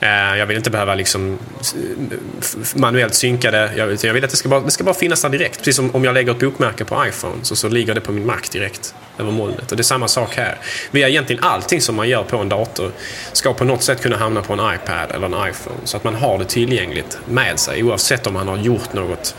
Eh, 0.00 0.38
jag 0.38 0.46
vill 0.46 0.56
inte 0.56 0.70
behöva 0.70 0.94
liksom 0.94 1.38
manuellt 2.74 3.14
synka 3.14 3.50
det. 3.50 3.70
Jag, 3.76 4.04
jag 4.04 4.14
vill 4.14 4.24
att 4.24 4.30
det 4.30 4.36
ska, 4.36 4.48
bara, 4.48 4.60
det 4.60 4.70
ska 4.70 4.84
bara 4.84 4.94
finnas 4.94 5.22
där 5.22 5.28
direkt. 5.28 5.58
Precis 5.58 5.76
som 5.76 5.94
om 5.94 6.04
jag 6.04 6.14
lägger 6.14 6.32
ett 6.32 6.38
bokmärke 6.38 6.84
på 6.84 7.06
iPhone 7.06 7.36
så, 7.42 7.56
så 7.56 7.68
ligger 7.68 7.94
det 7.94 8.00
på 8.00 8.12
min 8.12 8.26
Mac 8.26 8.40
direkt 8.52 8.94
över 9.18 9.32
molnet. 9.32 9.70
Och 9.70 9.76
det 9.76 9.80
är 9.80 9.84
samma 9.84 10.08
sak 10.08 10.36
här. 10.36 10.58
Vi 10.90 11.02
har 11.02 11.08
egentligen 11.08 11.44
allting 11.44 11.80
som 11.80 11.94
man 11.94 12.08
gör 12.08 12.22
på 12.22 12.36
en 12.36 12.48
dator 12.48 12.92
ska 13.32 13.54
på 13.54 13.64
något 13.64 13.82
sätt 13.82 14.02
kunna 14.02 14.16
hamna 14.16 14.42
på 14.42 14.52
en 14.52 14.74
iPad 14.74 15.10
eller 15.14 15.26
en 15.26 15.48
iPhone. 15.50 15.76
Så 15.84 15.96
att 15.96 16.04
man 16.04 16.14
har 16.14 16.38
det 16.38 16.44
tillgängligt 16.44 17.18
med 17.28 17.58
sig 17.58 17.82
oavsett 17.82 18.26
om 18.26 18.32
man 18.32 18.48
har 18.48 18.56
gjort 18.56 18.92
något 18.92 19.34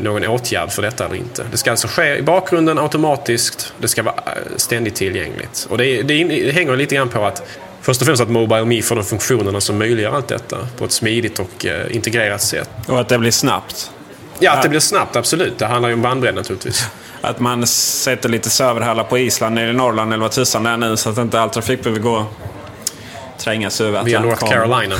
någon 0.00 0.26
åtgärd 0.26 0.70
för 0.70 0.82
detta 0.82 1.04
eller 1.04 1.16
inte. 1.16 1.44
Det 1.50 1.56
ska 1.56 1.70
alltså 1.70 1.88
ske 1.88 2.16
i 2.16 2.22
bakgrunden 2.22 2.78
automatiskt. 2.78 3.72
Det 3.80 3.88
ska 3.88 4.02
vara 4.02 4.14
eh, 4.14 4.56
ständigt 4.56 4.94
tillgängligt. 4.94 5.66
Och 5.70 5.78
det, 5.78 6.02
det, 6.02 6.24
det 6.24 6.52
hänger 6.52 6.76
lite 6.76 6.94
grann 6.94 7.08
på 7.08 7.24
att 7.24 7.42
Först 7.84 8.00
och 8.00 8.06
främst 8.06 8.22
att 8.22 8.28
Mobile 8.28 8.64
Me 8.64 8.82
får 8.82 8.96
de 8.96 9.04
funktionerna 9.04 9.60
som 9.60 9.78
möjliggör 9.78 10.12
allt 10.14 10.28
detta 10.28 10.56
på 10.78 10.84
ett 10.84 10.92
smidigt 10.92 11.38
och 11.38 11.66
eh, 11.66 11.96
integrerat 11.96 12.42
sätt. 12.42 12.70
Och 12.86 13.00
att 13.00 13.08
det 13.08 13.18
blir 13.18 13.30
snabbt? 13.30 13.90
Ja, 14.38 14.52
att 14.52 14.62
det 14.62 14.68
blir 14.68 14.80
snabbt, 14.80 15.16
absolut. 15.16 15.58
Det 15.58 15.66
handlar 15.66 15.88
ju 15.88 15.94
om 15.94 16.02
bandbredd 16.02 16.34
naturligtvis. 16.34 16.86
Att 17.20 17.40
man 17.40 17.66
sätter 17.66 18.28
lite 18.28 18.50
serverhallar 18.50 19.04
på 19.04 19.18
Island, 19.18 19.54
nere 19.54 19.70
i 19.70 19.72
Norrland 19.72 20.12
eller 20.12 20.22
vad 20.22 20.32
tusan 20.32 20.62
det 20.62 20.70
är 20.70 20.76
nu 20.76 20.96
så 20.96 21.10
att 21.10 21.18
inte 21.18 21.40
all 21.40 21.50
trafik 21.50 21.82
behöver 21.82 22.00
gå 22.00 22.26
trängas 23.38 23.80
över 23.80 24.04
Via 24.04 24.20
North 24.20 24.50
Carolina. 24.50 24.94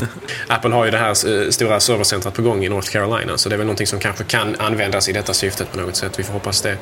Apple 0.48 0.70
har 0.70 0.84
ju 0.84 0.90
det 0.90 0.98
här 0.98 1.08
eh, 1.08 1.50
stora 1.50 1.80
servercentret 1.80 2.34
på 2.34 2.42
gång 2.42 2.64
i 2.64 2.68
North 2.68 2.90
Carolina. 2.90 3.38
Så 3.38 3.48
det 3.48 3.54
är 3.54 3.56
väl 3.56 3.66
någonting 3.66 3.86
som 3.86 3.98
kanske 3.98 4.24
kan 4.24 4.56
användas 4.58 5.08
i 5.08 5.12
detta 5.12 5.34
syftet 5.34 5.72
på 5.72 5.80
något 5.80 5.96
sätt. 5.96 6.18
Vi 6.18 6.22
får 6.22 6.32
hoppas 6.32 6.62
det. 6.62 6.72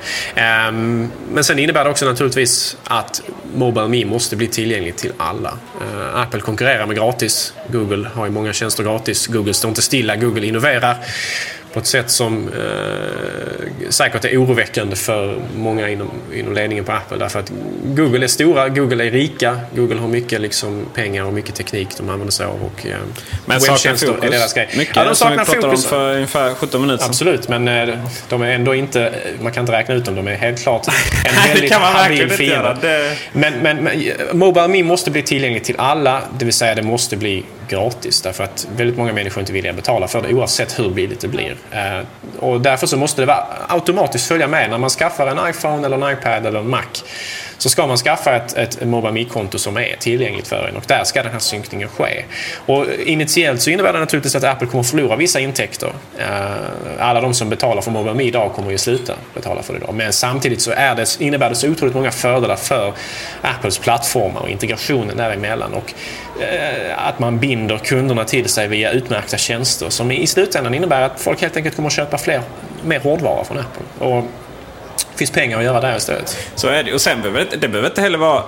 Um, 0.69 1.13
men 1.33 1.45
sen 1.45 1.59
innebär 1.59 1.85
det 1.85 1.91
också 1.91 2.05
naturligtvis 2.05 2.77
att 2.85 3.23
Mobile 3.55 3.89
Me 3.89 4.05
måste 4.05 4.37
bli 4.37 4.47
tillgängligt 4.47 4.97
till 4.97 5.13
alla. 5.17 5.51
Uh, 5.51 6.21
Apple 6.21 6.41
konkurrerar 6.41 6.87
med 6.87 6.97
gratis. 6.97 7.53
Google 7.69 8.09
har 8.15 8.27
ju 8.27 8.33
många 8.33 8.53
tjänster 8.53 8.83
gratis. 8.83 9.27
Google 9.27 9.55
står 9.55 9.69
inte 9.69 9.83
stilla. 9.83 10.17
Google 10.17 10.47
innoverar 10.47 10.97
på 11.73 11.79
ett 11.79 11.87
sätt 11.87 12.11
som 12.11 12.49
eh, 12.49 13.91
säkert 13.91 14.25
är 14.25 14.43
oroväckande 14.43 14.97
för 14.97 15.39
många 15.57 15.89
inom, 15.89 16.11
inom 16.35 16.55
ledningen 16.55 16.85
på 16.85 16.93
Apple. 16.93 17.17
Därför 17.17 17.41
att 17.41 17.53
Google 17.85 18.25
är 18.25 18.29
stora, 18.29 18.69
Google 18.69 19.07
är 19.07 19.11
rika, 19.11 19.61
Google 19.77 20.01
har 20.01 20.09
mycket 20.09 20.41
liksom, 20.41 20.87
pengar 20.95 21.25
och 21.25 21.33
mycket 21.33 21.55
teknik 21.55 21.89
de 21.97 22.09
använder 22.09 22.33
sig 22.33 22.47
av. 22.47 22.65
Och, 22.65 22.87
eh, 22.87 22.97
men 23.47 23.61
saknar 23.61 23.95
fokus. 23.95 24.25
Är 24.25 24.31
deras 24.31 24.55
grej. 24.55 24.69
Mycket 24.77 24.97
ja, 24.97 25.05
de 25.05 25.15
saknar 25.15 25.45
som 25.45 25.55
vi 25.55 25.61
pratade 25.61 25.77
fokus. 25.77 25.85
om 25.85 25.91
för 25.91 26.15
ungefär 26.15 26.55
17 26.55 26.81
minuter 26.81 27.03
sedan. 27.03 27.11
Absolut, 27.11 27.49
men 27.49 27.69
eh, 27.69 27.99
de 28.29 28.43
är 28.43 28.51
ändå 28.51 28.75
inte, 28.75 29.13
man 29.41 29.53
kan 29.53 29.61
inte 29.63 29.73
räkna 29.73 29.95
ut 29.95 30.05
dem, 30.05 30.15
de 30.15 30.29
är 30.29 30.35
helt 30.35 30.63
klart 30.63 30.87
en 31.25 31.35
väldigt 31.55 31.73
habil 31.73 32.31
fiende. 32.31 32.77
Det... 32.81 33.17
Men, 33.33 33.55
men, 33.55 33.77
men 33.77 34.13
Mobile 34.33 34.69
Me 34.69 34.83
måste 34.83 35.11
bli 35.11 35.23
tillgängligt 35.23 35.65
till 35.65 35.77
alla, 35.79 36.23
det 36.39 36.45
vill 36.45 36.55
säga 36.55 36.75
det 36.75 36.83
måste 36.83 37.17
bli 37.17 37.45
gratis. 37.69 38.23
Därför 38.23 38.45
att 38.45 38.69
väldigt 38.77 38.97
många 38.97 39.13
människor 39.13 39.41
inte 39.41 39.53
vill 39.53 39.75
betala 39.75 40.09
för 40.09 40.23
det 40.23 40.35
oavsett 40.35 40.79
hur 40.79 40.91
billigt 40.91 41.21
det 41.21 41.29
blir. 41.29 41.57
Eh, 41.71 42.01
och 42.39 42.61
därför 42.61 42.87
så 42.87 42.97
måste 42.97 43.23
det 43.23 43.27
vara 43.27 43.47
automatiskt 43.69 44.29
följa 44.29 44.49
med 44.49 44.71
när 44.71 44.79
man 44.79 44.91
skaffar 44.91 45.27
en 45.27 45.51
iPhone 45.51 45.87
eller 45.87 46.09
en 46.09 46.13
iPad 46.13 46.47
eller 46.47 46.61
en 46.61 46.71
Mac 46.71 46.85
så 47.59 47.69
ska 47.69 47.87
man 47.87 47.97
skaffa 47.97 48.37
ett, 48.37 48.57
ett 48.57 48.85
MobileMe-konto 48.85 49.59
som 49.59 49.77
är 49.77 49.97
tillgängligt 49.99 50.49
för 50.49 50.69
en 50.69 50.77
och 50.77 50.85
där 50.87 51.05
ska 51.05 51.23
den 51.23 51.33
här 51.33 51.39
synkningen 51.39 51.89
ske. 51.89 52.25
Och 52.67 52.87
initiellt 53.07 53.63
så 53.63 53.71
innebär 53.71 53.93
det 53.93 53.99
naturligtvis 53.99 54.35
att 54.35 54.45
Apple 54.45 54.67
kommer 54.67 54.85
förlora 54.85 55.17
vissa 55.17 55.41
intäkter. 55.41 55.93
Eh, 56.19 56.29
alla 56.99 57.21
de 57.21 57.35
som 57.35 57.49
betalar 57.49 57.83
för 57.83 57.91
MobileMe 57.91 58.23
idag 58.23 58.53
kommer 58.53 58.71
ju 58.71 58.79
sluta 58.79 59.15
betala 59.35 59.63
för 59.63 59.73
det 59.73 59.79
idag. 59.79 59.95
Men 59.95 60.13
samtidigt 60.13 60.61
så 60.61 60.71
är 60.71 60.95
det, 60.95 61.17
innebär 61.21 61.49
det 61.49 61.57
så 61.57 61.69
otroligt 61.69 61.95
många 61.95 62.11
fördelar 62.11 62.57
för 62.57 62.93
Apples 63.43 63.79
plattformar 63.79 64.41
och 64.41 64.49
integrationen 64.49 65.17
däremellan. 65.17 65.75
Och 65.75 65.95
eh, 66.43 67.09
att 67.09 67.19
man 67.19 67.39
binder 67.39 67.79
kunderna 67.79 68.25
till 68.25 68.49
sig 68.49 68.69
via 68.69 68.91
utmärkta 68.91 69.37
tjänster 69.37 69.91
som 69.91 70.13
i 70.13 70.27
slutändan 70.27 70.75
innebär 70.75 71.03
att 71.03 71.21
folk 71.21 71.41
helt 71.41 71.57
enkelt 71.57 71.77
kommer 71.77 71.87
att 71.87 71.93
köpa 71.93 72.19
fler, 72.19 72.43
mer 72.85 73.01
hårdvara 73.01 73.45
från 73.45 73.59
Apple. 73.59 74.07
Och 74.07 74.25
finns 75.19 75.31
pengar 75.31 75.59
att 75.59 75.65
göra 75.65 75.81
där 75.81 75.97
istället. 75.97 76.39
Så 76.55 76.69
är 76.69 76.83
det. 76.83 76.95
Och 76.95 77.01
sen 77.01 77.23
behöver 77.23 77.47
det, 77.51 77.57
det 77.57 77.69
behöver 77.69 77.89
inte 77.89 78.01
heller 78.01 78.19
vara... 78.19 78.43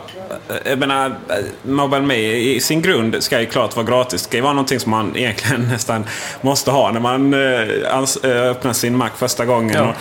Jag 0.64 0.78
menar, 0.78 1.14
Mobile 1.62 2.02
Me 2.02 2.16
i 2.32 2.60
sin 2.60 2.82
grund 2.82 3.22
ska 3.22 3.40
ju 3.40 3.46
klart 3.46 3.76
vara 3.76 3.86
gratis. 3.86 4.22
Det 4.22 4.28
ska 4.28 4.36
ju 4.36 4.42
vara 4.42 4.52
någonting 4.52 4.80
som 4.80 4.90
man 4.90 5.16
egentligen 5.16 5.68
nästan 5.68 6.04
måste 6.40 6.70
ha 6.70 6.90
när 6.90 7.00
man 7.00 7.34
äh, 7.34 8.50
öppnar 8.50 8.72
sin 8.72 8.96
Mac 8.96 9.10
första 9.16 9.44
gången. 9.44 9.76
Ja. 9.76 9.94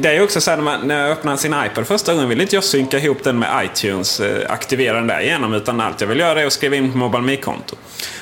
Det, 0.00 0.08
är 0.08 0.12
ju 0.12 0.22
också 0.22 0.40
så 0.40 0.50
här 0.50 0.56
när, 0.56 0.64
man, 0.64 0.88
när 0.88 1.00
jag 1.00 1.10
öppnar 1.10 1.36
sin 1.36 1.54
iPad 1.66 1.86
första 1.86 2.12
gången 2.12 2.28
vill 2.28 2.40
inte 2.40 2.54
jag 2.54 2.64
synka 2.64 2.98
ihop 2.98 3.24
den 3.24 3.38
med 3.38 3.64
iTunes, 3.64 4.20
äh, 4.20 4.50
aktivera 4.52 4.96
den 4.96 5.06
där 5.06 5.20
igenom. 5.20 5.54
Utan 5.54 5.80
allt 5.80 6.00
jag 6.00 6.08
vill 6.08 6.20
göra 6.20 6.42
är 6.42 6.46
att 6.46 6.52
skriva 6.52 6.76
in 6.76 6.92
på 6.92 6.98
Mobile 6.98 7.22
Me-konto. 7.22 7.76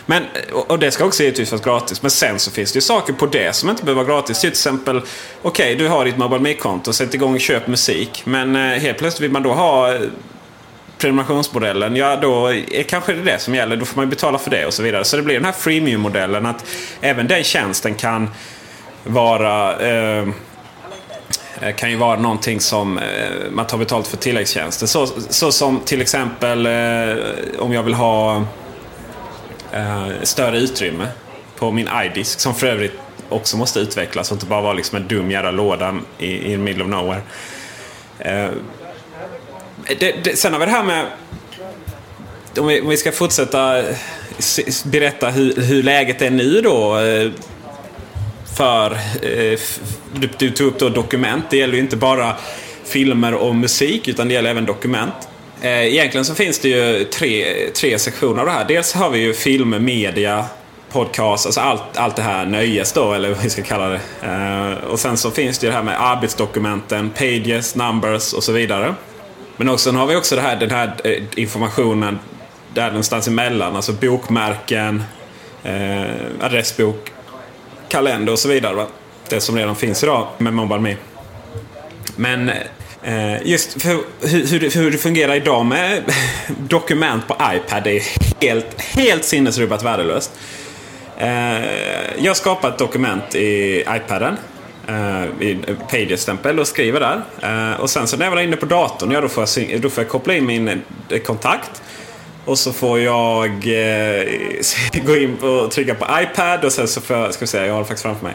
Men, 0.06 0.22
och 0.52 0.78
det 0.78 0.90
ska 0.90 1.04
också 1.04 1.22
givetvis 1.22 1.52
vara 1.52 1.62
gratis. 1.62 2.02
Men 2.02 2.10
sen 2.10 2.38
så 2.38 2.50
finns 2.50 2.72
det 2.72 2.76
ju 2.76 2.80
saker 2.80 3.12
på 3.12 3.26
det 3.26 3.56
som 3.56 3.70
inte 3.70 3.84
behöver 3.84 4.04
vara 4.04 4.16
gratis. 4.16 4.40
Till 4.40 4.50
exempel, 4.50 4.96
okej 4.98 5.06
okay, 5.42 5.74
du 5.74 5.88
har 5.88 6.04
ditt 6.04 6.16
Mobile 6.16 6.40
Me-konto, 6.42 6.92
sätt 6.92 7.14
igång 7.14 7.34
och 7.34 7.40
köp 7.54 7.66
musik. 7.66 8.22
Men 8.24 8.56
eh, 8.56 8.62
helt 8.62 8.98
plötsligt 8.98 9.24
vill 9.24 9.32
man 9.32 9.42
då 9.42 9.52
ha 9.52 9.94
eh, 9.94 10.00
prenumerationsmodellen, 10.98 11.96
ja 11.96 12.16
då 12.16 12.46
är 12.52 12.82
kanske 12.82 13.12
det 13.12 13.22
det 13.22 13.38
som 13.38 13.54
gäller. 13.54 13.76
Då 13.76 13.84
får 13.84 13.96
man 13.96 14.10
betala 14.10 14.38
för 14.38 14.50
det 14.50 14.66
och 14.66 14.74
så 14.74 14.82
vidare. 14.82 15.04
Så 15.04 15.16
det 15.16 15.22
blir 15.22 15.34
den 15.34 15.44
här 15.44 15.52
freemium-modellen 15.52 16.46
att 16.46 16.64
även 17.00 17.28
den 17.28 17.44
tjänsten 17.44 17.94
kan 17.94 18.30
vara 19.04 19.80
eh, 19.80 20.28
eh, 21.60 21.74
kan 21.76 21.90
ju 21.90 21.96
vara 21.96 22.18
någonting 22.18 22.60
som 22.60 22.98
eh, 22.98 23.04
man 23.50 23.66
tar 23.66 23.78
betalt 23.78 24.06
för 24.06 24.16
tilläggstjänster. 24.16 24.86
Så, 24.86 25.06
så 25.06 25.52
som 25.52 25.80
till 25.80 26.00
exempel 26.00 26.66
eh, 26.66 27.24
om 27.58 27.72
jag 27.72 27.82
vill 27.82 27.94
ha 27.94 28.36
eh, 29.72 30.08
större 30.22 30.58
utrymme 30.58 31.08
på 31.58 31.70
min 31.70 31.88
iDisk 32.04 32.40
som 32.40 32.54
för 32.54 32.66
övrigt 32.66 33.03
också 33.28 33.56
måste 33.56 33.80
utvecklas 33.80 34.30
och 34.30 34.34
inte 34.34 34.46
bara 34.46 34.60
vara 34.60 34.72
liksom 34.72 34.96
en 34.96 35.08
dum 35.08 35.30
jävla 35.30 35.50
låda 35.50 35.96
i, 36.18 36.52
i 36.52 36.56
middle 36.56 36.84
of 36.84 36.90
nowhere. 36.90 37.22
Eh, 38.18 38.50
det, 39.98 40.24
det, 40.24 40.38
sen 40.38 40.52
har 40.52 40.60
vi 40.60 40.66
det 40.66 40.72
här 40.72 40.84
med 40.84 41.06
om 42.58 42.66
vi, 42.66 42.80
om 42.80 42.88
vi 42.88 42.96
ska 42.96 43.12
fortsätta 43.12 43.82
berätta 44.84 45.30
hur, 45.30 45.56
hur 45.56 45.82
läget 45.82 46.22
är 46.22 46.30
nu 46.30 46.60
då. 46.60 46.98
Eh, 46.98 47.30
för 48.56 48.92
eh, 49.22 49.58
du, 50.14 50.28
du 50.38 50.50
tog 50.50 50.66
upp 50.66 50.78
då 50.78 50.88
dokument. 50.88 51.44
Det 51.50 51.56
gäller 51.56 51.74
ju 51.74 51.80
inte 51.80 51.96
bara 51.96 52.36
filmer 52.84 53.34
och 53.34 53.54
musik 53.54 54.08
utan 54.08 54.28
det 54.28 54.34
gäller 54.34 54.50
även 54.50 54.64
dokument. 54.64 55.14
Eh, 55.60 55.86
egentligen 55.86 56.24
så 56.24 56.34
finns 56.34 56.58
det 56.58 56.68
ju 56.68 57.04
tre, 57.04 57.44
tre 57.74 57.98
sektioner 57.98 58.40
av 58.40 58.46
det 58.46 58.52
här. 58.52 58.64
Dels 58.64 58.92
har 58.92 59.10
vi 59.10 59.18
ju 59.18 59.34
film, 59.34 59.84
media, 59.84 60.46
podcast, 60.94 61.46
alltså 61.46 61.60
allt, 61.60 61.82
allt 61.96 62.16
det 62.16 62.22
här 62.22 62.46
nöjes 62.46 62.92
då, 62.92 63.12
eller 63.12 63.28
vad 63.28 63.42
vi 63.42 63.50
ska 63.50 63.62
kalla 63.62 63.88
det. 63.88 64.00
Eh, 64.22 64.90
och 64.90 65.00
sen 65.00 65.16
så 65.16 65.30
finns 65.30 65.58
det 65.58 65.66
ju 65.66 65.70
det 65.70 65.76
här 65.76 65.84
med 65.84 66.02
arbetsdokumenten, 66.02 67.10
pages, 67.10 67.74
numbers 67.74 68.32
och 68.32 68.44
så 68.44 68.52
vidare. 68.52 68.94
Men 69.56 69.68
också, 69.68 69.90
sen 69.90 69.96
har 69.96 70.06
vi 70.06 70.16
också 70.16 70.36
det 70.36 70.42
här, 70.42 70.56
den 70.56 70.70
här 70.70 70.94
eh, 71.04 71.22
informationen 71.36 72.18
där 72.74 72.86
någonstans 72.86 73.28
emellan. 73.28 73.76
Alltså 73.76 73.92
bokmärken, 73.92 75.04
eh, 75.62 76.04
adressbok, 76.40 77.12
kalender 77.88 78.32
och 78.32 78.38
så 78.38 78.48
vidare. 78.48 78.74
Va? 78.74 78.86
Det 79.28 79.40
som 79.40 79.56
redan 79.56 79.76
finns 79.76 80.02
idag 80.02 80.28
med 80.38 80.52
Mobile 80.52 80.80
Me. 80.80 80.96
Men 82.16 82.48
eh, 83.02 83.42
just 83.44 83.86
hur, 83.86 84.04
hur, 84.20 84.70
hur, 84.70 84.90
det 84.90 84.98
fungerar 84.98 85.34
idag 85.34 85.66
med 85.66 86.02
dokument 86.68 87.28
på 87.28 87.34
iPad 87.34 87.84
det 87.84 87.96
är 87.96 88.02
helt, 88.40 88.80
helt 88.80 89.24
sinnesrubbat 89.24 89.82
värdelöst. 89.82 90.32
Eh, 91.18 92.24
jag 92.24 92.36
skapar 92.36 92.68
ett 92.68 92.78
dokument 92.78 93.34
i 93.34 93.84
iPaden. 93.88 94.36
Uh, 94.88 95.42
i 95.42 95.58
Pages-stämpel 95.90 96.60
och 96.60 96.66
skriver 96.66 97.00
där. 97.00 97.22
Eh, 97.42 97.80
och 97.80 97.90
sen 97.90 98.06
så 98.06 98.16
när 98.16 98.24
jag 98.24 98.30
var 98.30 98.40
inne 98.40 98.56
på 98.56 98.66
datorn, 98.66 99.10
ja, 99.10 99.20
då, 99.20 99.28
får 99.28 99.48
jag, 99.56 99.80
då 99.80 99.90
får 99.90 100.04
jag 100.04 100.10
koppla 100.10 100.34
in 100.34 100.46
min 100.46 100.68
eh, 100.68 101.20
kontakt. 101.20 101.82
Och 102.44 102.58
så 102.58 102.72
får 102.72 103.00
jag 103.00 103.46
eh, 103.50 104.26
gå 105.06 105.16
in 105.16 105.38
och 105.38 105.70
trycka 105.70 105.94
på 105.94 106.06
iPad 106.22 106.64
och 106.64 106.72
sen 106.72 106.88
så 106.88 107.00
får 107.00 107.16
jag, 107.16 107.34
ska 107.34 107.40
vi 107.40 107.46
se, 107.46 107.66
jag 107.66 107.72
har 107.72 107.80
det 107.80 107.84
faktiskt 107.84 108.02
framför 108.02 108.24
mig. 108.24 108.34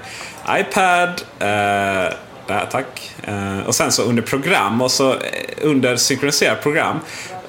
iPad, 0.60 1.22
eh, 1.40 2.14
där 2.50 2.66
tack. 2.72 3.12
Eh, 3.24 3.68
och 3.68 3.76
sen 3.76 3.92
så 3.92 4.04
under 4.04 4.22
program 4.22 4.82
och 4.82 4.92
så 4.92 5.12
eh, 5.12 5.18
under 5.62 5.96
synkroniserat 5.96 6.64
program 6.64 7.00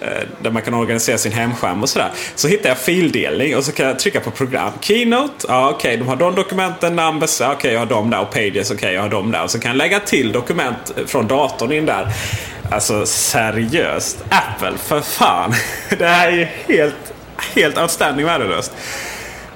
eh, 0.00 0.08
där 0.42 0.50
man 0.50 0.62
kan 0.62 0.74
organisera 0.74 1.18
sin 1.18 1.32
hemskärm 1.32 1.82
och 1.82 1.88
sådär. 1.88 2.10
Så 2.34 2.48
hittar 2.48 2.68
jag 2.68 2.78
fildelning 2.78 3.56
och 3.56 3.64
så 3.64 3.72
kan 3.72 3.86
jag 3.86 3.98
trycka 3.98 4.20
på 4.20 4.30
program. 4.30 4.72
Keynote, 4.80 5.46
ja 5.48 5.68
okej 5.70 5.76
okay, 5.76 5.96
de 5.96 6.08
har 6.08 6.16
de 6.16 6.34
dokumenten, 6.34 6.96
numbers, 6.96 7.40
ja, 7.40 7.46
okej 7.46 7.56
okay, 7.56 7.72
jag 7.72 7.78
har 7.78 7.86
dem 7.86 8.10
där 8.10 8.20
och 8.20 8.30
pages, 8.30 8.70
okej 8.70 8.76
okay, 8.76 8.92
jag 8.92 9.02
har 9.02 9.08
dem 9.08 9.30
där. 9.30 9.44
Och 9.44 9.50
så 9.50 9.60
kan 9.60 9.70
jag 9.70 9.76
lägga 9.76 10.00
till 10.00 10.32
dokument 10.32 10.92
från 11.06 11.26
datorn 11.26 11.72
in 11.72 11.86
där. 11.86 12.08
Alltså 12.70 13.06
seriöst. 13.06 14.24
Apple, 14.28 14.78
för 14.78 15.00
fan. 15.00 15.54
Det 15.98 16.06
här 16.06 16.28
är 16.28 16.32
ju 16.32 16.46
helt, 16.76 17.12
helt 17.54 17.78
outstanding 17.78 18.26
värdelöst. 18.26 18.72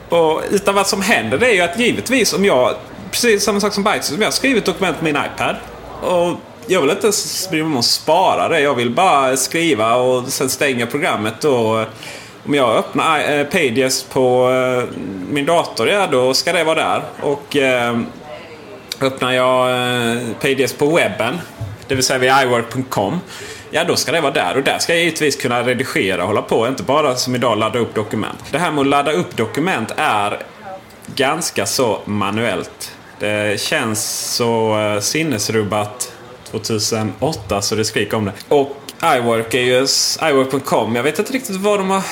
Och 0.09 0.43
utan 0.51 0.75
vad 0.75 0.87
som 0.87 1.03
händer 1.03 1.39
det 1.39 1.47
är 1.47 1.55
ju 1.55 1.61
att 1.61 1.79
givetvis 1.79 2.33
om 2.33 2.45
jag, 2.45 2.75
precis 3.15 3.45
samma 3.45 3.61
sak 3.61 3.73
som 3.73 3.85
Bytes, 3.85 4.13
om 4.13 4.23
jag 4.23 4.33
skriver 4.33 4.59
ett 4.59 4.67
dokument 4.67 4.99
på 4.99 5.05
min 5.05 5.17
iPad. 5.17 5.57
Och 6.03 6.39
jag 6.67 6.81
vill 6.81 6.91
inte 6.91 7.11
bry 7.51 7.63
mig 7.63 7.73
om 7.73 7.77
att 7.77 7.85
spara 7.85 8.49
det. 8.49 8.61
Jag 8.61 8.75
vill 8.75 8.91
bara 8.91 9.37
skriva 9.37 9.95
och 9.95 10.29
sen 10.29 10.49
stänga 10.49 10.87
programmet. 10.87 11.45
Och 11.45 11.79
om 12.47 12.55
jag 12.55 12.77
öppnar 12.77 13.39
eh, 13.39 13.47
Pages 13.47 14.03
på 14.03 14.51
eh, 14.51 14.99
min 15.31 15.47
dator, 15.47 15.89
ja 15.89 16.07
då 16.07 16.35
ska 16.35 16.53
det 16.53 16.65
vara 16.65 16.75
där. 16.75 17.03
Och 17.21 17.57
eh, 17.57 17.99
öppnar 19.01 19.33
jag 19.33 19.71
eh, 19.71 20.23
Pages 20.41 20.73
på 20.73 20.87
webben 20.87 21.39
det 21.89 21.95
vill 21.95 22.05
säga 22.05 22.19
vid 22.19 22.31
iWork.com. 22.31 23.21
Ja, 23.71 23.85
då 23.85 23.97
ska 23.97 24.13
det 24.13 24.21
vara 24.21 24.33
där. 24.33 24.57
Och 24.57 24.63
där 24.63 24.79
ska 24.79 24.93
jag 24.93 25.03
givetvis 25.03 25.37
kunna 25.37 25.63
redigera 25.63 26.23
och 26.23 26.29
hålla 26.29 26.43
på. 26.43 26.69
Inte 26.69 26.83
bara 26.83 27.17
som 27.17 27.35
idag 27.35 27.59
ladda 27.59 27.79
upp 27.79 27.95
dokument. 27.95 28.45
Det 28.51 28.59
här 28.59 28.71
med 28.71 28.81
att 28.81 28.87
ladda 28.87 29.13
upp 29.13 29.37
dokument 29.37 29.93
är 29.97 30.39
ganska 31.15 31.67
så 31.67 32.01
manuellt. 32.05 32.94
Det 33.19 33.61
känns 33.61 34.31
så 34.35 34.79
uh, 34.79 35.01
sinnesrubbat 35.01 36.13
2008 36.51 37.63
så 37.63 37.75
det 37.75 37.85
skriker 37.85 38.17
om 38.17 38.25
det. 38.25 38.33
Och 38.49 38.77
iWork 39.17 39.55
är 39.55 39.61
ju 39.61 39.87
iWork.com. 40.31 40.97
Jag 40.97 41.03
vet 41.03 41.19
inte 41.19 41.33
riktigt 41.33 41.57
vad 41.57 41.81
de 41.81 41.91
har... 41.91 42.03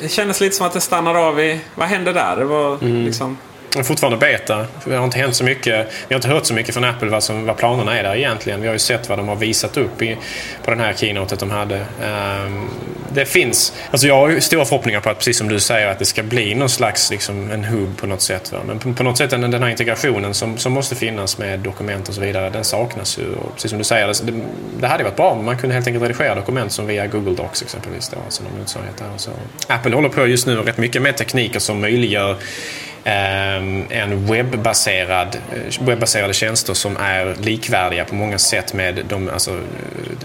Det 0.00 0.08
kändes 0.08 0.40
lite 0.40 0.56
som 0.56 0.66
att 0.66 0.72
det 0.72 0.80
stannar 0.80 1.14
av 1.14 1.40
i... 1.40 1.60
Vad 1.74 1.88
hände 1.88 2.12
där? 2.12 2.36
Det 2.36 2.44
var 2.44 2.74
mm. 2.74 3.04
liksom 3.04 3.36
är 3.76 3.82
fortfarande 3.82 4.18
beta. 4.18 4.66
Det 4.84 4.96
har 4.96 5.04
inte 5.04 5.18
hänt 5.18 5.36
så 5.36 5.44
mycket. 5.44 5.86
Vi 6.08 6.14
har 6.14 6.18
inte 6.18 6.28
hört 6.28 6.46
så 6.46 6.54
mycket 6.54 6.74
från 6.74 6.84
Apple 6.84 7.08
vad, 7.08 7.22
som, 7.22 7.46
vad 7.46 7.56
planerna 7.56 7.98
är 7.98 8.02
där 8.02 8.16
egentligen. 8.16 8.60
Vi 8.60 8.66
har 8.66 8.74
ju 8.74 8.78
sett 8.78 9.08
vad 9.08 9.18
de 9.18 9.28
har 9.28 9.36
visat 9.36 9.76
upp 9.76 10.02
i, 10.02 10.16
på 10.64 10.70
den 10.70 10.80
här 10.80 10.92
keynotet 10.92 11.40
de 11.40 11.50
hade. 11.50 11.76
Um, 11.76 12.68
det 13.12 13.24
finns, 13.24 13.72
alltså 13.90 14.06
jag 14.06 14.14
har 14.14 14.28
ju 14.28 14.40
stora 14.40 14.64
förhoppningar 14.64 15.00
på 15.00 15.10
att, 15.10 15.18
precis 15.18 15.38
som 15.38 15.48
du 15.48 15.60
säger, 15.60 15.86
att 15.86 15.98
det 15.98 16.04
ska 16.04 16.22
bli 16.22 16.54
någon 16.54 16.68
slags 16.68 17.10
liksom, 17.10 17.50
en 17.50 17.64
hub 17.64 17.96
på 17.96 18.06
något 18.06 18.20
sätt. 18.20 18.52
Va? 18.52 18.58
Men 18.66 18.78
på, 18.78 18.92
på, 18.92 19.02
något 19.02 19.18
sätt 19.18 19.30
den, 19.30 19.50
den 19.50 19.62
här 19.62 19.70
integrationen 19.70 20.34
som, 20.34 20.58
som 20.58 20.72
måste 20.72 20.94
finnas 20.94 21.38
med 21.38 21.60
dokument 21.60 22.08
och 22.08 22.14
så 22.14 22.20
vidare, 22.20 22.50
den 22.50 22.64
saknas 22.64 23.18
ju. 23.18 23.34
Och 23.34 23.54
precis 23.54 23.70
som 23.70 23.78
du 23.78 23.84
säger, 23.84 24.06
det, 24.06 24.32
det 24.80 24.86
hade 24.86 25.04
varit 25.04 25.16
bra 25.16 25.30
om 25.30 25.44
man 25.44 25.58
kunde 25.58 25.74
helt 25.74 25.86
enkelt 25.86 26.02
redigera 26.02 26.34
dokument 26.34 26.72
som 26.72 26.86
via 26.86 27.06
Google 27.06 27.34
Docs 27.34 27.62
exempelvis. 27.62 28.08
Då, 28.08 28.16
alltså 28.24 28.42
någon 28.42 28.58
motsvarighet 28.58 28.96
där. 28.96 29.10
Så. 29.16 29.30
Apple 29.66 29.94
håller 29.94 30.08
på 30.08 30.26
just 30.26 30.46
nu 30.46 30.56
rätt 30.56 30.78
mycket 30.78 31.02
med 31.02 31.16
tekniker 31.16 31.58
som 31.58 31.80
möjliggör 31.80 32.36
Ehm, 33.08 33.84
en 33.90 34.26
webbaserad, 34.26 35.36
webbaserade 35.80 36.34
tjänster 36.34 36.74
som 36.74 36.96
är 36.96 37.34
likvärdiga 37.40 38.04
på 38.04 38.14
många 38.14 38.38
sätt 38.38 38.74
med 38.74 39.04
de 39.08 39.28
alltså, 39.28 39.60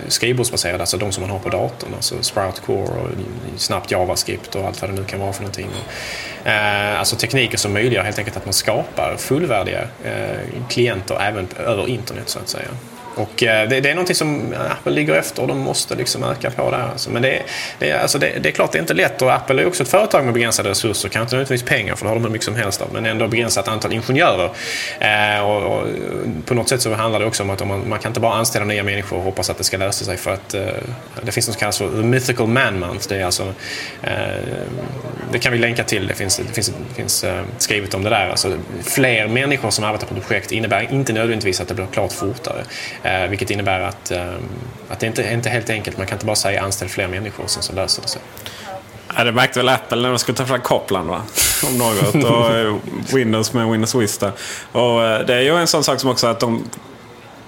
skrivbordsbaserade, 0.08 0.80
alltså 0.80 0.98
de 0.98 1.12
som 1.12 1.22
man 1.22 1.30
har 1.30 1.39
på 1.39 1.50
datorn. 1.50 1.93
Alltså 1.96 2.15
Sprout 2.22 2.60
Core 2.65 2.82
och 2.82 3.10
snabbt 3.58 3.91
JavaScript 3.91 4.56
och 4.56 4.65
allt 4.65 4.82
vad 4.82 4.89
det 4.89 4.96
nu 4.96 5.04
kan 5.04 5.19
vara 5.19 5.34
för 5.34 5.41
någonting. 5.41 5.67
Ehm, 6.43 6.98
alltså 6.98 7.15
tekniker 7.15 7.58
som 7.58 7.74
möjliggör 7.74 8.04
helt 8.04 8.19
enkelt 8.19 8.38
att 8.38 8.46
man 8.46 8.54
skapar 8.54 9.15
fullvärdiga 9.17 9.82
eh, 10.04 10.67
klienter 10.69 11.22
även 11.22 11.48
över 11.60 11.88
internet 11.88 12.30
så 12.30 12.39
att 12.39 12.50
säga. 12.50 12.69
Och 13.15 13.43
eh, 13.43 13.69
det, 13.69 13.80
det, 13.80 13.89
är 13.89 13.95
någonting 13.95 14.15
som 14.15 14.54
Apple 14.69 14.91
ligger 14.91 15.13
efter 15.13 15.41
och 15.41 15.47
de 15.47 15.60
måste 15.60 15.95
liksom 15.95 16.23
öka 16.23 16.52
på 16.52 16.71
där. 16.71 16.89
Alltså. 16.91 17.10
Men 17.10 17.21
det, 17.21 17.41
det, 17.80 17.91
alltså 17.91 18.19
det, 18.19 18.32
det, 18.41 18.49
är 18.49 18.54
klart 18.54 18.71
det 18.71 18.78
är 18.78 18.82
inte 18.82 18.93
lätt 18.93 19.21
och 19.21 19.34
Apple 19.34 19.62
är 19.62 19.67
också 19.67 19.84
ett 19.84 19.89
företag 19.89 20.26
med 20.26 20.34
begränsade 20.34 20.69
resurser. 20.69 21.10
Kanske 21.10 21.21
inte 21.21 21.36
nödvändigtvis 21.36 21.69
pengar 21.69 21.95
för 21.95 22.06
det 22.06 22.10
har 22.10 22.15
de 22.15 22.23
hur 22.23 22.32
mycket 22.32 22.45
som 22.45 22.56
helst 22.56 22.82
av. 22.82 22.88
Men 22.93 23.06
ändå 23.06 23.28
begränsat 23.28 23.67
antal 23.67 23.93
ingenjörer. 23.93 24.49
Eh, 24.99 25.45
och, 25.45 25.63
och, 25.63 25.88
på 26.45 26.54
något 26.54 26.69
sätt 26.69 26.82
så 26.82 26.93
handlar 26.93 27.19
det 27.19 27.26
också 27.26 27.43
om 27.43 27.49
att 27.49 27.67
man, 27.67 27.89
man 27.89 27.99
kan 27.99 28.10
inte 28.10 28.19
bara 28.19 28.34
anställa 28.34 28.65
nya 28.65 28.84
människor 28.84 29.17
och 29.17 29.23
hoppas 29.23 29.49
att 29.49 29.58
det 29.58 29.63
ska 29.63 29.78
lösa 29.78 30.06
sig. 30.06 30.17
För 30.17 30.34
att 30.34 30.54
eh, 30.54 30.62
det 31.21 31.32
finns 31.32 31.47
något 31.47 31.54
som 31.54 31.60
kallas 31.60 31.78
för 31.78 31.89
the 31.89 32.08
mythical 32.08 32.47
man 32.47 32.80
month. 32.80 33.08
Det, 33.10 33.15
är 33.15 33.26
alltså, 33.26 33.54
eh, 34.04 34.12
det 35.32 35.39
kan 35.39 35.52
vi 35.52 35.58
länka 35.60 35.84
till. 35.84 36.08
Det 36.08 36.13
finns, 36.13 36.38
det 36.38 36.54
finns, 36.54 36.67
det 36.89 36.95
finns 36.95 37.23
eh, 37.23 37.41
skrivet 37.58 37.93
om 37.93 38.04
det 38.04 38.10
där. 38.10 38.30
Alltså, 38.30 38.58
fler 38.84 39.28
människor 39.28 39.69
som 39.69 39.84
arbetar 39.84 40.08
på 40.08 40.15
ett 40.15 40.28
projekt 40.28 40.52
innebär 40.52 40.93
inte 40.93 41.13
nödvändigtvis 41.13 41.62
att 41.62 41.67
det 41.67 41.73
blir 41.73 41.86
klart 41.86 42.12
fortare. 42.12 42.63
Eh, 43.04 43.28
vilket 43.28 43.50
innebär 43.50 43.80
att, 43.80 44.12
eh, 44.12 44.34
att 44.89 45.00
det 45.00 45.08
inte 45.08 45.24
är 45.24 45.34
inte 45.34 45.50
helt 45.50 45.70
enkelt. 45.70 45.98
Man 45.98 46.08
kan 46.08 46.16
inte 46.16 46.26
bara 46.26 46.36
säga 46.36 46.62
anställ 46.62 46.89
fler 46.89 47.08
människor 47.08 47.44
och 47.44 47.50
sen 47.50 47.63
så 47.63 47.74
löser 47.74 48.02
det 48.02 48.08
sig. 48.08 48.22
Ja, 49.18 49.24
det 49.24 49.32
märkte 49.32 49.60
väl 49.60 49.70
Apple 49.70 50.02
när 50.02 50.10
de 50.10 50.20
skulle 50.20 50.38
ta 50.38 50.46
fram 50.46 50.62
Copland 50.62 51.10
va? 51.10 51.22
Om 51.68 51.78
något. 51.78 52.16
Och 52.16 52.56
eh, 52.56 52.76
Windows 53.13 53.54
med 53.54 53.68
Windows 53.68 53.96
Vista. 53.96 54.32
Och 54.72 55.04
eh, 55.04 55.26
det 55.26 55.36
är 55.36 55.42
ju 55.42 55.58
en 55.58 55.68
sån 55.68 55.84
sak 55.84 56.00
som 56.00 56.10
också 56.10 56.28
att 56.28 56.39
de 56.39 56.63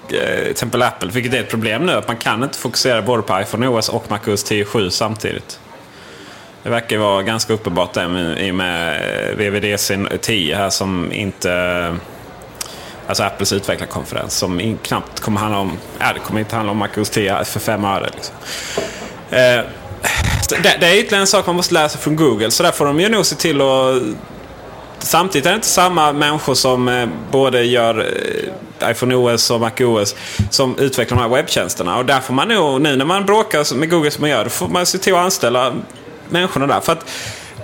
eh, 0.09 0.41
till 0.41 0.51
exempel 0.51 0.81
Apple, 0.81 1.11
vilket 1.11 1.33
är 1.33 1.39
ett 1.39 1.49
problem 1.49 1.85
nu, 1.85 1.91
att 1.91 2.07
man 2.07 2.17
kan 2.17 2.43
inte 2.43 2.57
fokusera 2.57 3.01
både 3.01 3.21
på 3.21 3.41
iPhone 3.41 3.67
OS 3.67 3.89
och 3.89 4.11
MacOS 4.11 4.51
10.7 4.51 4.89
samtidigt. 4.89 5.59
Det 6.63 6.69
verkar 6.69 6.97
vara 6.97 7.23
ganska 7.23 7.53
uppenbart 7.53 7.93
det 7.93 8.35
i 8.39 8.51
och 8.51 8.55
med 8.55 9.01
VVDC 9.37 9.97
10 10.21 10.55
här 10.55 10.69
som 10.69 11.11
inte 11.11 11.95
Alltså 13.07 13.23
Apples 13.23 13.53
utvecklarkonferens 13.53 14.33
som 14.33 14.77
knappt 14.83 15.19
kommer 15.19 15.39
handla 15.39 15.59
om, 15.59 15.77
ja, 15.99 16.13
det 16.13 16.19
kommer 16.19 16.39
inte 16.39 16.55
handla 16.55 16.71
om 16.71 16.77
MacOS 16.77 17.09
10 17.09 17.43
för 17.43 17.59
fem 17.59 17.85
öre. 17.85 18.09
Liksom. 18.15 18.35
Eh, 19.29 19.65
det, 20.49 20.77
det, 20.79 20.87
är 20.87 20.95
ytterligare 20.95 21.21
en 21.21 21.27
sak 21.27 21.45
man 21.45 21.55
måste 21.55 21.73
lära 21.73 21.89
sig 21.89 22.01
från 22.01 22.15
Google. 22.15 22.51
Så 22.51 22.63
där 22.63 22.71
får 22.71 22.85
de 22.85 22.99
ju 22.99 23.09
nog 23.09 23.25
se 23.25 23.35
till 23.35 23.61
att... 23.61 24.01
Samtidigt 24.99 25.45
är 25.45 25.49
det 25.49 25.55
inte 25.55 25.67
samma 25.67 26.13
människor 26.13 26.53
som 26.53 26.87
eh, 26.87 27.07
både 27.31 27.63
gör 27.63 27.99
eh, 27.99 28.91
iPhone 28.91 29.15
OS 29.15 29.51
och 29.51 29.59
MacOS 29.59 30.15
som 30.49 30.77
utvecklar 30.79 31.17
de 31.17 31.21
här 31.21 31.29
webbtjänsterna. 31.29 31.97
Och 31.97 32.05
där 32.05 32.19
får 32.19 32.33
man 32.33 32.47
nog, 32.47 32.81
nu 32.81 32.95
när 32.95 33.05
man 33.05 33.25
bråkar 33.25 33.75
med 33.75 33.89
Google 33.89 34.11
som 34.11 34.21
man 34.21 34.29
gör, 34.29 34.43
då 34.43 34.49
får 34.49 34.67
man 34.67 34.85
se 34.85 34.97
till 34.97 35.13
att 35.13 35.19
anställa 35.19 35.73
människorna 36.29 36.67
där. 36.67 36.79
För 36.79 36.93
att 36.93 37.05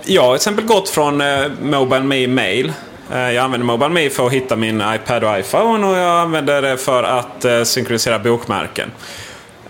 jag 0.06 0.22
har 0.22 0.30
till 0.30 0.36
exempel 0.36 0.66
gått 0.66 0.90
från 0.90 1.22
eh, 1.22 1.48
Mobile 1.62 2.04
Me 2.04 2.28
Mail 2.28 2.74
Eh, 3.12 3.32
jag 3.32 3.38
använder 3.44 3.66
Mobile 3.66 3.90
Me 3.90 4.10
för 4.10 4.28
att 4.28 4.34
hitta 4.34 4.56
min 4.56 4.84
iPad 4.96 5.24
och 5.24 5.40
iPhone 5.40 5.88
och 5.88 5.98
jag 5.98 6.20
använder 6.20 6.62
det 6.62 6.78
för 6.78 7.04
att 7.04 7.46
eh, 7.46 7.64
synkronisera 7.64 8.20
bokmärken. 8.20 8.92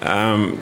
Ehm, 0.02 0.58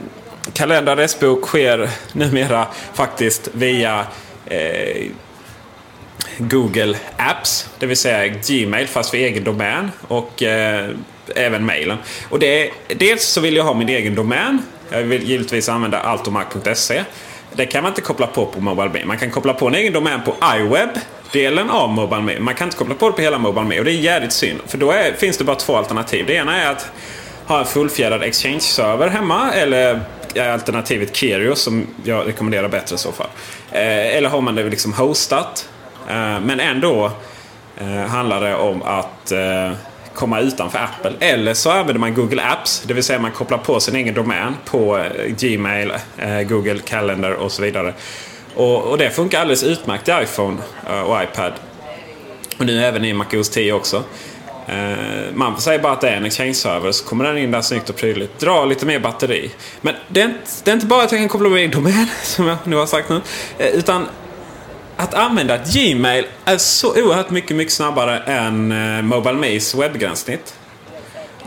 kalender 0.53 0.91
och 0.91 0.97
adressbok 0.97 1.47
sker 1.47 1.89
numera 2.13 2.67
faktiskt 2.93 3.49
via 3.53 4.05
eh, 4.45 5.05
Google 6.37 6.97
Apps. 7.17 7.69
Det 7.79 7.85
vill 7.85 7.97
säga 7.97 8.27
Gmail 8.47 8.87
fast 8.87 9.09
för 9.09 9.17
egen 9.17 9.43
domän. 9.43 9.91
Och 10.07 10.43
eh, 10.43 10.89
även 11.35 11.65
mailen. 11.65 11.97
Och 12.29 12.39
det 12.39 12.71
dels 12.87 13.23
så 13.23 13.41
vill 13.41 13.55
jag 13.55 13.63
ha 13.63 13.73
min 13.73 13.89
egen 13.89 14.15
domän. 14.15 14.61
Jag 14.89 15.01
vill 15.01 15.23
givetvis 15.23 15.69
använda 15.69 15.99
altomac.se. 15.99 17.03
Det 17.53 17.65
kan 17.65 17.83
man 17.83 17.91
inte 17.91 18.01
koppla 18.01 18.27
på 18.27 18.45
på 18.45 18.61
MobileMe. 18.61 19.05
Man 19.05 19.17
kan 19.17 19.31
koppla 19.31 19.53
på 19.53 19.67
en 19.67 19.75
egen 19.75 19.93
domän 19.93 20.21
på 20.25 20.35
iWeb 20.57 20.89
delen 21.31 21.69
av 21.69 21.89
Mobile 21.89 22.21
Me. 22.21 22.39
Man 22.39 22.55
kan 22.55 22.67
inte 22.67 22.77
koppla 22.77 22.95
på 22.95 23.09
det 23.09 23.15
på 23.15 23.21
hela 23.21 23.37
MobileMe 23.37 23.79
och 23.79 23.85
det 23.85 23.91
är 23.91 23.95
jävligt 23.95 24.33
synd. 24.33 24.59
För 24.65 24.77
då 24.77 24.91
är, 24.91 25.13
finns 25.13 25.37
det 25.37 25.43
bara 25.43 25.55
två 25.55 25.75
alternativ. 25.75 26.25
Det 26.27 26.33
ena 26.33 26.61
är 26.61 26.71
att 26.71 26.91
ha 27.45 27.59
en 27.59 27.65
fullfjädrad 27.65 28.23
Exchange-server 28.23 29.07
hemma 29.07 29.51
eller 29.51 30.01
alternativet 30.35 31.15
Kirio 31.15 31.55
som 31.55 31.87
jag 32.03 32.27
rekommenderar 32.27 32.67
bättre 32.67 32.95
i 32.95 32.97
så 32.97 33.11
fall. 33.11 33.27
Eh, 33.71 34.17
eller 34.17 34.29
har 34.29 34.41
man 34.41 34.55
det 34.55 34.63
liksom 34.63 34.93
hostat. 34.93 35.69
Eh, 36.09 36.39
men 36.39 36.59
ändå 36.59 37.11
eh, 37.77 37.87
handlar 37.87 38.41
det 38.41 38.55
om 38.55 38.81
att 38.81 39.31
eh, 39.31 39.71
komma 40.13 40.39
utanför 40.39 40.79
Apple. 40.79 41.11
Eller 41.19 41.53
så 41.53 41.71
använder 41.71 41.99
man 41.99 42.13
Google 42.13 42.43
Apps. 42.43 42.83
Det 42.85 42.93
vill 42.93 43.03
säga 43.03 43.19
man 43.19 43.31
kopplar 43.31 43.57
på 43.57 43.79
sin 43.79 43.95
egen 43.95 44.13
domän 44.13 44.55
på 44.65 44.97
eh, 44.97 45.25
Gmail, 45.27 45.91
eh, 46.17 46.41
Google 46.41 46.79
Calendar 46.79 47.31
och 47.31 47.51
så 47.51 47.61
vidare. 47.61 47.93
Och, 48.55 48.83
och, 48.83 48.97
det 48.97 49.09
funkar 49.09 49.41
alldeles 49.41 49.63
utmärkt 49.63 50.07
i 50.07 50.11
iPhone 50.23 50.57
eh, 50.89 51.01
och 51.01 51.23
iPad. 51.23 51.53
Och 52.57 52.65
nu 52.65 52.83
även 52.83 53.05
i 53.05 53.13
MacOS 53.13 53.49
10 53.49 53.73
också. 53.73 54.03
Eh, 54.67 55.33
man 55.33 55.61
säger 55.61 55.79
bara 55.79 55.93
att 55.93 56.01
det 56.01 56.09
är 56.09 56.17
en 56.17 56.25
Exchange-server 56.25 56.91
så 56.91 57.05
kommer 57.05 57.23
den 57.25 57.37
in 57.37 57.51
där 57.51 57.61
snyggt 57.61 57.89
och 57.89 57.95
prydligt. 57.95 58.39
Dra 58.39 58.65
lite 58.65 58.85
mer 58.85 58.99
batteri. 58.99 59.51
Men 59.81 59.95
det 60.07 60.21
är, 60.21 60.25
inte, 60.25 60.39
det 60.63 60.71
är 60.71 60.75
inte 60.75 60.85
bara 60.85 61.03
att 61.03 61.11
jag 61.11 61.21
kan 61.21 61.29
koppla 61.29 61.49
med 61.49 61.71
domän, 61.71 62.07
som 62.23 62.47
jag 62.47 62.57
nu 62.63 62.75
har 62.75 62.85
sagt 62.85 63.09
nu. 63.09 63.21
Eh, 63.57 63.67
utan 63.67 64.07
att 64.95 65.13
använda 65.13 65.55
ett 65.55 65.73
Gmail 65.73 66.25
är 66.45 66.57
så 66.57 66.89
oerhört 66.89 67.29
mycket, 67.29 67.55
mycket 67.57 67.73
snabbare 67.73 68.19
än 68.19 68.67
MobileMes 69.07 69.75
webbgränssnitt. 69.75 70.53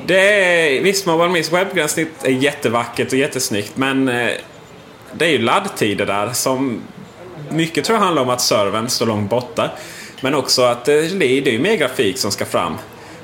Det 0.07 0.21
är, 0.21 0.83
visst, 0.83 1.07
MobileMes 1.07 1.53
webbgränssnitt 1.53 2.25
är 2.25 2.31
jättevackert 2.31 3.13
och 3.13 3.19
jättesnyggt 3.19 3.77
men 3.77 4.09
det 5.13 5.25
är 5.25 5.31
ju 5.31 5.39
laddtider 5.39 6.07
där 6.07 6.33
som 6.33 6.81
mycket 7.49 7.85
tror 7.85 7.99
jag 7.99 8.05
handlar 8.05 8.23
om 8.23 8.31
att 8.31 8.41
servern 8.41 8.89
står 8.89 9.07
långt 9.07 9.31
borta. 9.31 9.71
Men 10.21 10.35
också 10.35 10.63
att 10.63 10.89
eh, 10.89 10.95
det 10.95 11.27
är 11.27 11.53
ju 11.53 11.59
mer 11.59 11.77
grafik 11.77 12.19
som 12.19 12.31
ska 12.31 12.45
fram. 12.45 12.75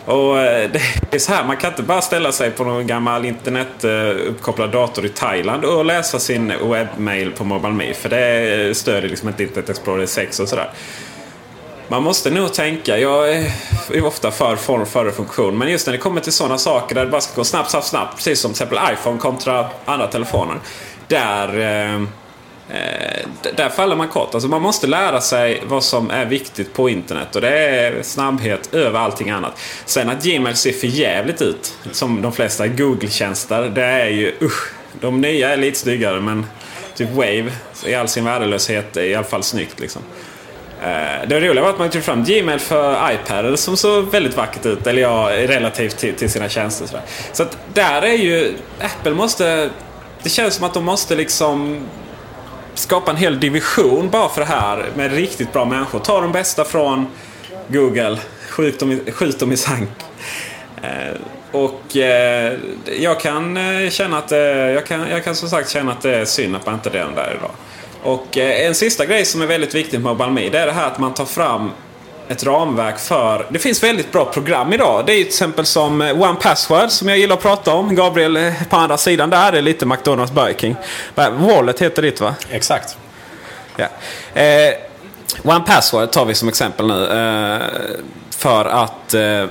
Och 0.05 0.39
eh, 0.39 0.71
det 1.11 1.17
är 1.17 1.19
så 1.19 1.33
här, 1.33 1.45
man 1.45 1.57
kan 1.57 1.71
inte 1.71 1.83
bara 1.83 2.01
ställa 2.01 2.33
sig 2.33 2.51
på 2.51 2.65
någon 2.65 2.87
gammal 2.87 3.25
internetuppkopplad 3.25 4.71
dator 4.71 5.07
i 5.07 5.09
Thailand 5.09 5.65
och 5.65 5.85
läsa 5.85 6.19
sin 6.19 6.53
webbmail 6.71 7.33
på 7.33 7.45
MobileMe. 7.45 7.95
För 7.95 8.09
det 8.09 8.77
stödjer 8.77 9.11
liksom 9.11 9.29
inte 9.29 9.43
Internet 9.43 9.71
Explorer 9.71 10.07
6 10.07 10.41
och 10.41 10.49
sådär. 10.49 10.71
Man 11.91 12.03
måste 12.03 12.31
nog 12.31 12.55
tänka, 12.55 12.99
jag 12.99 13.33
är 13.33 14.05
ofta 14.05 14.31
för 14.31 14.57
form 14.57 14.87
före 14.87 15.13
funktion. 15.13 15.59
Men 15.59 15.69
just 15.71 15.87
när 15.87 15.93
det 15.93 15.99
kommer 15.99 16.21
till 16.21 16.33
sådana 16.33 16.59
saker 16.59 16.95
där 16.95 17.05
det 17.05 17.11
bara 17.11 17.21
ska 17.21 17.35
gå 17.35 17.45
snabbt, 17.45 17.71
snabbt, 17.71 17.87
snabbt. 17.87 18.17
Precis 18.17 18.41
som 18.41 18.53
till 18.53 18.63
exempel 18.63 18.93
iPhone 18.93 19.19
kontra 19.19 19.69
andra 19.85 20.07
telefoner. 20.07 20.57
Där 21.09 21.59
eh, 21.59 21.95
eh, 22.69 23.27
där 23.57 23.69
faller 23.69 23.97
man 23.97 24.09
kort. 24.09 24.35
Alltså 24.35 24.49
man 24.49 24.63
måste 24.63 24.87
lära 24.87 25.21
sig 25.21 25.63
vad 25.67 25.85
som 25.85 26.11
är 26.11 26.25
viktigt 26.25 26.75
på 26.75 26.89
internet. 26.89 27.35
Och 27.37 27.41
det 27.41 27.59
är 27.59 28.03
snabbhet 28.03 28.75
över 28.75 28.99
allting 29.01 29.31
annat. 29.31 29.61
Sen 29.85 30.11
att 30.11 30.25
Gmail 30.25 30.57
ser 30.57 30.73
för 30.73 30.87
jävligt 30.87 31.43
ut. 31.43 31.75
Som 31.93 32.23
de 32.23 32.33
flesta 32.33 32.67
Google-tjänster. 32.67 33.63
Det 33.63 33.85
är 33.85 34.09
ju 34.09 34.35
usch. 34.43 34.73
De 35.01 35.21
nya 35.21 35.51
är 35.51 35.57
lite 35.57 35.79
snyggare 35.79 36.21
men 36.21 36.47
typ 36.95 37.11
Wave 37.11 37.51
i 37.87 37.95
all 37.95 38.09
sin 38.09 38.25
värdelöshet 38.25 38.97
är 38.97 39.03
i 39.03 39.15
alla 39.15 39.25
fall 39.25 39.43
snyggt. 39.43 39.81
Liksom. 39.81 40.03
Eh, 40.83 41.29
det 41.29 41.41
roliga 41.41 41.63
var 41.63 41.71
att 41.71 41.79
man 41.79 41.91
tog 41.91 42.03
fram 42.03 42.25
Gmail 42.25 42.59
för 42.59 43.13
iPad 43.13 43.59
som 43.59 43.77
såg 43.77 44.11
väldigt 44.11 44.37
vackert 44.37 44.67
ut. 44.67 44.87
Eller 44.87 45.03
ja, 45.03 45.31
relativt 45.31 45.97
till, 45.97 46.15
till 46.15 46.31
sina 46.31 46.49
tjänster. 46.49 46.87
Så, 46.87 46.99
så 47.33 47.43
att 47.43 47.59
där 47.75 48.03
är 48.03 48.17
ju... 48.17 48.55
Apple 48.81 49.15
måste... 49.15 49.71
Det 50.23 50.29
känns 50.29 50.55
som 50.55 50.65
att 50.65 50.75
de 50.75 50.85
måste 50.85 51.15
liksom 51.15 51.81
skapa 52.75 53.11
en 53.11 53.17
hel 53.17 53.41
division 53.41 54.11
bara 54.11 54.29
för 54.29 54.41
det 54.41 54.47
här 54.47 54.87
med 54.97 55.13
riktigt 55.13 55.53
bra 55.53 55.65
människor. 55.65 55.99
Ta 55.99 56.21
de 56.21 56.33
bästa 56.33 56.65
från 56.65 57.07
Google, 57.69 58.19
skjut 58.49 58.81
dem 58.81 58.93
i, 58.93 59.13
skjut 59.13 59.41
dem 59.41 59.53
i 59.53 59.57
sank. 59.57 59.89
Eh, 60.83 61.21
och 61.53 61.97
eh, 61.97 62.59
jag 63.01 63.21
kan 63.21 63.57
eh, 63.57 63.91
känna 63.91 64.19
att 64.19 64.33
eh, 64.33 64.39
jag 64.39 64.87
kan, 64.87 65.11
jag 65.11 65.25
kan 65.25 65.35
som 65.35 65.49
sagt 65.49 65.71
känna 65.71 65.93
att 65.93 66.01
det 66.01 66.17
är 66.17 66.25
synd 66.25 66.57
att 66.57 66.67
man 66.67 66.75
inte 66.75 66.89
är 66.89 66.93
redan 66.93 67.15
där 67.15 67.37
idag. 67.39 67.51
Och 68.03 68.39
eh, 68.39 68.67
en 68.67 68.75
sista 68.75 69.07
grej 69.07 69.25
som 69.25 69.43
är 69.43 69.47
väldigt 69.47 69.75
viktig 69.75 70.01
med 70.01 70.17
Balmi, 70.17 70.49
det 70.51 70.59
är 70.59 70.67
det 70.67 70.73
här 70.73 70.87
att 70.87 70.99
man 70.99 71.15
tar 71.15 71.25
fram 71.25 71.71
ett 72.29 72.45
ramverk 72.45 72.99
för... 72.99 73.47
Det 73.51 73.59
finns 73.59 73.83
väldigt 73.83 74.13
bra 74.13 74.25
program 74.25 74.73
idag. 74.73 75.07
Det 75.07 75.13
är 75.13 75.17
till 75.17 75.27
exempel 75.27 75.67
som 75.67 76.03
eh, 76.03 76.23
One 76.23 76.35
Password 76.41 76.91
som 76.91 77.09
jag 77.09 77.19
gillar 77.19 77.37
att 77.37 77.43
prata 77.43 77.75
om. 77.75 77.95
Gabriel 77.95 78.37
eh, 78.37 78.53
på 78.71 78.77
andra 78.77 78.99
sidan 78.99 79.31
där 79.31 79.53
är 79.53 79.63
lite 79.63 79.87
McDonalds 79.87 80.33
Burger 80.33 80.55
King. 80.55 80.77
Wallet 81.15 81.83
heter 81.83 82.03
ditt 82.03 82.21
va? 82.21 82.35
Exakt. 82.51 82.97
Ja. 83.77 83.87
Eh, 84.41 84.75
One 85.43 85.65
Password 85.67 86.11
tar 86.11 86.25
vi 86.25 86.35
som 86.35 86.49
exempel 86.49 86.87
nu. 86.87 87.05
Eh, 87.05 87.63
för 88.31 88.65
att 88.65 89.15
eh, 89.15 89.47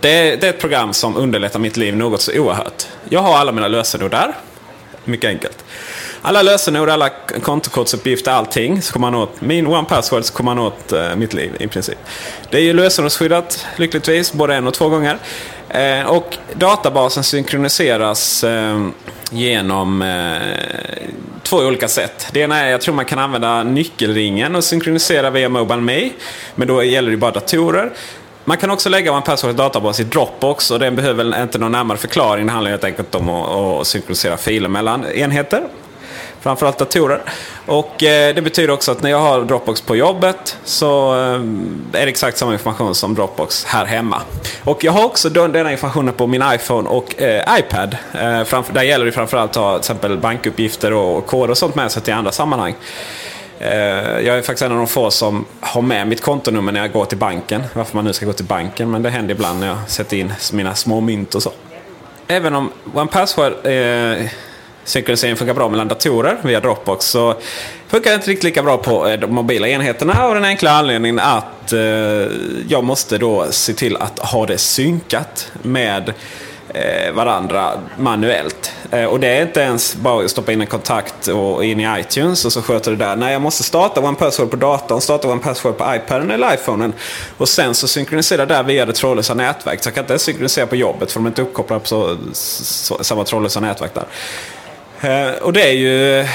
det, 0.00 0.10
är, 0.10 0.36
det 0.36 0.46
är 0.46 0.50
ett 0.50 0.60
program 0.60 0.92
som 0.92 1.16
underlättar 1.16 1.58
mitt 1.58 1.76
liv 1.76 1.96
något 1.96 2.20
så 2.20 2.32
oerhört. 2.38 2.86
Jag 3.08 3.20
har 3.20 3.36
alla 3.36 3.52
mina 3.52 3.68
lösenord 3.68 4.10
där. 4.10 4.34
Mycket 5.04 5.28
enkelt 5.28 5.64
alla 6.22 6.42
lösenord, 6.42 6.88
alla 6.88 7.10
kontokortsuppgifter, 7.42 8.32
allting. 8.32 8.82
Så 8.82 8.92
kommer 8.92 9.10
man 9.10 9.20
åt 9.20 9.40
min 9.40 9.66
one 9.66 9.88
password 9.88 10.24
så 10.24 10.32
kommer 10.32 10.54
man 10.54 10.64
åt 10.64 10.92
eh, 10.92 11.16
mitt 11.16 11.34
liv 11.34 11.56
i 11.60 11.66
princip. 11.68 11.98
Det 12.50 12.58
är 12.58 12.62
ju 12.62 12.72
lösenordsskyddat 12.72 13.66
lyckligtvis, 13.76 14.32
både 14.32 14.54
en 14.54 14.66
och 14.66 14.74
två 14.74 14.88
gånger. 14.88 15.18
Eh, 15.68 16.06
och 16.06 16.36
databasen 16.54 17.24
synkroniseras 17.24 18.44
eh, 18.44 18.88
genom 19.30 20.02
eh, 20.02 20.38
två 21.42 21.56
olika 21.56 21.88
sätt. 21.88 22.26
Det 22.32 22.40
ena 22.40 22.58
är, 22.58 22.70
jag 22.70 22.80
tror 22.80 22.94
man 22.94 23.04
kan 23.04 23.18
använda 23.18 23.62
nyckelringen 23.62 24.56
och 24.56 24.64
synkronisera 24.64 25.30
via 25.30 25.48
Mobile 25.48 25.80
Me. 25.80 26.10
Men 26.54 26.68
då 26.68 26.82
gäller 26.82 27.10
det 27.10 27.16
bara 27.16 27.30
datorer. 27.30 27.90
Man 28.44 28.56
kan 28.56 28.70
också 28.70 28.88
lägga 28.88 29.14
en 29.14 29.22
password 29.22 29.54
databas 29.54 30.00
i 30.00 30.04
Dropbox 30.04 30.70
och 30.70 30.78
den 30.78 30.96
behöver 30.96 31.42
inte 31.42 31.58
någon 31.58 31.72
närmare 31.72 31.98
förklaring. 31.98 32.46
Det 32.46 32.52
handlar 32.52 32.70
helt 32.70 32.84
enkelt 32.84 33.14
om 33.14 33.28
att, 33.28 33.48
att 33.48 33.86
synkronisera 33.86 34.36
filer 34.36 34.68
mellan 34.68 35.06
enheter 35.06 35.62
framförallt 36.40 36.78
datorer. 36.78 37.22
Och 37.66 38.02
eh, 38.02 38.34
det 38.34 38.42
betyder 38.42 38.70
också 38.70 38.92
att 38.92 39.02
när 39.02 39.10
jag 39.10 39.20
har 39.20 39.44
Dropbox 39.44 39.80
på 39.80 39.96
jobbet 39.96 40.56
så 40.64 41.14
eh, 41.14 42.00
är 42.00 42.06
det 42.06 42.10
exakt 42.10 42.38
samma 42.38 42.52
information 42.52 42.94
som 42.94 43.14
Dropbox 43.14 43.64
här 43.64 43.84
hemma. 43.84 44.22
Och 44.64 44.84
jag 44.84 44.92
har 44.92 45.04
också 45.04 45.28
denna 45.28 45.72
informationen 45.72 46.14
på 46.14 46.26
min 46.26 46.42
iPhone 46.54 46.88
och 46.88 47.22
eh, 47.22 47.58
iPad. 47.58 47.96
Eh, 48.12 48.44
framför, 48.44 48.72
där 48.72 48.82
gäller 48.82 49.04
det 49.04 49.12
framförallt 49.12 49.50
att 49.50 49.56
ha 49.56 49.72
till 49.72 49.80
exempel 49.80 50.18
bankuppgifter 50.18 50.92
och 50.92 51.26
koder 51.26 51.50
och 51.50 51.58
sånt 51.58 51.74
med 51.74 51.92
sig 51.92 52.02
till 52.02 52.14
andra 52.14 52.32
sammanhang. 52.32 52.74
Eh, 53.60 53.70
jag 54.20 54.38
är 54.38 54.42
faktiskt 54.42 54.62
en 54.62 54.72
av 54.72 54.78
de 54.78 54.86
få 54.86 55.10
som 55.10 55.44
har 55.60 55.82
med 55.82 56.08
mitt 56.08 56.20
kontonummer 56.20 56.72
när 56.72 56.80
jag 56.80 56.92
går 56.92 57.04
till 57.04 57.18
banken. 57.18 57.62
Varför 57.74 57.96
man 57.96 58.04
nu 58.04 58.12
ska 58.12 58.26
gå 58.26 58.32
till 58.32 58.44
banken, 58.44 58.90
men 58.90 59.02
det 59.02 59.10
händer 59.10 59.34
ibland 59.34 59.60
när 59.60 59.66
jag 59.66 59.76
sätter 59.86 60.16
in 60.16 60.32
mina 60.52 60.74
små 60.74 61.00
mynt 61.00 61.34
och 61.34 61.42
så. 61.42 61.52
Även 62.26 62.54
om 62.54 62.70
OnePassword 62.94 63.66
eh, 63.66 64.26
synkronisering 64.88 65.36
funkar 65.36 65.54
bra 65.54 65.68
mellan 65.68 65.88
datorer 65.88 66.36
via 66.42 66.60
Dropbox 66.60 67.06
så 67.06 67.34
funkar 67.88 68.10
det 68.10 68.14
inte 68.14 68.30
riktigt 68.30 68.44
lika 68.44 68.62
bra 68.62 68.78
på 68.78 69.08
eh, 69.08 69.20
de 69.20 69.34
mobila 69.34 69.68
enheterna 69.68 70.24
av 70.24 70.34
den 70.34 70.44
enkla 70.44 70.70
anledningen 70.70 71.18
att 71.18 71.72
eh, 71.72 71.80
jag 72.68 72.84
måste 72.84 73.18
då 73.18 73.46
se 73.50 73.72
till 73.72 73.96
att 73.96 74.18
ha 74.18 74.46
det 74.46 74.58
synkat 74.58 75.52
med 75.62 76.12
eh, 76.68 77.12
varandra 77.12 77.72
manuellt. 77.96 78.72
Eh, 78.90 79.04
och 79.04 79.20
det 79.20 79.28
är 79.28 79.42
inte 79.42 79.60
ens 79.60 79.96
bara 79.96 80.24
att 80.24 80.30
stoppa 80.30 80.52
in 80.52 80.60
en 80.60 80.66
kontakt 80.66 81.28
och 81.28 81.64
in 81.64 81.80
i 81.80 82.00
iTunes 82.00 82.44
och 82.44 82.52
så 82.52 82.62
sköter 82.62 82.90
det 82.90 82.96
där. 82.96 83.16
Nej, 83.16 83.32
jag 83.32 83.42
måste 83.42 83.62
starta 83.62 84.00
OnePassword 84.00 84.50
på 84.50 84.56
datorn, 84.56 85.00
starta 85.00 85.28
OnePassword 85.28 85.76
på 85.76 85.94
iPaden 85.94 86.30
eller 86.30 86.54
iPhonen. 86.54 86.92
Och 87.36 87.48
sen 87.48 87.74
så 87.74 87.88
synkronisera 87.88 88.46
där 88.46 88.62
via 88.62 88.86
det 88.86 88.92
trådlösa 88.92 89.34
nätverket. 89.34 89.82
Så 89.82 89.88
jag 89.88 89.94
kan 89.94 90.04
inte 90.04 90.18
synkronisera 90.18 90.66
på 90.66 90.76
jobbet 90.76 91.12
för 91.12 91.20
de 91.20 91.26
är 91.26 91.30
inte 91.30 91.42
uppkopplade 91.42 91.80
på 91.80 91.86
så, 91.86 92.16
så, 92.32 93.04
samma 93.04 93.24
trådlösa 93.24 93.60
nätverk 93.60 93.94
där. 93.94 94.04
Eh, 95.00 95.30
och 95.42 95.52
det 95.52 95.62
är 95.62 95.72
ju... 95.72 96.26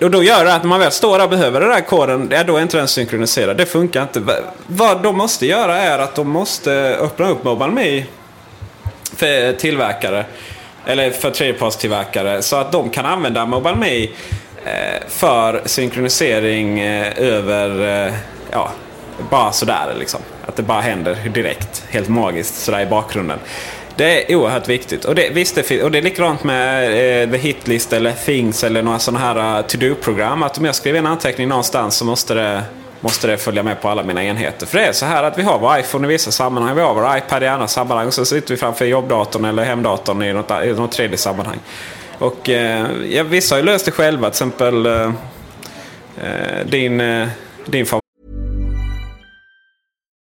Och 0.00 0.10
då 0.10 0.22
gör 0.22 0.44
det 0.44 0.54
att 0.54 0.62
när 0.62 0.68
man 0.68 0.80
väl 0.80 0.92
står 0.92 1.18
där 1.18 1.24
och 1.24 1.30
behöver 1.30 1.60
den 1.60 1.70
där 1.70 1.80
koden, 1.80 2.28
ja, 2.32 2.44
då 2.44 2.56
är 2.56 2.62
inte 2.62 2.76
den 2.76 2.88
synkroniserad. 2.88 3.56
Det 3.56 3.66
funkar 3.66 4.02
inte. 4.02 4.22
Vad 4.66 5.02
de 5.02 5.16
måste 5.16 5.46
göra 5.46 5.78
är 5.78 5.98
att 5.98 6.14
de 6.14 6.28
måste 6.28 6.96
öppna 7.00 7.28
upp 7.28 7.44
MobileMe 7.44 8.04
för 9.16 9.52
tillverkare. 9.52 10.24
Eller 10.86 11.10
för 11.10 11.30
tredjepartstillverkare. 11.30 12.42
Så 12.42 12.56
att 12.56 12.72
de 12.72 12.90
kan 12.90 13.06
använda 13.06 13.46
MobileMe 13.46 13.80
Me 13.80 14.02
eh, 14.64 15.02
för 15.08 15.62
synkronisering 15.64 16.80
eh, 16.80 17.12
över... 17.16 18.12
Ja, 18.50 18.70
bara 19.30 19.52
sådär 19.52 19.94
liksom. 19.98 20.20
Att 20.46 20.56
det 20.56 20.62
bara 20.62 20.80
händer 20.80 21.16
direkt. 21.34 21.84
Helt 21.88 22.08
magiskt 22.08 22.54
sådär 22.54 22.80
i 22.80 22.86
bakgrunden. 22.86 23.38
Det 23.96 24.32
är 24.32 24.36
oerhört 24.36 24.68
viktigt. 24.68 25.04
Och 25.04 25.14
det, 25.14 25.30
visst, 25.30 25.54
det, 25.54 25.82
och 25.82 25.90
det 25.90 25.98
är 25.98 26.02
likadant 26.02 26.44
med 26.44 26.84
eh, 27.22 27.30
The 27.30 27.36
Hitlist 27.38 27.92
eller 27.92 28.12
Things 28.12 28.64
eller 28.64 28.82
några 28.82 28.98
sådana 28.98 29.18
här 29.18 29.58
uh, 29.58 29.66
to-do-program. 29.66 30.42
Att 30.42 30.58
om 30.58 30.64
jag 30.64 30.74
skriver 30.74 30.98
en 30.98 31.06
anteckning 31.06 31.48
någonstans 31.48 31.96
så 31.96 32.04
måste 32.04 32.34
det 32.34 32.62
måste 33.00 33.26
det 33.26 33.36
följa 33.36 33.62
med 33.62 33.80
på 33.80 33.88
alla 33.88 34.02
mina 34.02 34.24
enheter. 34.24 34.66
För 34.66 34.78
det 34.78 34.84
är 34.84 34.92
så 34.92 35.06
här 35.06 35.22
att 35.22 35.38
vi 35.38 35.42
har 35.42 35.58
vår 35.58 35.78
iPhone 35.78 36.06
i 36.06 36.10
vissa 36.10 36.30
sammanhang, 36.30 36.74
vi 36.74 36.82
har 36.82 36.94
vår 36.94 37.18
iPad 37.18 37.42
i 37.42 37.46
andra 37.46 37.68
sammanhang 37.68 38.06
och 38.06 38.14
så 38.14 38.24
sitter 38.24 38.50
vi 38.50 38.56
framför 38.56 38.84
jobbdatorn 38.84 39.44
eller 39.44 39.64
hemdatorn 39.64 40.22
i 40.22 40.32
något, 40.32 40.50
i 40.64 40.72
något 40.72 40.92
tredje 40.92 41.16
sammanhang. 41.16 41.58
Och 42.18 42.48
eh, 42.48 42.86
ja, 43.08 43.22
vissa 43.22 43.54
har 43.54 43.60
ju 43.60 43.66
löst 43.66 43.84
det 43.84 43.90
själva. 43.90 44.30
Till 44.30 44.34
exempel 44.34 44.86
eh, 44.86 45.12
eh 46.22 46.66
din, 46.66 47.00
eh, 47.00 47.28
din 47.66 47.86
favorit. 47.86 48.03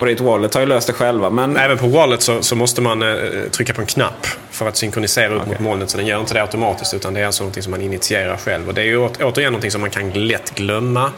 På 0.00 0.06
ditt 0.06 0.20
wallet 0.20 0.54
har 0.54 0.60
ju 0.60 0.66
löst 0.66 0.86
det 0.86 0.92
själva. 0.92 1.30
Men... 1.30 1.56
Även 1.56 1.78
på 1.78 1.86
wallet 1.86 2.22
så, 2.22 2.42
så 2.42 2.56
måste 2.56 2.80
man 2.80 3.02
eh, 3.02 3.18
trycka 3.50 3.74
på 3.74 3.80
en 3.80 3.86
knapp 3.86 4.26
för 4.50 4.68
att 4.68 4.76
synkronisera 4.76 5.34
upp 5.34 5.42
okay. 5.42 5.52
mot 5.52 5.60
molnet. 5.60 5.90
Så 5.90 5.96
den 5.96 6.06
gör 6.06 6.20
inte 6.20 6.34
det 6.34 6.42
automatiskt 6.42 6.94
utan 6.94 7.14
det 7.14 7.20
är 7.20 7.26
alltså 7.26 7.42
någonting 7.42 7.62
som 7.62 7.70
man 7.70 7.80
initierar 7.80 8.36
själv. 8.36 8.68
Och 8.68 8.74
det 8.74 8.80
är 8.80 8.84
ju 8.84 8.98
återigen 8.98 9.52
någonting 9.52 9.70
som 9.70 9.80
man 9.80 9.90
kan 9.90 10.10
lätt 10.10 10.54
glömma. 10.54 11.10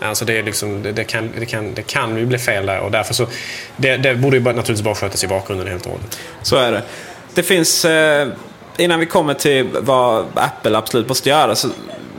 Alltså 0.00 0.24
det, 0.24 0.38
är 0.38 0.42
liksom, 0.42 0.82
det, 0.82 0.92
det 0.92 1.04
kan, 1.04 1.30
det, 1.38 1.46
kan, 1.46 1.74
det 1.74 1.82
kan 1.82 2.16
ju 2.16 2.26
bli 2.26 2.38
fel 2.38 2.66
där 2.66 2.80
och 2.80 2.90
därför 2.90 3.14
så... 3.14 3.26
Det, 3.76 3.96
det 3.96 4.14
borde 4.14 4.36
ju 4.36 4.42
naturligtvis 4.42 4.82
bara 4.82 4.94
skötas 4.94 5.24
i 5.24 5.28
bakgrunden 5.28 5.68
helt 5.68 5.86
och 5.86 5.92
hållet. 5.92 6.18
Så 6.42 6.56
är 6.56 6.72
det. 6.72 6.82
Det 7.34 7.42
finns... 7.42 7.84
Eh, 7.84 8.28
innan 8.76 9.00
vi 9.00 9.06
kommer 9.06 9.34
till 9.34 9.68
vad 9.80 10.26
Apple 10.34 10.78
absolut 10.78 11.08
måste 11.08 11.28
göra 11.28 11.54
så 11.54 11.68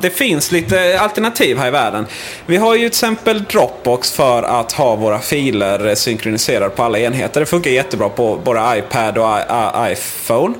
det 0.01 0.09
finns 0.09 0.51
lite 0.51 0.99
alternativ 0.99 1.57
här 1.57 1.67
i 1.67 1.71
världen. 1.71 2.05
Vi 2.45 2.57
har 2.57 2.73
ju 2.73 2.79
till 2.79 2.87
exempel 2.87 3.43
Dropbox 3.43 4.11
för 4.11 4.43
att 4.43 4.71
ha 4.71 4.95
våra 4.95 5.19
filer 5.19 5.95
synkroniserade 5.95 6.69
på 6.69 6.83
alla 6.83 6.99
enheter. 6.99 7.39
Det 7.39 7.45
funkar 7.45 7.71
jättebra 7.71 8.09
på 8.09 8.39
både 8.43 8.77
iPad 8.77 9.17
och 9.17 9.91
iPhone. 9.91 10.55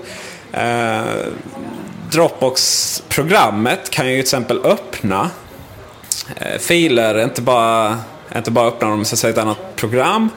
Eh, 0.54 1.02
Dropbox-programmet 2.12 3.90
kan 3.90 4.08
ju 4.08 4.14
till 4.14 4.22
exempel 4.22 4.60
öppna 4.64 5.30
eh, 6.36 6.60
filer, 6.60 7.24
inte 7.24 7.42
bara, 7.42 7.98
inte 8.36 8.52
bara 8.52 8.68
öppna 8.68 8.90
dem 8.90 9.06
i 9.24 9.28
ett 9.28 9.38
annat 9.38 9.76
program. 9.76 10.30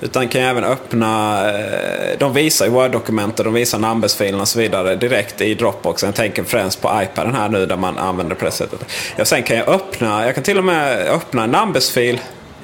Utan 0.00 0.28
kan 0.28 0.42
även 0.42 0.64
öppna, 0.64 1.40
eh, 1.50 2.18
de 2.18 2.32
visar 2.32 2.66
ju 2.66 2.72
Word-dokumenten, 2.72 3.44
de 3.44 3.54
visar 3.54 3.78
namnbesfilerna 3.78 4.42
och 4.42 4.48
så 4.48 4.58
vidare 4.58 4.96
direkt 4.96 5.40
i 5.40 5.54
Dropbox. 5.54 6.02
Jag 6.02 6.14
tänker 6.14 6.44
främst 6.44 6.82
på 6.82 7.02
iPaden 7.02 7.34
här 7.34 7.48
nu 7.48 7.66
där 7.66 7.76
man 7.76 7.98
använder 7.98 8.34
på 8.34 8.44
det 8.44 8.50
sättet. 8.50 8.84
Ja, 9.16 9.24
sen 9.24 9.42
kan 9.42 9.56
jag 9.56 9.68
öppna, 9.68 10.26
jag 10.26 10.34
kan 10.34 10.44
till 10.44 10.58
och 10.58 10.64
med 10.64 11.06
öppna 11.06 11.44
en 11.44 11.50
numbers-fil 11.50 12.20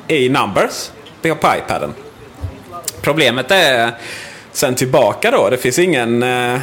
i 0.08 0.28
Numbers 0.28 0.90
på 1.22 1.28
iPaden. 1.28 1.94
Problemet 3.00 3.50
är 3.50 3.90
sen 4.52 4.74
tillbaka 4.74 5.30
då, 5.30 5.48
det 5.50 5.56
finns 5.56 5.78
ingen... 5.78 6.22
Eh, 6.22 6.60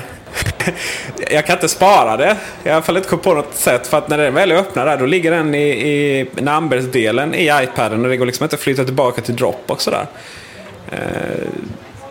jag 1.32 1.46
kan 1.46 1.56
inte 1.56 1.70
spara 1.70 2.18
det. 2.18 2.38
Jag 2.64 2.72
har 2.72 2.72
i 2.72 2.74
alla 2.74 2.82
fall 2.82 2.98
inte 2.98 3.10
kommit 3.10 3.24
på 3.24 3.34
något 3.34 3.56
sätt. 3.56 3.88
För 3.88 3.98
att 3.98 4.10
när 4.10 4.18
den 4.18 4.34
väl 4.34 4.52
är 4.52 4.56
öppnad 4.56 4.88
där, 4.88 4.98
då 4.98 5.06
ligger 5.06 5.32
den 5.32 5.56
i, 5.56 5.70
i 5.70 6.30
Numbers-delen 6.42 7.36
i 7.36 7.64
iPaden. 7.64 8.04
Och 8.04 8.10
det 8.10 8.18
går 8.18 8.26
liksom 8.26 8.44
inte 8.44 8.56
att 8.56 8.62
flytta 8.62 8.84
tillbaka 8.84 9.22
till 9.22 9.36
Dropbox 9.36 9.84
sådär. 9.84 10.06
Eh, 10.92 11.48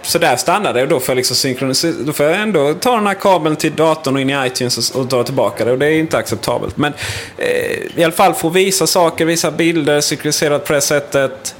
så 0.02 0.18
där 0.18 0.36
stannar 0.36 0.72
det 0.72 0.82
och 0.82 0.88
då 0.88 1.00
får 1.00 1.12
jag, 1.12 1.16
liksom 1.16 1.36
synkronisera, 1.36 1.92
då 1.98 2.12
får 2.12 2.26
jag 2.26 2.40
ändå 2.40 2.74
ta 2.74 2.94
den 2.94 3.06
här 3.06 3.14
kabeln 3.14 3.56
till 3.56 3.74
datorn 3.74 4.14
och 4.14 4.20
in 4.20 4.30
i 4.30 4.46
iTunes 4.46 4.90
och, 4.90 5.00
och 5.00 5.06
dra 5.06 5.24
tillbaka 5.24 5.64
det. 5.64 5.72
Och 5.72 5.78
det 5.78 5.86
är 5.86 5.98
inte 5.98 6.18
acceptabelt. 6.18 6.76
Men 6.76 6.92
eh, 7.38 7.98
i 8.00 8.04
alla 8.04 8.12
fall 8.12 8.34
få 8.34 8.48
visa 8.48 8.86
saker, 8.86 9.24
visa 9.24 9.50
bilder 9.50 10.00
synkronisera 10.00 10.58
på 10.58 10.72
det 10.72 10.80
sättet. 10.80 11.54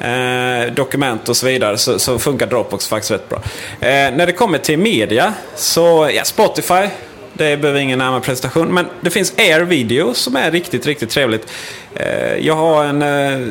Eh, 0.00 0.74
dokument 0.74 1.28
och 1.28 1.36
så 1.36 1.46
vidare 1.46 1.78
så, 1.78 1.98
så, 1.98 2.18
funkar 2.18 2.46
Dropbox 2.46 2.88
faktiskt 2.88 3.10
rätt 3.10 3.28
bra. 3.28 3.38
Eh, 3.80 4.14
när 4.14 4.26
det 4.26 4.32
kommer 4.32 4.58
till 4.58 4.78
media 4.78 5.34
så 5.56 6.10
ja, 6.14 6.24
Spotify 6.24 6.88
det 7.34 7.56
behöver 7.56 7.80
ingen 7.80 7.98
närmare 7.98 8.20
presentation. 8.20 8.74
Men 8.74 8.86
det 9.00 9.10
finns 9.10 9.32
Air 9.38 9.60
Video 9.60 10.14
som 10.14 10.36
är 10.36 10.50
riktigt, 10.50 10.86
riktigt 10.86 11.10
trevligt. 11.10 11.50
Eh, 11.94 12.36
jag 12.36 12.54
har 12.54 12.84
en 12.84 13.02
eh, 13.02 13.48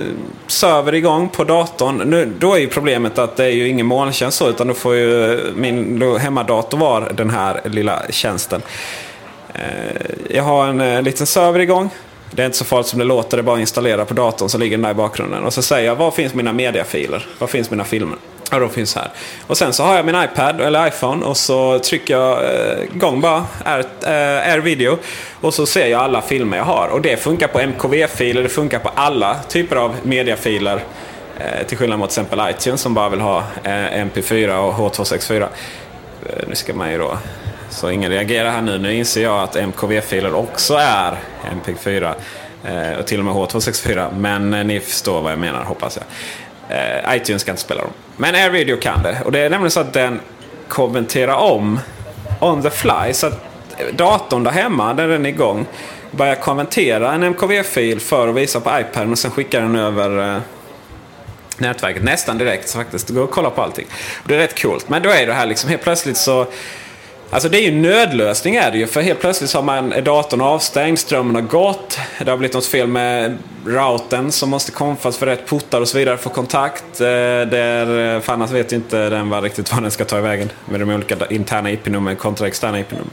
server 0.48 0.96
igång 0.96 1.30
på 1.30 1.44
datorn. 1.44 1.98
Nu, 1.98 2.34
då 2.40 2.54
är 2.54 2.60
ju 2.60 2.68
problemet 2.68 3.18
att 3.18 3.36
det 3.36 3.46
är 3.46 3.50
ju 3.50 3.68
ingen 3.68 3.86
molntjänst 3.86 4.38
så, 4.38 4.50
utan 4.50 4.68
då 4.68 4.74
får 4.74 4.96
ju 4.96 5.40
min 5.56 6.02
hemmadator 6.20 6.78
vara 6.78 7.14
den 7.14 7.30
här 7.30 7.62
lilla 7.66 8.02
tjänsten. 8.10 8.62
Eh, 9.54 10.02
jag 10.30 10.44
har 10.44 10.68
en 10.68 11.04
liten 11.04 11.28
server 11.28 11.60
igång. 11.60 11.90
Det 12.32 12.42
är 12.42 12.46
inte 12.46 12.58
så 12.58 12.66
farligt 12.66 12.88
som 12.88 13.00
det 13.00 13.06
låter, 13.06 13.38
det 13.38 13.42
är 13.42 13.44
bara 13.44 13.56
att 13.56 13.60
installera 13.60 14.06
på 14.06 14.14
datorn 14.14 14.50
så 14.50 14.58
ligger 14.58 14.78
den 14.78 14.84
där 14.84 14.92
i 14.92 14.94
bakgrunden. 14.94 15.44
Och 15.44 15.54
så 15.54 15.62
säger 15.62 15.88
jag, 15.88 15.96
var 15.96 16.12
finns 16.12 16.34
mina 16.34 16.54
mediafiler? 16.54 17.28
Var 17.40 17.48
finns 17.48 17.72
mina 17.72 17.84
filmer? 17.84 18.18
Ja, 18.54 18.60
de 18.60 18.70
finns 18.70 18.96
här. 18.96 19.10
Och 19.48 19.58
sen 19.58 19.74
så 19.74 19.84
har 19.84 19.96
jag 19.96 20.06
min 20.06 20.24
iPad 20.24 20.62
eller 20.62 20.88
iPhone 20.88 21.26
och 21.26 21.38
så 21.38 21.80
trycker 21.80 22.14
jag 22.14 22.44
eh, 22.44 22.84
igång 22.96 23.22
bara 23.22 23.46
Air, 23.66 23.86
eh, 24.04 24.52
Air 24.52 24.60
Video. 24.60 24.98
Och 25.42 25.54
så 25.54 25.66
ser 25.66 25.88
jag 25.88 26.02
alla 26.02 26.22
filmer 26.22 26.58
jag 26.58 26.64
har. 26.64 26.88
Och 26.88 27.02
det 27.02 27.18
funkar 27.18 27.48
på 27.48 27.60
MKV-filer, 27.60 28.44
det 28.44 28.50
funkar 28.50 28.80
på 28.80 28.90
alla 28.96 29.40
typer 29.48 29.76
av 29.76 29.96
mediafiler. 30.04 30.84
Eh, 31.40 31.66
till 31.68 31.78
skillnad 31.78 32.00
mot 32.00 32.10
till 32.10 32.22
exempel 32.22 32.50
iTunes 32.50 32.82
som 32.82 32.94
bara 32.94 33.10
vill 33.10 33.22
ha 33.22 33.44
eh, 33.64 33.72
MP4 33.72 34.58
och 34.58 34.74
H264. 34.74 35.42
Eh, 35.42 35.48
nu 36.48 36.56
ska 36.56 36.74
man 36.74 36.92
ju 36.92 36.98
då... 36.98 37.18
Så 37.70 37.90
ingen 37.90 38.12
reagerar 38.12 38.52
här 38.52 38.62
nu. 38.62 38.78
Nu 38.78 38.94
inser 38.96 39.24
jag 39.24 39.44
att 39.44 39.56
MKV-filer 39.56 40.36
också 40.36 40.74
är 40.74 41.18
MP4. 41.66 42.14
Eh, 42.66 43.00
och 43.00 43.06
till 43.08 43.20
och 43.20 43.26
med 43.26 43.34
H264. 43.34 44.16
Men 44.18 44.54
eh, 44.54 44.64
ni 44.64 44.80
förstår 44.80 45.22
vad 45.22 45.32
jag 45.32 45.40
menar 45.40 45.64
hoppas 45.64 45.98
jag. 45.98 46.06
Eh, 46.72 47.16
iTunes 47.16 47.44
kan 47.44 47.54
inte 47.54 47.62
spela 47.62 47.82
dem. 47.82 47.92
Men 48.18 48.36
AirVideo 48.36 48.78
kan 48.78 49.04
det. 49.04 49.22
Och 49.26 49.32
det 49.32 49.40
är 49.40 49.50
nämligen 49.50 49.72
så 49.72 49.80
att 49.80 49.94
den 49.94 50.20
kommenterar 50.68 51.36
om 51.36 51.80
on 52.40 52.62
the 52.62 52.70
fly. 52.70 53.14
Så 53.14 53.28
att 53.28 53.34
eh, 53.78 53.96
datorn 53.96 54.44
där 54.44 54.52
hemma, 54.52 54.94
när 54.94 55.08
den 55.08 55.26
är 55.26 55.30
igång, 55.30 55.66
börjar 56.12 56.36
konvertera 56.36 57.14
en 57.14 57.24
MKV-fil 57.24 58.00
för 58.00 58.28
att 58.28 58.36
visa 58.36 58.60
på 58.60 58.80
iPaden 58.80 59.12
och 59.12 59.20
sen 59.20 59.32
skickar 59.32 59.62
den 59.62 59.76
över 59.76 60.36
eh, 60.36 60.42
nätverket 61.58 62.04
nästan 62.04 62.38
direkt. 62.38 62.70
Så 62.70 62.78
faktiskt, 62.78 63.08
det 63.08 63.14
går 63.14 63.24
att 63.24 63.32
kolla 63.32 63.50
på 63.50 63.62
allting. 63.62 63.88
Och 64.24 64.28
det 64.28 64.36
är 64.36 64.40
rätt 64.40 64.62
coolt. 64.62 64.90
Men 64.90 65.02
då 65.02 65.10
är 65.10 65.28
det 65.28 65.34
här 65.34 65.46
liksom 65.46 65.70
helt 65.70 65.84
plötsligt 65.84 66.18
så 66.18 66.48
Alltså 67.34 67.50
det 67.50 67.58
är 67.58 67.72
ju 67.72 67.72
nödlösning 67.72 68.56
är 68.56 68.72
det 68.72 68.78
ju. 68.78 68.88
För 68.88 69.02
helt 69.02 69.20
plötsligt 69.20 69.50
så 69.50 69.58
har 69.58 69.64
man 69.64 69.94
är 69.94 70.02
datorn 70.02 70.42
avstängd, 70.42 71.00
strömmen 71.00 71.36
har 71.36 71.42
gått. 71.42 72.00
Det 72.20 72.30
har 72.30 72.38
blivit 72.38 72.54
något 72.54 72.66
fel 72.66 72.88
med 72.88 73.38
routern 73.66 74.32
som 74.32 74.50
måste 74.50 74.72
konfas 74.72 75.18
för 75.18 75.26
rätt 75.26 75.46
portar 75.46 75.82
och 75.82 75.88
så 75.88 75.98
vidare 75.98 76.18
för 76.18 76.30
kontakt. 76.30 77.02
Eh, 77.02 77.08
där, 77.08 78.16
eh, 78.16 78.22
för 78.22 78.34
annars 78.34 78.42
alltså, 78.42 78.56
vet 78.56 78.72
inte 78.72 79.10
den 79.10 79.30
var 79.30 79.42
riktigt 79.42 79.74
vad 79.74 79.82
den 79.82 79.92
ska 79.92 80.06
ta 80.06 80.18
i 80.18 80.22
vägen 80.22 80.50
med 80.66 80.80
de 80.80 80.90
olika 80.90 81.16
interna 81.30 81.72
IP-numren 81.72 82.16
kontra 82.16 82.48
externa 82.48 82.80
IP-nummer. 82.80 83.08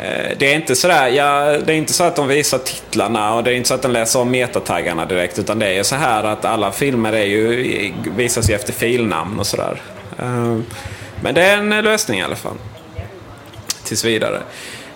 Eh, 0.00 0.36
det 0.38 0.52
är, 0.52 0.54
inte 0.54 0.76
sådär, 0.76 1.08
ja, 1.08 1.58
det 1.66 1.72
är 1.72 1.76
inte 1.76 1.92
så 1.92 2.04
att 2.04 2.16
de 2.16 2.28
visar 2.28 2.58
titlarna 2.58 3.34
och 3.34 3.44
det 3.44 3.52
är 3.52 3.54
inte 3.54 3.68
så 3.68 3.74
att 3.74 3.82
den 3.82 3.92
läser 3.92 4.20
om 4.20 4.30
metataggarna 4.30 5.06
direkt. 5.06 5.38
Utan 5.38 5.58
det 5.58 5.66
är 5.66 5.74
ju 5.74 5.84
så 5.84 5.96
här 5.96 6.24
att 6.24 6.44
alla 6.44 6.72
filmer 6.72 7.12
är 7.12 7.24
ju, 7.24 7.92
visas 8.16 8.50
ju 8.50 8.54
efter 8.54 8.72
filnamn 8.72 9.38
och 9.38 9.46
sådär. 9.46 9.82
Men 11.20 11.34
det 11.34 11.42
är 11.42 11.56
en 11.56 11.84
lösning 11.84 12.20
i 12.20 12.22
alla 12.22 12.36
fall 12.36 12.56
tills 13.88 14.04
vidare. 14.04 14.42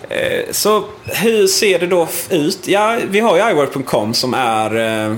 Eh, 0.09 0.51
så 0.51 0.83
hur 1.05 1.47
ser 1.47 1.79
det 1.79 1.87
då 1.87 2.07
ut? 2.29 2.67
Ja, 2.67 2.97
vi 3.09 3.19
har 3.19 3.37
ju 3.37 3.51
iWork.com 3.51 4.13
som 4.13 4.33
är... 4.33 4.75
Eh, 5.09 5.15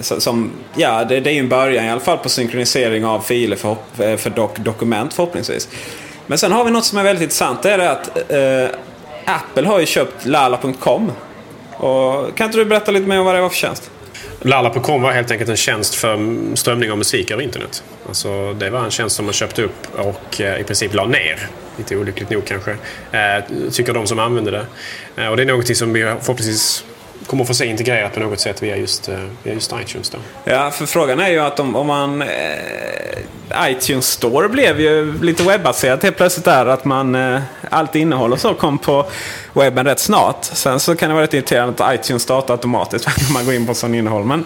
som, 0.00 0.50
ja, 0.76 1.04
det, 1.04 1.20
det 1.20 1.30
är 1.30 1.34
ju 1.34 1.40
en 1.40 1.48
början 1.48 1.84
i 1.84 1.90
alla 1.90 2.00
fall 2.00 2.18
på 2.18 2.28
synkronisering 2.28 3.04
av 3.04 3.20
filer 3.20 3.56
för, 3.56 3.76
eh, 3.98 4.16
för 4.16 4.30
dok, 4.30 4.58
dokument 4.58 5.14
förhoppningsvis. 5.14 5.68
Men 6.26 6.38
sen 6.38 6.52
har 6.52 6.64
vi 6.64 6.70
något 6.70 6.84
som 6.84 6.98
är 6.98 7.02
väldigt 7.02 7.22
intressant. 7.22 7.62
Det 7.62 7.70
är 7.70 7.78
det 7.78 7.90
att 7.90 8.30
eh, 8.30 8.78
Apple 9.34 9.68
har 9.68 9.80
ju 9.80 9.86
köpt 9.86 10.26
Lala.com. 10.26 11.12
Och, 11.76 12.36
kan 12.36 12.46
inte 12.46 12.58
du 12.58 12.64
berätta 12.64 12.90
lite 12.90 13.06
mer 13.06 13.18
om 13.18 13.24
vad 13.24 13.34
det 13.34 13.40
var 13.40 13.48
för 13.48 13.56
tjänst? 13.56 13.90
Lalla.com 14.46 15.02
var 15.02 15.12
helt 15.12 15.30
enkelt 15.30 15.50
en 15.50 15.56
tjänst 15.56 15.94
för 15.94 16.18
strömning 16.56 16.90
av 16.90 16.98
musik 16.98 17.30
över 17.30 17.42
internet. 17.42 17.84
Alltså, 18.08 18.52
det 18.52 18.70
var 18.70 18.84
en 18.84 18.90
tjänst 18.90 19.16
som 19.16 19.24
man 19.24 19.34
köpte 19.34 19.62
upp 19.62 19.86
och 19.96 20.40
eh, 20.40 20.60
i 20.60 20.64
princip 20.64 20.94
la 20.94 21.06
ner. 21.06 21.48
Lite 21.78 21.96
olyckligt 21.96 22.30
nog 22.30 22.44
kanske. 22.46 22.70
Eh, 23.12 23.44
tycker 23.72 23.94
de 23.94 24.06
som 24.06 24.18
använder 24.18 24.52
det. 24.52 24.66
Eh, 25.22 25.28
och 25.28 25.36
det 25.36 25.42
är 25.42 25.46
något 25.46 25.76
som 25.76 25.92
vi 25.92 26.00
förhoppningsvis 26.02 26.84
kommer 27.26 27.42
att 27.42 27.48
få 27.48 27.54
se 27.54 27.66
integrerat 27.66 28.14
på 28.14 28.20
något 28.20 28.40
sätt 28.40 28.62
via 28.62 28.76
just, 28.76 29.08
eh, 29.08 29.18
via 29.42 29.54
just 29.54 29.72
iTunes. 29.82 30.10
Då. 30.10 30.18
Ja, 30.44 30.70
för 30.70 30.86
frågan 30.86 31.20
är 31.20 31.28
ju 31.28 31.38
att 31.38 31.60
om, 31.60 31.76
om 31.76 31.86
man... 31.86 32.22
Eh, 32.22 32.28
iTunes 33.68 34.06
Store 34.06 34.48
blev 34.48 34.80
ju 34.80 35.22
lite 35.22 35.42
webbaserat 35.42 36.02
helt 36.02 36.16
plötsligt 36.16 36.44
där. 36.44 36.66
Att 36.66 36.84
man... 36.84 37.14
Eh, 37.14 37.40
allt 37.70 37.94
innehåll 37.94 38.32
och 38.32 38.40
så 38.40 38.54
kom 38.54 38.78
på 38.78 39.06
webben 39.52 39.86
rätt 39.86 40.00
snart. 40.00 40.44
Sen 40.44 40.80
så 40.80 40.96
kan 40.96 41.08
det 41.08 41.14
vara 41.14 41.22
lite 41.24 41.36
irriterande 41.36 41.84
att 41.84 41.94
iTunes 41.94 42.22
startar 42.22 42.54
automatiskt 42.54 43.06
när 43.28 43.32
man 43.32 43.44
går 43.44 43.54
in 43.54 43.66
på 43.66 43.74
sån 43.74 43.94
innehåll. 43.94 44.24
Men 44.24 44.44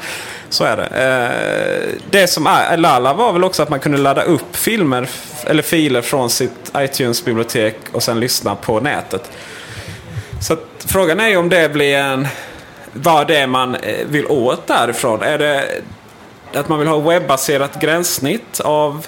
så 0.49 0.64
är 0.64 0.76
det. 0.76 0.85
Eh, 0.85 2.01
det 2.11 2.26
som 2.26 2.47
är, 2.47 2.76
Lala 2.76 3.14
var 3.14 3.33
väl 3.33 3.45
också 3.45 3.62
att 3.62 3.68
man 3.68 3.81
kunde 3.81 3.99
ladda 3.99 4.22
upp 4.22 4.57
filmer 4.57 5.09
eller 5.47 5.62
filer 5.62 6.03
från 6.03 6.31
sitt 6.31 6.72
iTunes-bibliotek 6.76 7.76
och 7.93 8.03
sen 8.03 8.20
lyssna 8.20 8.55
på 8.55 8.81
nätet. 8.81 9.31
Så 10.41 10.53
att, 10.53 10.61
frågan 10.79 11.20
är 11.20 11.29
ju 11.29 11.37
om 11.37 11.49
det 11.49 11.72
blir 11.72 11.97
en... 11.97 12.29
Vad 12.93 13.28
det 13.28 13.36
är 13.36 13.47
man 13.47 13.74
eh, 13.74 14.07
vill 14.07 14.26
åt 14.26 14.66
därifrån. 14.66 15.22
Är 15.22 15.39
det 15.39 15.82
att 16.55 16.68
man 16.68 16.78
vill 16.78 16.89
ha 16.89 17.01
webbaserat 17.01 17.80
gränssnitt 17.80 18.61
av 18.61 19.07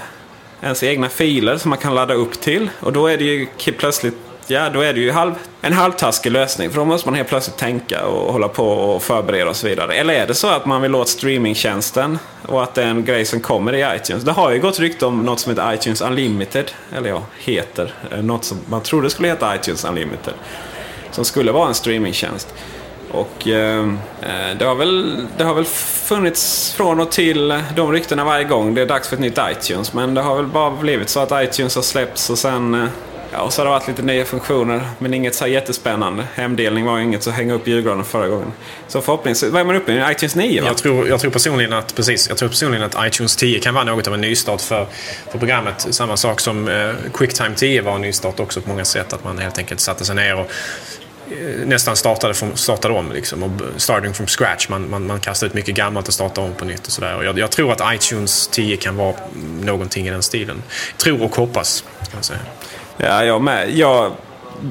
ens 0.63 0.83
egna 0.83 1.09
filer 1.09 1.57
som 1.57 1.69
man 1.69 1.79
kan 1.79 1.95
ladda 1.95 2.15
upp 2.15 2.41
till. 2.41 2.71
Och 2.81 2.93
då 2.93 3.07
är 3.07 3.19
det 3.19 3.25
ju 3.25 3.47
plötsligt 3.79 4.15
Ja, 4.47 4.71
då 4.71 4.81
är 4.81 4.93
det 4.93 5.01
ju 5.01 5.11
halv, 5.11 5.35
en 5.61 5.73
halvtaskig 5.73 6.33
lösning. 6.33 6.71
För 6.71 6.77
då 6.77 6.85
måste 6.85 7.09
man 7.09 7.15
helt 7.15 7.29
plötsligt 7.29 7.57
tänka 7.57 8.07
och 8.07 8.33
hålla 8.33 8.49
på 8.49 8.69
och 8.69 9.03
förbereda 9.03 9.51
och 9.51 9.57
så 9.57 9.67
vidare. 9.67 9.95
Eller 9.95 10.15
är 10.15 10.27
det 10.27 10.35
så 10.35 10.47
att 10.49 10.67
man 10.67 10.83
vill 10.83 10.95
åt 10.95 11.09
streamingtjänsten 11.09 12.19
och 12.47 12.63
att 12.63 12.75
det 12.75 12.83
är 12.83 12.87
en 12.87 13.05
grej 13.05 13.25
som 13.25 13.41
kommer 13.41 13.75
i 13.75 13.97
iTunes. 13.97 14.25
Det 14.25 14.33
har 14.33 14.51
ju 14.51 14.61
gått 14.61 14.79
rykte 14.79 15.07
om 15.07 15.23
något 15.23 15.41
som 15.41 15.51
heter 15.51 15.75
iTunes 15.75 16.01
Unlimited. 16.01 16.71
Eller 16.97 17.09
ja, 17.09 17.23
heter. 17.39 17.95
Eh, 18.13 18.23
något 18.23 18.45
som 18.45 18.59
man 18.67 18.81
trodde 18.81 19.11
skulle 19.11 19.29
heta 19.29 19.55
iTunes 19.55 19.85
Unlimited. 19.85 20.35
Som 21.11 21.25
skulle 21.25 21.53
vara 21.53 21.69
en 21.69 21.75
streamingtjänst. 21.75 22.55
Och 23.11 23.47
ehm, 23.47 23.99
eh, 24.23 24.57
det, 24.59 24.65
har 24.65 24.75
väl, 24.75 25.27
det 25.37 25.45
har 25.45 25.55
väl 25.55 25.65
funnits 25.65 26.73
från 26.77 27.01
och 27.01 27.11
till 27.11 27.63
de 27.77 27.93
ryktena 27.93 28.25
varje 28.25 28.45
gång 28.45 28.75
det 28.75 28.83
är 28.83 28.87
dags 28.87 29.09
för 29.09 29.17
ett 29.17 29.21
nytt 29.21 29.39
iTunes. 29.51 29.93
Men 29.93 30.15
det 30.15 30.21
har 30.21 30.37
väl 30.37 30.47
bara 30.47 30.71
blivit 30.71 31.09
så 31.09 31.21
att 31.21 31.45
iTunes 31.45 31.75
har 31.75 31.83
släppts 31.83 32.31
och 32.31 32.39
sen 32.39 32.75
eh, 32.75 32.89
Ja, 33.33 33.41
och 33.41 33.53
så 33.53 33.61
har 33.61 33.67
det 33.67 33.71
varit 33.71 33.89
lite 33.89 34.03
nya 34.03 34.25
funktioner, 34.25 34.89
men 34.99 35.15
inget 35.15 35.35
så 35.35 35.45
här 35.45 35.53
jättespännande. 35.53 36.25
Hemdelning 36.35 36.85
var 36.85 36.99
ju 36.99 37.05
inget 37.05 37.23
så 37.23 37.31
hänga 37.31 37.55
upp 37.55 37.67
julgranen 37.67 38.05
förra 38.05 38.29
gången. 38.29 38.53
Så 38.89 39.01
förhoppningsvis, 39.01 39.53
vad 39.53 39.61
är 39.61 39.65
man 39.65 39.77
uppe 39.77 39.93
i? 39.93 40.05
iTunes 40.13 40.37
9 40.37 40.61
va? 40.61 40.67
Jag 40.67 40.77
tror, 40.77 41.09
jag 41.09 41.21
tror 41.21 41.31
personligen 41.31 41.73
att 41.73 41.97
precis, 41.97 42.29
jag 42.29 42.39
tror 42.39 42.49
personligen 42.49 42.85
att 42.85 43.07
iTunes 43.07 43.37
10 43.37 43.61
kan 43.61 43.75
vara 43.75 43.85
något 43.85 44.07
av 44.07 44.15
en 44.15 44.21
nystart 44.21 44.61
för, 44.61 44.87
för 45.31 45.39
programmet. 45.39 45.87
Samma 45.91 46.17
sak 46.17 46.41
som 46.41 46.69
eh, 46.69 46.91
Quicktime 47.15 47.55
10 47.57 47.83
var 47.83 47.95
en 47.95 48.01
nystart 48.01 48.41
också 48.41 48.61
på 48.61 48.69
många 48.69 48.85
sätt. 48.85 49.13
Att 49.13 49.25
man 49.25 49.39
helt 49.39 49.59
enkelt 49.59 49.81
satte 49.81 50.05
sig 50.05 50.15
ner 50.15 50.37
och 50.41 50.51
Eh, 51.31 51.67
nästan 51.67 51.97
startade, 51.97 52.35
från, 52.35 52.57
startade 52.57 52.95
om. 52.95 53.13
Liksom, 53.13 53.43
och 53.43 53.51
starting 53.77 54.15
from 54.15 54.27
scratch. 54.27 54.69
Man, 54.69 54.91
man, 54.91 55.07
man 55.07 55.21
kastar 55.21 55.47
ut 55.47 55.55
mycket 55.55 55.75
gammalt 55.75 56.09
och 56.09 56.15
startar 56.15 56.43
om 56.43 56.55
på 56.55 56.65
nytt. 56.65 56.87
Och 56.87 56.93
så 56.93 57.01
där. 57.01 57.17
Och 57.17 57.25
jag, 57.25 57.39
jag 57.39 57.51
tror 57.51 57.73
att 57.73 57.95
iTunes 57.95 58.49
10 58.49 58.77
kan 58.77 58.97
vara 58.97 59.15
någonting 59.61 60.09
i 60.09 60.11
den 60.11 60.23
stilen. 60.23 60.63
Tror 60.97 61.23
och 61.23 61.37
hoppas. 61.37 61.85
Kan 61.99 62.11
man 62.15 62.23
säga. 62.23 62.41
Ja, 62.97 63.25
jag 63.25 63.43
med. 63.43 63.71
Jag, 63.71 64.13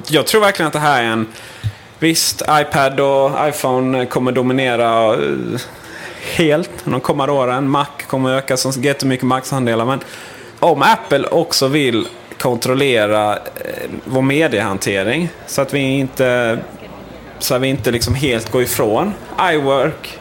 jag 0.08 0.28
tror 0.28 0.42
verkligen 0.42 0.68
att 0.68 0.74
det 0.74 0.80
här 0.80 1.04
är 1.04 1.08
en... 1.08 1.28
Visst, 2.00 2.42
iPad 2.42 3.00
och 3.00 3.32
iPhone 3.48 4.06
kommer 4.06 4.32
dominera 4.32 5.14
eh, 5.14 5.20
helt 6.36 6.72
de 6.84 7.02
kommande 7.02 7.34
åren. 7.34 7.70
Mac 7.70 7.86
kommer 8.08 8.38
öka 8.38 8.58
som 8.58 8.72
jättemycket 8.84 9.26
marknadsandelar. 9.26 9.86
Men 9.86 10.00
om 10.60 10.82
Apple 10.82 11.28
också 11.28 11.68
vill 11.68 12.08
kontrollera 12.40 13.34
eh, 13.34 13.90
vår 14.06 14.22
mediehantering 14.22 15.30
så 15.48 15.62
att 15.62 15.74
vi 15.74 15.80
inte, 15.80 16.60
så 17.40 17.56
att 17.56 17.62
vi 17.62 17.68
inte 17.68 17.92
liksom 17.92 18.16
helt 18.16 18.52
går 18.52 18.62
ifrån 18.62 19.14
iWork, 19.54 20.20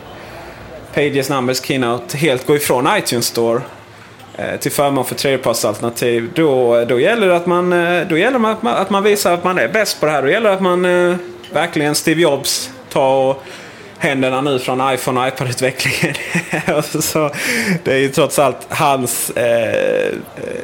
Pages, 0.94 1.30
Numbers, 1.30 1.62
Keynote, 1.64 2.16
helt 2.16 2.46
går 2.46 2.56
ifrån 2.56 2.88
iTunes 2.98 3.26
Store 3.26 3.60
eh, 4.36 4.56
till 4.60 4.72
förmån 4.72 5.04
för 5.04 5.14
tredjepartsalternativ. 5.14 6.30
Då, 6.34 6.84
då 6.84 7.00
gäller 7.00 7.26
det 7.26 7.36
att 7.36 7.46
man, 7.46 7.72
eh, 7.72 8.08
då 8.08 8.18
gäller 8.18 8.38
det 8.38 8.48
att 8.48 8.62
man, 8.62 8.74
att 8.74 8.90
man 8.90 9.02
visar 9.02 9.34
att 9.34 9.44
man 9.44 9.58
är 9.58 9.68
bäst 9.68 10.00
på 10.00 10.06
det 10.06 10.12
här. 10.12 10.22
Då 10.22 10.30
gäller 10.30 10.48
det 10.48 10.54
att 10.54 10.62
man 10.62 10.84
eh, 10.84 11.16
verkligen 11.52 11.94
Steve 11.94 12.20
Jobs 12.20 12.70
tar 12.88 13.14
och 13.14 13.42
händerna 13.98 14.40
nu 14.40 14.58
från 14.58 14.94
iPhone 14.94 15.20
och 15.20 15.28
iPad-utvecklingen. 15.28 16.14
Så, 17.02 17.30
det 17.84 17.92
är 17.92 17.98
ju 17.98 18.08
trots 18.08 18.38
allt 18.38 18.66
hans 18.68 19.30
eh, 19.30 20.14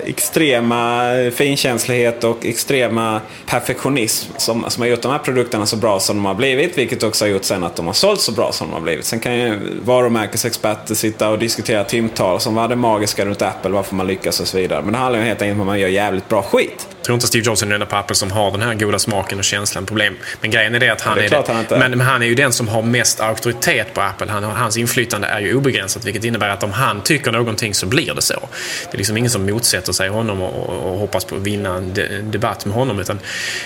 extrema 0.05 1.11
finkänslighet 1.35 2.25
och 2.25 2.47
extrema 2.47 3.21
perfektionism 3.47 4.33
som, 4.37 4.65
som 4.69 4.83
har 4.83 4.89
gjort 4.89 5.03
de 5.03 5.13
här 5.13 5.19
produkterna 5.19 5.67
så 5.67 5.77
bra 5.77 6.01
som 6.01 6.17
de 6.17 6.25
har 6.25 6.35
blivit. 6.35 6.79
Vilket 6.79 7.03
också 7.03 7.25
har 7.25 7.31
gjort 7.31 7.45
sen 7.45 7.65
att 7.65 7.77
de 7.77 7.87
har 7.87 7.93
sålt 7.93 8.21
så 8.21 8.33
bra 8.33 8.53
som 8.53 8.67
de 8.67 8.73
har 8.73 8.81
blivit. 8.81 9.05
Sen 9.05 9.21
kan 9.21 9.39
ju 9.39 9.59
varumärkesexperter 9.85 10.95
sitta 10.95 11.31
och 11.31 11.39
diskutera 11.39 11.85
timtal 11.85 12.41
som 12.41 12.55
var 12.55 12.69
det 12.69 12.77
magiska 12.77 13.25
runt 13.25 13.43
Apple, 13.43 13.71
varför 13.71 13.95
man 13.95 14.07
lyckas 14.07 14.41
och 14.41 14.49
så 14.49 14.57
vidare. 14.57 14.83
Men 14.83 14.93
det 14.93 14.99
handlar 14.99 15.21
ju 15.21 15.27
helt 15.27 15.43
enkelt 15.43 15.55
om 15.55 15.61
att 15.61 15.67
man 15.67 15.81
gör 15.81 15.89
jävligt 15.89 16.29
bra 16.29 16.43
skit. 16.43 16.89
Tror 17.05 17.15
inte 17.15 17.27
Steve 17.27 17.45
Jobs 17.45 17.63
är 17.63 17.67
den 17.67 17.73
enda 17.73 17.87
på 17.87 17.97
Apple 17.97 18.17
som 18.17 18.31
har 18.31 18.51
den 18.51 18.63
här 18.63 18.75
goda 18.75 18.99
smaken 18.99 19.39
och 19.39 19.45
känslan. 19.45 19.87
Problem. 19.87 20.17
Men 20.41 20.51
grejen 20.51 20.75
är 20.75 20.81
det 20.81 20.89
att 20.89 21.01
han, 21.01 21.17
det 21.17 21.25
är 21.25 21.35
är, 21.35 21.43
det. 21.47 21.53
han. 21.53 21.81
Men, 21.81 21.91
men 21.91 22.01
han 22.01 22.23
är 22.23 22.27
ju 22.27 22.35
den 22.35 22.53
som 22.53 22.69
har 22.69 22.83
mest 22.83 23.21
auktoritet 23.21 23.95
på 23.95 24.01
Apple. 24.01 24.31
Han, 24.31 24.45
hans 24.45 24.77
inflytande 24.77 25.27
är 25.27 25.41
ju 25.41 25.55
obegränsat 25.55 26.05
vilket 26.05 26.25
innebär 26.25 26.49
att 26.49 26.63
om 26.63 26.73
han 26.73 27.01
tycker 27.01 27.33
någonting 27.33 27.75
så 27.75 27.87
blir 27.87 28.15
det 28.15 28.23
så. 28.23 28.49
Det 28.91 28.97
är 28.97 28.99
liksom 28.99 29.17
ingen 29.17 29.31
som 29.31 29.47
motsätter 29.47 29.93
sig 29.93 30.09
honom 30.09 30.43
och, 30.43 30.69
och, 30.69 30.93
och 30.93 30.99
hoppas 30.99 31.25
på 31.25 31.37
att 31.37 31.43
vinna 31.43 31.75
en 31.75 31.95
de, 31.95 32.07
debatt 32.23 32.67
med 32.67 32.75
honom. 32.75 33.01
Utan 33.01 33.19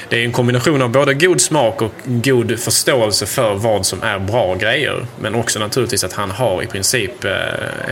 det 0.08 0.20
är 0.20 0.24
en 0.24 0.32
kombination 0.32 0.82
av 0.82 0.90
både 0.90 1.14
god 1.14 1.40
smak 1.40 1.82
och 1.82 1.92
god 2.04 2.58
förståelse 2.58 3.26
för 3.26 3.54
vad 3.54 3.86
som 3.86 4.02
är 4.02 4.18
bra 4.18 4.54
grejer. 4.54 5.06
Men 5.20 5.34
också 5.34 5.58
naturligtvis 5.58 6.04
att 6.04 6.12
han 6.12 6.30
har 6.30 6.62
i 6.62 6.66
princip 6.66 7.24
eh, 7.24 7.32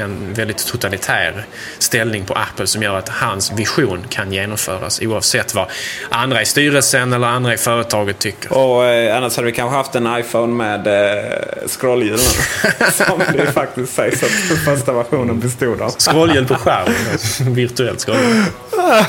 en 0.03 0.35
väldigt 0.35 0.67
totalitär 0.67 1.45
ställning 1.79 2.25
på 2.25 2.35
Apple 2.35 2.67
som 2.67 2.83
gör 2.83 2.99
att 2.99 3.09
hans 3.09 3.53
vision 3.53 4.05
kan 4.09 4.33
genomföras 4.33 5.01
oavsett 5.03 5.36
vad 5.55 5.67
andra 6.11 6.43
i 6.43 6.45
styrelsen 6.45 7.13
eller 7.13 7.27
andra 7.27 7.55
i 7.55 7.57
företaget 7.57 8.19
tycker. 8.19 8.53
Och 8.53 8.85
eh, 8.85 9.17
annars 9.17 9.37
hade 9.37 9.47
vi 9.47 9.53
kanske 9.53 9.77
haft 9.77 9.95
en 9.95 10.19
iPhone 10.19 10.55
med 10.55 10.87
eh, 10.87 11.67
scrollhjulen. 11.67 12.19
som 12.93 13.23
det 13.33 13.53
faktiskt 13.53 13.95
sägs 13.95 14.23
att 14.23 14.31
den 14.49 14.77
första 14.77 14.93
versionen 14.93 15.41
bestod 15.41 15.83
av. 15.83 15.91
Scrollhjul 15.91 16.47
på 16.47 16.55
skärmen. 16.55 17.55
Virtuellt 17.55 18.01
scrollhjul. 18.01 18.45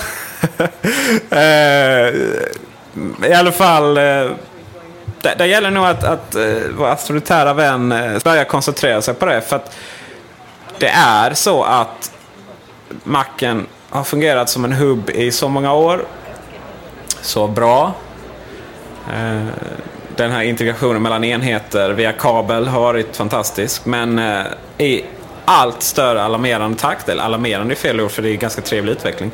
Eh, 1.30 2.16
I 3.30 3.34
alla 3.36 3.52
fall. 3.52 3.98
Eh, 3.98 4.32
det, 5.22 5.36
det 5.38 5.48
gäller 5.48 5.72
nog 5.72 5.86
att, 5.86 6.04
att 6.04 6.36
eh, 6.36 6.44
vår 6.78 6.88
auktoritära 6.88 7.54
vän 7.54 7.90
börjar 8.24 8.44
koncentrera 8.44 9.02
sig 9.02 9.14
på 9.14 9.26
det. 9.26 9.42
För 9.42 9.56
att 9.56 9.76
det 10.80 10.88
är 10.90 11.34
så 11.34 11.64
att 11.64 12.12
Macen 13.04 13.68
har 13.90 14.04
fungerat 14.04 14.50
som 14.50 14.66
en 14.66 14.74
hubb 14.74 15.10
i 15.10 15.32
så 15.32 15.50
många 15.50 15.74
år. 15.74 16.06
Så 17.22 17.48
bra. 17.48 17.94
Eh, 19.14 19.48
den 20.16 20.32
här 20.32 20.42
integrationen 20.42 21.02
mellan 21.02 21.24
enheter 21.24 21.90
via 21.90 22.12
kabel 22.12 22.68
har 22.68 22.82
varit 22.82 23.16
fantastisk. 23.16 23.86
Men 23.86 24.20
eh, 24.20 24.46
i 24.78 25.04
allt 25.46 25.84
större 25.84 26.24
alarmerande 26.24 26.78
takt, 26.78 27.10
eller 27.10 27.24
alarmerande 27.24 27.74
är 27.74 27.76
fel 27.76 28.02
ord 28.02 28.12
för 28.12 28.22
det 28.22 28.30
är 28.30 28.32
en 28.32 28.40
ganska 28.40 28.62
trevlig 28.62 28.92
utveckling. 28.92 29.32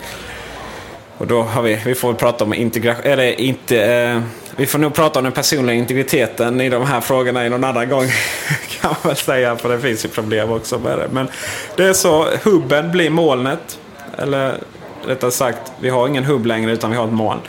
Och 1.18 1.28
då 1.28 1.42
har 1.42 1.62
vi, 1.62 1.80
vi 1.86 1.96
får 1.96 2.14
prata 2.14 2.44
om 2.44 2.54
integration, 2.54 3.06
eller 3.06 3.42
inte, 3.42 3.94
eh, 3.94 4.22
vi 4.56 4.66
får 4.66 4.80
nog 4.80 4.94
prata 4.94 5.20
om 5.20 5.24
den 5.24 5.34
personliga 5.34 5.76
integriteten 5.76 6.62
i 6.62 6.70
de 6.70 6.86
här 6.86 7.02
frågorna 7.02 7.46
i 7.46 7.50
någon 7.50 7.64
annan 7.64 7.90
gång. 7.90 8.06
kan 8.82 8.92
man 8.92 9.10
väl 9.10 9.16
säga, 9.16 9.56
för 9.56 9.70
det 9.70 9.80
finns 9.80 10.06
ju 10.06 10.10
problem 10.10 10.52
också 10.52 10.80
med 10.80 10.98
det. 10.98 11.08
Men 11.12 11.28
det 11.76 11.84
är 11.84 11.94
så, 11.94 12.28
hubben 12.44 12.92
blir 12.92 13.10
molnet. 13.10 13.80
Eller 14.18 14.58
rättare 15.06 15.32
sagt, 15.32 15.72
vi 15.80 15.90
har 15.90 16.08
ingen 16.08 16.24
hubb 16.24 16.46
längre 16.46 16.72
utan 16.72 16.92
vi 16.92 16.98
har 16.98 17.06
ett 17.06 17.14
moln. 17.14 17.40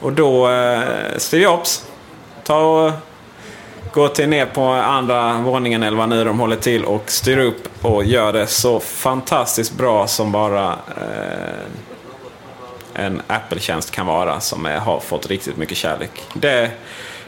Och 0.00 0.12
då, 0.12 0.50
eh, 0.50 0.82
Steve 1.16 1.44
Jobs, 1.44 1.86
ta 2.44 2.58
och 2.58 2.92
gå 3.92 4.08
till 4.08 4.28
ner 4.28 4.46
på 4.46 4.62
andra 4.64 5.38
våningen 5.38 5.82
eller 5.82 5.96
vad 5.96 6.08
nu 6.08 6.24
de 6.24 6.40
håller 6.40 6.56
till 6.56 6.84
och 6.84 7.10
styr 7.10 7.38
upp 7.38 7.84
och 7.84 8.04
gör 8.04 8.32
det 8.32 8.46
så 8.46 8.80
fantastiskt 8.80 9.72
bra 9.72 10.06
som 10.06 10.32
bara 10.32 10.72
eh, 10.72 11.64
en 13.04 13.22
Apple-tjänst 13.26 13.90
kan 13.90 14.06
vara 14.06 14.40
som 14.40 14.66
är, 14.66 14.78
har 14.78 15.00
fått 15.00 15.26
riktigt 15.26 15.56
mycket 15.56 15.76
kärlek. 15.76 16.10
Det, 16.34 16.70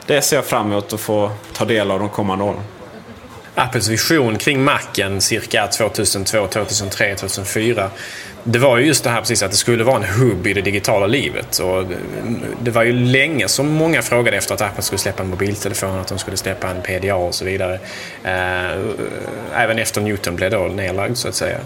det 0.06 0.22
ser 0.22 0.36
jag 0.36 0.44
fram 0.44 0.72
emot 0.72 0.92
att 0.92 1.00
få 1.00 1.30
ta 1.52 1.64
del 1.64 1.90
av 1.90 1.98
de 1.98 2.08
kommande 2.08 2.44
åren. 2.44 2.62
Apples 3.54 3.88
vision 3.88 4.38
kring 4.38 4.64
Macen 4.64 5.20
cirka 5.20 5.66
2002, 5.66 6.46
2003, 6.46 7.14
2004 7.14 7.90
det 8.48 8.58
var 8.58 8.78
ju 8.78 8.86
just 8.86 9.04
det 9.04 9.10
här 9.10 9.20
precis 9.20 9.42
att 9.42 9.50
det 9.50 9.56
skulle 9.56 9.84
vara 9.84 9.96
en 9.96 10.04
hubb 10.04 10.46
i 10.46 10.52
det 10.52 10.60
digitala 10.60 11.06
livet. 11.06 11.58
Och 11.58 11.84
det 12.62 12.70
var 12.70 12.84
ju 12.84 12.92
länge 12.92 13.48
som 13.48 13.68
många 13.68 14.02
frågade 14.02 14.36
efter 14.36 14.54
att 14.54 14.60
Apple 14.60 14.82
skulle 14.82 14.98
släppa 14.98 15.22
en 15.22 15.28
mobiltelefon, 15.28 15.98
att 15.98 16.08
de 16.08 16.18
skulle 16.18 16.36
släppa 16.36 16.68
en 16.68 16.82
PDA 16.82 17.14
och 17.14 17.34
så 17.34 17.44
vidare. 17.44 17.78
Eh, 18.24 18.70
även 19.54 19.78
efter 19.78 20.00
Newton 20.00 20.36
blev 20.36 20.50
då 20.50 20.58
nedlagd 20.58 21.16
så 21.16 21.28
att 21.28 21.34
säga. 21.34 21.58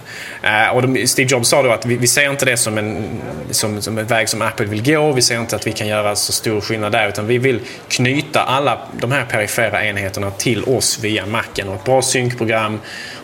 Eh, 0.42 0.76
och 0.76 1.08
Steve 1.08 1.28
Jobs 1.30 1.48
sa 1.48 1.62
då 1.62 1.70
att 1.70 1.86
vi, 1.86 2.06
ser 2.06 2.30
inte 2.30 2.44
det 2.44 2.56
som 2.56 2.78
en, 2.78 3.04
som, 3.50 3.82
som 3.82 3.98
en 3.98 4.06
väg 4.06 4.28
som 4.28 4.42
Apple 4.42 4.66
vill 4.66 4.82
gå. 4.82 5.12
Vi 5.12 5.22
ser 5.22 5.40
inte 5.40 5.56
att 5.56 5.66
vi 5.66 5.72
kan 5.72 5.88
göra 5.88 6.16
så 6.16 6.32
stor 6.32 6.60
skillnad 6.60 6.92
där 6.92 7.08
utan 7.08 7.26
vi 7.26 7.38
vill 7.38 7.60
knyta 7.88 8.40
alla 8.40 8.78
de 9.00 9.12
här 9.12 9.24
perifera 9.24 9.84
enheterna 9.84 10.30
till 10.30 10.64
oss 10.64 10.98
via 11.02 11.26
Macen 11.26 11.68
och 11.68 11.74
ett 11.74 11.84
bra 11.84 12.02
synkprogram 12.02 12.80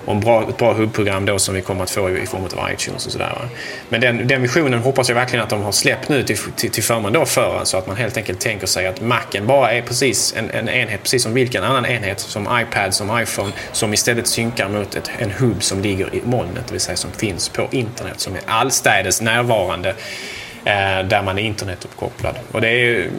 och 0.07 0.15
en 0.15 0.21
bra, 0.21 0.49
ett 0.49 0.57
bra 0.57 0.73
hubbprogram 0.73 1.25
då 1.25 1.39
som 1.39 1.55
vi 1.55 1.61
kommer 1.61 1.83
att 1.83 1.91
få 1.91 2.11
i 2.11 2.27
form 2.27 2.45
av 2.45 2.71
iTunes 2.73 3.07
och 3.07 3.13
sådär. 3.13 3.49
Men 3.89 4.01
den, 4.01 4.29
den 4.29 4.43
visionen 4.43 4.79
hoppas 4.79 5.09
jag 5.09 5.17
verkligen 5.17 5.43
att 5.43 5.51
de 5.51 5.63
har 5.63 5.73
släppt 5.73 6.09
nu 6.09 6.23
till, 6.23 6.39
till, 6.57 6.71
till 6.71 6.83
förmån 6.83 7.13
då 7.13 7.25
för 7.25 7.61
så 7.65 7.77
att 7.77 7.87
man 7.87 7.97
helt 7.97 8.17
enkelt 8.17 8.41
tänker 8.41 8.67
sig 8.67 8.87
att 8.87 9.01
Macen 9.01 9.47
bara 9.47 9.73
är 9.73 9.83
precis 9.83 10.35
en, 10.37 10.51
en 10.51 10.69
enhet 10.69 11.03
precis 11.03 11.23
som 11.23 11.35
vilken 11.35 11.65
annan 11.65 11.87
enhet 11.87 12.21
som 12.21 12.43
iPad, 12.61 12.95
som 12.95 13.21
iPhone 13.21 13.53
som 13.73 13.95
istället 13.95 14.27
synkar 14.27 14.69
mot 14.69 14.95
ett, 14.95 15.11
en 15.19 15.31
hubb 15.31 15.63
som 15.63 15.83
ligger 15.83 16.15
i 16.15 16.23
molnet, 16.25 16.67
det 16.67 16.73
vill 16.73 16.81
säga 16.81 16.97
som 16.97 17.11
finns 17.11 17.49
på 17.49 17.69
internet, 17.71 18.21
som 18.21 18.35
är 18.35 18.41
allstädes 18.47 19.21
närvarande 19.21 19.95
Eh, 20.67 21.05
där 21.05 21.23
man 21.23 21.39
är 21.39 21.43
internetuppkopplad. 21.43 22.35
Och 22.53 22.61
det, 22.61 22.69
är, 22.69 23.11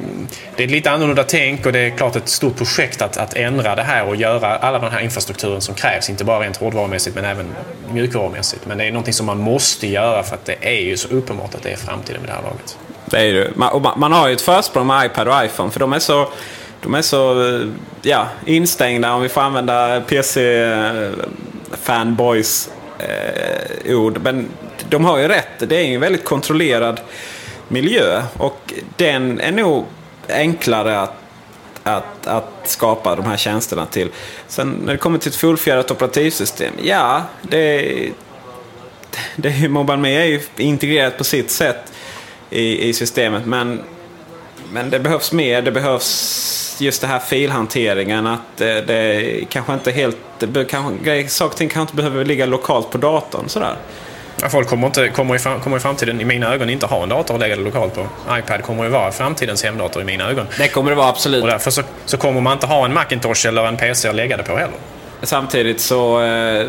det 0.55 0.63
är 0.63 0.67
ett 0.67 0.71
lite 0.71 0.91
annorlunda 0.91 1.23
tänk 1.23 1.65
och 1.65 1.71
det 1.71 1.79
är 1.79 1.89
klart 1.89 2.15
ett 2.15 2.29
stort 2.29 2.57
projekt 2.57 3.01
att, 3.01 3.17
att 3.17 3.33
ändra 3.33 3.75
det 3.75 3.83
här 3.83 4.07
och 4.07 4.15
göra 4.15 4.57
alla 4.57 4.79
den 4.79 4.91
här 4.91 4.99
infrastrukturen 4.99 5.61
som 5.61 5.75
krävs. 5.75 6.09
Inte 6.09 6.23
bara 6.23 6.39
rent 6.39 6.57
hårdvarumässigt 6.57 7.15
men 7.15 7.25
även 7.25 7.45
mjukvarumässigt. 7.91 8.65
Men 8.65 8.77
det 8.77 8.85
är 8.85 8.91
någonting 8.91 9.13
som 9.13 9.25
man 9.25 9.37
måste 9.37 9.87
göra 9.87 10.23
för 10.23 10.35
att 10.35 10.45
det 10.45 10.55
är 10.61 10.81
ju 10.81 10.97
så 10.97 11.07
uppenbart 11.07 11.55
att 11.55 11.63
det 11.63 11.69
är 11.69 11.77
framtiden 11.77 12.21
med 12.21 12.29
det 12.29 12.33
här 12.33 12.41
laget. 12.41 12.77
Det 13.05 13.17
är 13.17 13.33
det. 13.33 13.51
Man, 13.55 13.87
man 13.97 14.11
har 14.11 14.27
ju 14.27 14.33
ett 14.33 14.41
försprång 14.41 14.87
med 14.87 15.05
iPad 15.05 15.27
och 15.27 15.45
iPhone 15.45 15.71
för 15.71 15.79
de 15.79 15.93
är 15.93 15.99
så 15.99 16.29
de 16.81 16.95
är 16.95 17.01
så 17.01 17.47
eh, 17.47 17.61
ja, 18.01 18.27
instängda, 18.45 19.13
om 19.13 19.21
vi 19.21 19.29
får 19.29 19.41
använda 19.41 20.01
PC-fanboys 20.01 22.69
eh, 22.99 23.95
ord. 23.95 24.19
Men 24.23 24.47
de 24.89 25.05
har 25.05 25.17
ju 25.17 25.27
rätt. 25.27 25.47
Det 25.59 25.77
är 25.77 25.83
ju 25.83 25.93
en 25.93 26.01
väldigt 26.01 26.25
kontrollerad 26.25 26.99
miljö. 27.67 28.23
Och 28.37 28.73
den 28.95 29.39
är 29.39 29.51
nog 29.51 29.85
enklare 30.29 31.01
att, 31.01 31.13
att, 31.83 32.27
att 32.27 32.51
skapa 32.63 33.15
de 33.15 33.25
här 33.25 33.37
tjänsterna 33.37 33.85
till. 33.85 34.09
Sen 34.47 34.69
när 34.85 34.91
det 34.91 34.97
kommer 34.97 35.17
till 35.17 35.29
ett 35.29 35.35
fullfjädrat 35.35 35.91
operativsystem. 35.91 36.73
Ja, 36.81 37.21
det 37.41 37.57
är, 37.57 38.11
det 39.35 39.49
är, 39.49 39.69
Mobile 39.69 39.97
Me 39.97 40.15
är 40.15 40.25
ju 40.25 40.41
integrerat 40.57 41.17
på 41.17 41.23
sitt 41.23 41.51
sätt 41.51 41.93
i, 42.49 42.89
i 42.89 42.93
systemet. 42.93 43.45
Men, 43.45 43.81
men 44.71 44.89
det 44.89 44.99
behövs 44.99 45.31
mer. 45.31 45.61
Det 45.61 45.71
behövs 45.71 46.77
just 46.79 47.01
det 47.01 47.07
här 47.07 47.19
filhanteringen. 47.19 48.27
Att 48.27 48.61
eh, 48.61 48.67
det, 48.67 48.81
det 48.81 49.45
kanske 49.49 49.73
inte 49.73 49.91
helt... 49.91 50.17
Det, 50.39 50.65
kanske, 50.65 51.27
saker 51.27 51.51
och 51.51 51.57
ting 51.57 51.69
kanske 51.69 51.81
inte 51.81 51.95
behöver 51.95 52.25
ligga 52.25 52.45
lokalt 52.45 52.89
på 52.89 52.97
datorn. 52.97 53.49
Sådär. 53.49 53.77
Folk 54.49 54.67
kommer, 54.67 54.87
inte, 54.87 55.09
kommer, 55.09 55.35
i, 55.35 55.59
kommer 55.63 55.77
i 55.77 55.79
framtiden 55.79 56.21
i 56.21 56.25
mina 56.25 56.53
ögon 56.53 56.69
inte 56.69 56.85
ha 56.85 57.03
en 57.03 57.09
dator 57.09 57.33
att 57.33 57.39
lägga 57.39 57.55
det 57.55 57.61
lokalt 57.61 57.95
på. 57.95 58.07
iPad 58.31 58.63
kommer 58.63 58.85
att 58.85 58.91
vara 58.91 59.11
framtidens 59.11 59.63
hemdator 59.63 60.01
i 60.01 60.05
mina 60.05 60.29
ögon. 60.29 60.47
Det 60.57 60.67
kommer 60.67 60.89
det 60.89 60.95
vara, 60.95 61.09
absolut. 61.09 61.43
Och 61.43 61.49
därför 61.49 61.71
så, 61.71 61.81
så 62.05 62.17
kommer 62.17 62.41
man 62.41 62.53
inte 62.53 62.65
ha 62.65 62.85
en 62.85 62.93
Macintosh 62.93 63.47
eller 63.47 63.65
en 63.65 63.77
PC 63.77 64.09
att 64.09 64.15
lägga 64.15 64.37
det 64.37 64.43
på 64.43 64.57
heller. 64.57 64.77
Samtidigt 65.23 65.81
så... 65.81 66.21
Eh, 66.21 66.67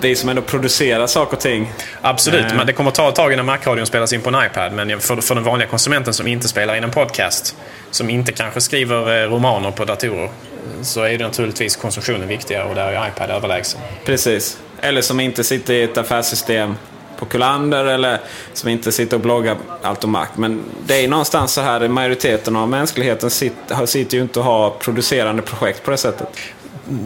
vi 0.00 0.16
som 0.16 0.28
ändå 0.28 0.42
producerar 0.42 1.06
saker 1.06 1.36
och 1.36 1.42
ting. 1.42 1.72
Absolut, 2.00 2.44
eh. 2.44 2.56
men 2.56 2.66
det 2.66 2.72
kommer 2.72 2.90
ta 2.90 3.08
ett 3.08 3.14
tag 3.14 3.32
innan 3.32 3.46
Mac-radion 3.46 3.86
spelas 3.86 4.12
in 4.12 4.20
på 4.20 4.28
en 4.28 4.46
iPad. 4.46 4.72
Men 4.72 5.00
för, 5.00 5.16
för 5.16 5.34
den 5.34 5.44
vanliga 5.44 5.68
konsumenten 5.68 6.14
som 6.14 6.26
inte 6.26 6.48
spelar 6.48 6.76
in 6.76 6.84
en 6.84 6.90
podcast, 6.90 7.56
som 7.90 8.10
inte 8.10 8.32
kanske 8.32 8.60
skriver 8.60 9.22
eh, 9.22 9.30
romaner 9.30 9.70
på 9.70 9.84
datorer, 9.84 10.30
så 10.82 11.02
är 11.02 11.18
det 11.18 11.24
naturligtvis 11.24 11.76
konsumtionen 11.76 12.28
viktigare 12.28 12.64
och 12.64 12.74
där 12.74 12.92
är 12.92 13.08
iPad 13.08 13.30
överlägsen. 13.30 13.80
Precis. 14.04 14.58
Eller 14.80 15.02
som 15.02 15.20
inte 15.20 15.44
sitter 15.44 15.74
i 15.74 15.82
ett 15.82 15.98
affärssystem 15.98 16.74
på 17.18 17.26
Kullander 17.26 17.84
eller 17.84 18.20
som 18.52 18.68
inte 18.68 18.92
sitter 18.92 19.16
och 19.16 19.20
bloggar 19.20 19.56
allt 19.82 20.04
om 20.04 20.10
makt. 20.10 20.36
Men 20.36 20.62
det 20.86 21.04
är 21.04 21.08
någonstans 21.08 21.52
så 21.52 21.60
här, 21.60 21.88
majoriteten 21.88 22.56
av 22.56 22.68
mänskligheten 22.68 23.30
sitter, 23.30 23.86
sitter 23.86 24.16
ju 24.16 24.22
inte 24.22 24.38
och 24.38 24.44
har 24.44 24.70
producerande 24.70 25.42
projekt 25.42 25.84
på 25.84 25.90
det 25.90 25.96
sättet. 25.96 26.28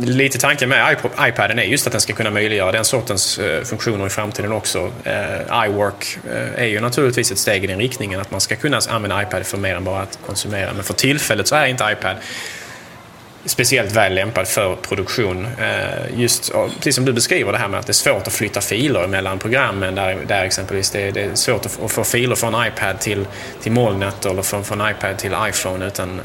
Lite 0.02 0.38
tanken 0.38 0.68
med 0.68 0.96
iPaden 1.20 1.58
är 1.58 1.62
just 1.62 1.86
att 1.86 1.92
den 1.92 2.00
ska 2.00 2.12
kunna 2.12 2.30
möjliggöra 2.30 2.72
den 2.72 2.84
sortens 2.84 3.38
eh, 3.38 3.64
funktioner 3.64 4.06
i 4.06 4.10
framtiden 4.10 4.52
också. 4.52 4.90
Eh, 5.04 5.66
iWork 5.66 6.18
eh, 6.30 6.62
är 6.62 6.66
ju 6.66 6.80
naturligtvis 6.80 7.32
ett 7.32 7.38
steg 7.38 7.64
i 7.64 7.66
den 7.66 7.78
riktningen 7.78 8.20
att 8.20 8.30
man 8.30 8.40
ska 8.40 8.56
kunna 8.56 8.80
använda 8.88 9.22
iPad 9.22 9.46
för 9.46 9.58
mer 9.58 9.76
än 9.76 9.84
bara 9.84 10.02
att 10.02 10.18
konsumera. 10.26 10.72
Men 10.72 10.84
för 10.84 10.94
tillfället 10.94 11.48
så 11.48 11.54
är 11.54 11.66
inte 11.66 11.84
iPad 11.92 12.16
speciellt 13.44 13.92
väl 13.92 14.14
lämpad 14.14 14.48
för 14.48 14.76
produktion. 14.76 15.46
Eh, 15.58 16.20
just 16.20 16.52
precis 16.76 16.94
som 16.94 17.04
du 17.04 17.12
beskriver 17.12 17.52
det 17.52 17.58
här 17.58 17.68
med 17.68 17.80
att 17.80 17.86
det 17.86 17.90
är 17.90 17.94
svårt 17.94 18.26
att 18.26 18.32
flytta 18.32 18.60
filer 18.60 19.06
mellan 19.06 19.38
programmen. 19.38 19.94
Där, 19.94 20.18
där 20.26 20.44
exempelvis 20.44 20.90
det, 20.90 21.10
det 21.10 21.20
är 21.20 21.34
svårt 21.34 21.66
att 21.66 21.92
få 21.92 22.04
filer 22.04 22.36
från 22.36 22.66
iPad 22.66 23.00
till, 23.00 23.26
till 23.62 23.72
molnet 23.72 24.26
eller 24.26 24.42
från, 24.42 24.64
från 24.64 24.90
iPad 24.90 25.18
till 25.18 25.34
iPhone 25.48 25.86
utan 25.86 26.20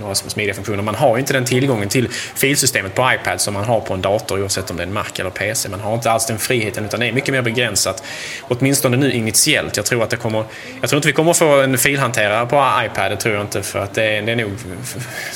några 0.00 0.14
smidiga 0.14 0.54
funktioner. 0.54 0.82
Man 0.82 0.94
har 0.94 1.18
inte 1.18 1.32
den 1.32 1.44
tillgången 1.44 1.88
till 1.88 2.08
filsystemet 2.34 2.94
på 2.94 3.12
iPad 3.12 3.40
som 3.40 3.54
man 3.54 3.64
har 3.64 3.80
på 3.80 3.94
en 3.94 4.02
dator 4.02 4.40
oavsett 4.42 4.70
om 4.70 4.76
det 4.76 4.82
är 4.82 4.86
en 4.86 4.92
Mac 4.92 5.04
eller 5.18 5.30
PC. 5.30 5.68
Man 5.68 5.80
har 5.80 5.94
inte 5.94 6.10
alls 6.10 6.26
den 6.26 6.38
friheten 6.38 6.84
utan 6.84 7.00
det 7.00 7.06
är 7.06 7.12
mycket 7.12 7.34
mer 7.34 7.42
begränsat. 7.42 8.02
Åtminstone 8.42 8.96
nu 8.96 9.12
initiellt. 9.12 9.76
Jag 9.76 9.86
tror 9.86 10.02
att 10.02 10.10
det 10.10 10.16
kommer... 10.16 10.44
Jag 10.80 10.90
tror 10.90 10.98
inte 10.98 11.08
vi 11.08 11.12
kommer 11.12 11.32
få 11.32 11.60
en 11.60 11.78
filhanterare 11.78 12.46
på 12.46 12.84
iPad, 12.84 13.10
det 13.10 13.16
tror 13.16 13.34
jag 13.34 13.42
inte 13.42 13.62
för 13.62 13.78
att 13.78 13.94
det, 13.94 14.20
det 14.20 14.32
är 14.32 14.36
nog... 14.36 14.50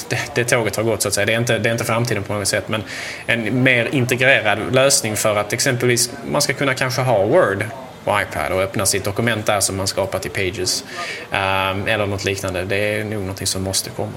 Det, 0.08 0.18
det 0.34 0.44
tåget 0.44 0.76
har 0.76 0.82
gått 0.82 1.02
så 1.02 1.08
att 1.08 1.14
säga. 1.14 1.26
Det 1.26 1.32
är, 1.32 1.38
inte, 1.38 1.58
det 1.58 1.68
är 1.68 1.72
inte 1.72 1.84
framtiden 1.84 2.22
på 2.22 2.32
något 2.32 2.48
sätt 2.48 2.68
men 2.68 2.82
en 3.26 3.62
mer 3.62 3.88
integrerad 3.92 4.74
lösning 4.74 5.16
för 5.16 5.36
att 5.36 5.52
exempelvis 5.52 6.10
man 6.30 6.42
ska 6.42 6.52
kunna 6.52 6.74
kanske 6.74 7.00
ha 7.00 7.24
Word 7.24 7.64
på 8.04 8.20
iPad 8.20 8.52
och 8.52 8.60
öppna 8.60 8.86
sitt 8.86 9.04
dokument 9.04 9.46
där 9.46 9.60
som 9.60 9.76
man 9.76 9.86
skapat 9.86 10.26
i 10.26 10.28
Pages. 10.28 10.84
Um, 11.30 11.86
eller 11.86 12.06
något 12.06 12.24
liknande. 12.24 12.64
Det 12.64 12.76
är 12.76 13.04
nog 13.04 13.22
något 13.22 13.48
som 13.48 13.62
måste 13.62 13.90
komma. 13.90 14.12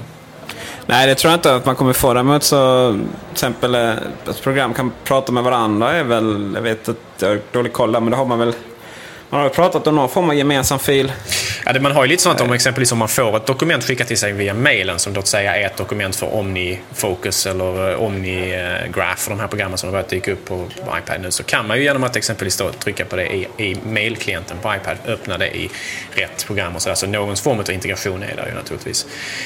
Nej, 0.89 1.07
det 1.07 1.15
tror 1.15 1.31
jag 1.31 1.38
inte 1.38 1.55
att 1.55 1.65
man 1.65 1.75
kommer 1.75 1.93
få. 1.93 2.13
Däremot 2.13 2.43
så, 2.43 2.91
till 2.91 3.31
exempel 3.31 3.75
eh, 3.75 3.91
ett 4.29 4.41
program 4.41 4.73
kan 4.73 4.91
prata 5.03 5.31
med 5.31 5.43
varandra 5.43 5.93
är 5.93 6.03
väl, 6.03 6.51
jag 6.55 6.61
vet 6.61 6.89
att 6.89 6.97
jag 7.19 7.29
har 7.29 7.39
dålig 7.51 7.73
koll 7.73 7.91
där, 7.91 7.99
men 7.99 8.11
det 8.11 8.17
har 8.17 8.25
man 8.25 8.39
väl 8.39 8.53
man 9.29 9.41
har 9.41 9.49
pratat 9.49 9.88
om 9.88 9.95
någon 9.95 10.09
form 10.09 10.29
av 10.29 10.35
gemensam 10.35 10.79
fil. 10.79 11.11
Ja, 11.68 11.74
det, 11.74 11.80
man 11.80 11.91
har 11.91 12.03
ju 12.03 12.09
lite 12.09 12.24
sånt 12.24 12.41
om 12.41 12.53
exempelvis 12.53 12.91
om 12.91 12.97
man 12.97 13.07
får 13.07 13.38
ett 13.38 13.45
dokument 13.45 13.84
skickat 13.84 14.07
till 14.07 14.18
sig 14.18 14.32
via 14.32 14.53
mailen 14.53 14.99
som 14.99 15.13
låt 15.13 15.28
säga 15.28 15.57
är 15.57 15.65
ett 15.65 15.78
dokument 15.78 16.15
för 16.15 16.36
OmniFocus 16.36 17.45
eller 17.45 17.91
eh, 17.91 18.01
OmniGraph, 18.01 19.30
de 19.30 19.39
här 19.39 19.47
programmen 19.47 19.78
som 19.78 19.88
har 19.88 19.91
börjat 19.91 20.09
dyka 20.09 20.32
upp 20.32 20.45
på, 20.45 20.55
på 20.55 20.97
iPad 20.97 21.22
nu, 21.22 21.32
så 21.32 21.43
kan 21.43 21.68
man 21.68 21.78
ju 21.78 21.84
genom 21.84 22.03
att 22.03 22.15
exempelvis 22.15 22.57
då 22.57 22.72
trycka 22.72 23.05
på 23.05 23.15
det 23.15 23.36
i, 23.36 23.47
i 23.57 23.78
mailklienten 23.86 24.57
på 24.61 24.76
iPad 24.76 24.97
öppna 25.07 25.38
det 25.38 25.57
i 25.57 25.70
rätt 26.11 26.45
program 26.45 26.76
och 26.76 26.82
sådär. 26.82 26.95
Så 26.95 27.07
någon 27.07 27.36
form 27.36 27.59
av 27.59 27.72
integration 27.72 28.24
är 28.24 28.36
där 28.36 28.47
ju 28.47 28.53
naturligtvis. 28.53 29.05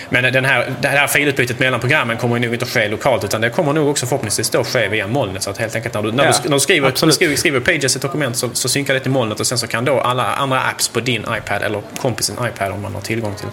Men 0.09 0.33
den 0.33 0.45
här, 0.45 0.73
det 0.81 0.87
här 0.87 1.07
filutbytet 1.07 1.59
mellan 1.59 1.79
programmen 1.79 2.17
kommer 2.17 2.35
ju 2.35 2.41
nog 2.41 2.53
inte 2.53 2.65
att 2.65 2.71
ske 2.71 2.87
lokalt 2.87 3.23
utan 3.23 3.41
det 3.41 3.49
kommer 3.49 3.73
nog 3.73 3.89
också 3.89 4.05
förhoppningsvis 4.05 4.49
då 4.49 4.63
ske 4.63 4.87
via 4.87 5.07
molnet. 5.07 5.43
Så 5.43 5.49
att 5.49 5.57
helt 5.57 5.75
enkelt 5.75 5.93
när 5.93 6.01
du, 6.01 6.11
när 6.11 6.25
ja, 6.25 6.33
du, 6.43 6.49
när 6.49 6.55
du 6.55 6.59
skriver, 6.59 7.05
du 7.05 7.11
skriver, 7.11 7.35
skriver 7.35 7.59
Pages 7.59 7.95
ett 7.95 8.01
dokument 8.01 8.37
så, 8.37 8.49
så 8.53 8.69
synkar 8.69 8.93
det 8.93 8.99
till 8.99 9.11
molnet 9.11 9.39
och 9.39 9.47
sen 9.47 9.57
så 9.57 9.67
kan 9.67 9.85
då 9.85 9.99
alla 9.99 10.35
andra 10.35 10.61
apps 10.61 10.87
på 10.87 10.99
din 10.99 11.21
iPad 11.21 11.61
eller 11.61 11.81
kompisen 12.11 12.35
iPad 12.45 12.71
om 12.71 12.81
man 12.81 12.93
har 12.93 13.01
tillgång 13.01 13.35
till, 13.35 13.47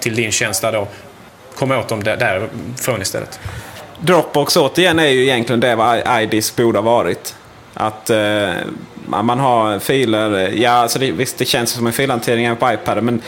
till 0.00 0.14
din 0.16 0.32
tjänst 0.32 0.62
där 0.62 0.72
då 0.72 0.88
Kom 1.58 1.70
åt 1.70 1.88
dem 1.88 2.02
där- 2.04 2.16
därifrån 2.16 3.02
istället. 3.02 3.40
Dropbox 4.00 4.56
återigen 4.56 4.98
är 4.98 5.08
ju 5.08 5.22
egentligen 5.22 5.60
det 5.60 5.74
vad 5.76 6.22
iDisk 6.22 6.56
borde 6.56 6.78
ha 6.78 6.82
varit. 6.82 7.34
Att 7.74 8.10
eh, 8.10 8.50
man 9.06 9.38
har 9.38 9.78
filer, 9.78 10.52
ja 10.56 10.70
alltså 10.70 10.98
det, 10.98 11.12
visst 11.12 11.38
det 11.38 11.44
känns 11.44 11.70
som 11.70 11.86
en 11.86 11.92
filhantering 11.92 12.44
även 12.44 12.56
på 12.56 12.72
iPad 12.72 13.02
men 13.02 13.22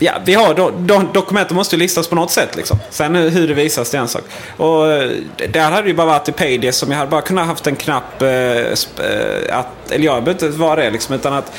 Ja, 0.00 0.12
vi 0.24 0.34
har 0.34 0.54
do, 0.54 0.70
do, 0.70 1.02
dokumenten 1.12 1.56
måste 1.56 1.76
ju 1.76 1.80
listas 1.80 2.08
på 2.08 2.14
något 2.14 2.30
sätt. 2.30 2.56
Liksom. 2.56 2.78
Sen 2.90 3.14
hur 3.14 3.48
det 3.48 3.54
visas 3.54 3.90
det 3.90 3.96
är 3.98 4.02
en 4.02 4.08
sak. 4.08 4.22
Och 4.56 4.92
eh, 4.92 5.10
där 5.48 5.70
hade 5.70 5.82
det 5.82 5.88
ju 5.88 5.94
bara 5.94 6.06
varit 6.06 6.28
i 6.28 6.32
Pages 6.32 6.76
som 6.76 6.90
jag 6.90 6.98
hade 6.98 7.10
bara 7.10 7.22
kunnat 7.22 7.46
haft 7.46 7.66
en 7.66 7.76
knapp. 7.76 8.22
Eh, 8.22 8.28
eh, 8.28 8.74
att, 9.50 9.90
eller 9.90 10.04
jag 10.04 10.24
behöver 10.24 10.30
inte 10.30 10.48
vara 10.48 10.76
det 10.82 10.90
liksom. 10.90 11.14
Utan 11.14 11.32
att 11.32 11.52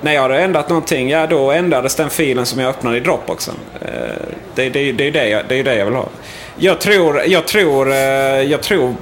när 0.00 0.12
jag 0.12 0.22
hade 0.22 0.42
ändrat 0.42 0.68
någonting, 0.68 1.10
ja 1.10 1.26
då 1.26 1.50
ändrades 1.50 1.94
den 1.94 2.10
filen 2.10 2.46
som 2.46 2.60
jag 2.60 2.68
öppnade 2.68 2.96
i 2.96 3.00
Dropboxen. 3.00 3.54
Eh, 3.80 3.88
det, 4.54 4.70
det, 4.70 4.92
det, 4.92 5.06
är 5.06 5.10
det, 5.10 5.28
jag, 5.28 5.42
det 5.48 5.58
är 5.58 5.64
det 5.64 5.76
jag 5.76 5.84
vill 5.84 5.94
ha. 5.94 6.08
Jag 6.56 6.80
tror, 6.80 7.22
jag 7.26 7.46
tror, 7.46 7.90
eh, 7.90 7.96
jag 8.42 8.62
tror 8.62 8.94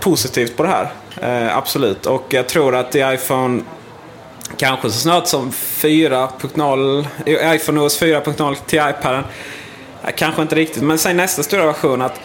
positivt 0.00 0.56
på 0.56 0.62
det 0.62 0.68
här. 0.68 0.88
Eh, 1.22 1.56
absolut. 1.56 2.06
Och 2.06 2.24
jag 2.28 2.46
tror 2.46 2.74
att 2.74 2.94
i 2.94 2.98
iPhone 2.98 3.60
kanske 4.56 4.90
så 4.90 4.98
snart 4.98 5.26
som 5.26 5.50
4.0, 5.50 7.06
iPhone 7.54 7.80
OS 7.80 8.02
4.0 8.02 8.56
till 8.66 8.78
iPaden. 8.78 9.24
Kanske 10.16 10.42
inte 10.42 10.54
riktigt, 10.54 10.82
men 10.82 10.98
sen 10.98 11.16
nästa 11.16 11.42
stora 11.42 11.66
version 11.66 12.02
att 12.02 12.20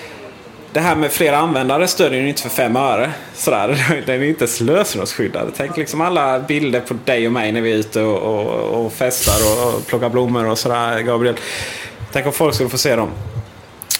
det 0.73 0.79
här 0.79 0.95
med 0.95 1.11
flera 1.11 1.37
användare 1.37 1.87
stödjer 1.87 2.21
ju 2.21 2.29
inte 2.29 2.41
för 2.41 2.49
fem 2.49 2.75
öre. 2.75 3.11
Sådär. 3.33 4.03
Den 4.05 4.21
är 4.21 4.25
inte 4.25 4.47
lösenordsskyddad. 4.63 5.51
Tänk 5.57 5.77
liksom 5.77 6.01
alla 6.01 6.39
bilder 6.39 6.79
på 6.79 6.95
dig 7.05 7.27
och 7.27 7.33
mig 7.33 7.51
när 7.51 7.61
vi 7.61 7.71
är 7.71 7.75
ute 7.75 8.01
och, 8.01 8.17
och, 8.17 8.85
och 8.85 8.93
festar 8.93 9.35
och, 9.51 9.73
och 9.73 9.87
plockar 9.87 10.09
blommor 10.09 10.45
och 10.45 10.57
sådär, 10.57 10.99
Gabriel. 10.99 11.35
Tänk 12.11 12.25
om 12.25 12.33
folk 12.33 12.55
skulle 12.55 12.69
få 12.69 12.77
se 12.77 12.95
dem. 12.95 13.09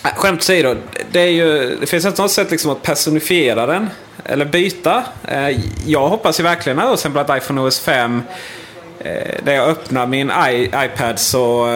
Äh, 0.05 0.15
skämt 0.15 0.39
åsido, 0.39 0.75
det, 1.11 1.19
är 1.19 1.27
ju, 1.27 1.77
det 1.79 1.85
finns 1.85 2.05
inte 2.05 2.21
något 2.21 2.31
sätt 2.31 2.51
liksom 2.51 2.71
att 2.71 2.81
personifiera 2.81 3.65
den. 3.65 3.89
Eller 4.25 4.45
byta. 4.45 5.03
Äh, 5.27 5.59
jag 5.85 6.07
hoppas 6.07 6.39
ju 6.39 6.43
verkligen 6.43 6.79
att 6.79 6.85
till 6.85 6.93
exempel 6.93 7.31
att 7.31 7.43
iPhone 7.43 7.61
OS 7.61 7.79
5 7.79 8.21
äh, 8.99 9.11
där 9.43 9.53
jag 9.53 9.67
öppnar 9.67 10.07
min 10.07 10.31
iPad 10.73 11.19
så 11.19 11.67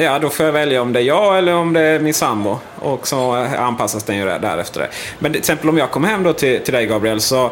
Ja, 0.00 0.18
då 0.18 0.30
får 0.30 0.46
jag 0.46 0.52
välja 0.52 0.82
om 0.82 0.92
det 0.92 1.00
är 1.00 1.04
jag 1.04 1.38
eller 1.38 1.54
om 1.54 1.72
det 1.72 1.80
är 1.80 1.98
min 1.98 2.14
sambo. 2.14 2.58
Och 2.78 3.08
så 3.08 3.32
anpassas 3.58 4.04
den 4.04 4.16
ju 4.16 4.24
därefter. 4.24 4.80
det. 4.80 4.88
Men 5.18 5.32
till 5.32 5.38
exempel 5.38 5.68
om 5.68 5.78
jag 5.78 5.90
kommer 5.90 6.08
hem 6.08 6.22
då 6.22 6.32
till, 6.32 6.60
till 6.60 6.74
dig 6.74 6.86
Gabriel 6.86 7.20
så, 7.20 7.50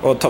och 0.00 0.24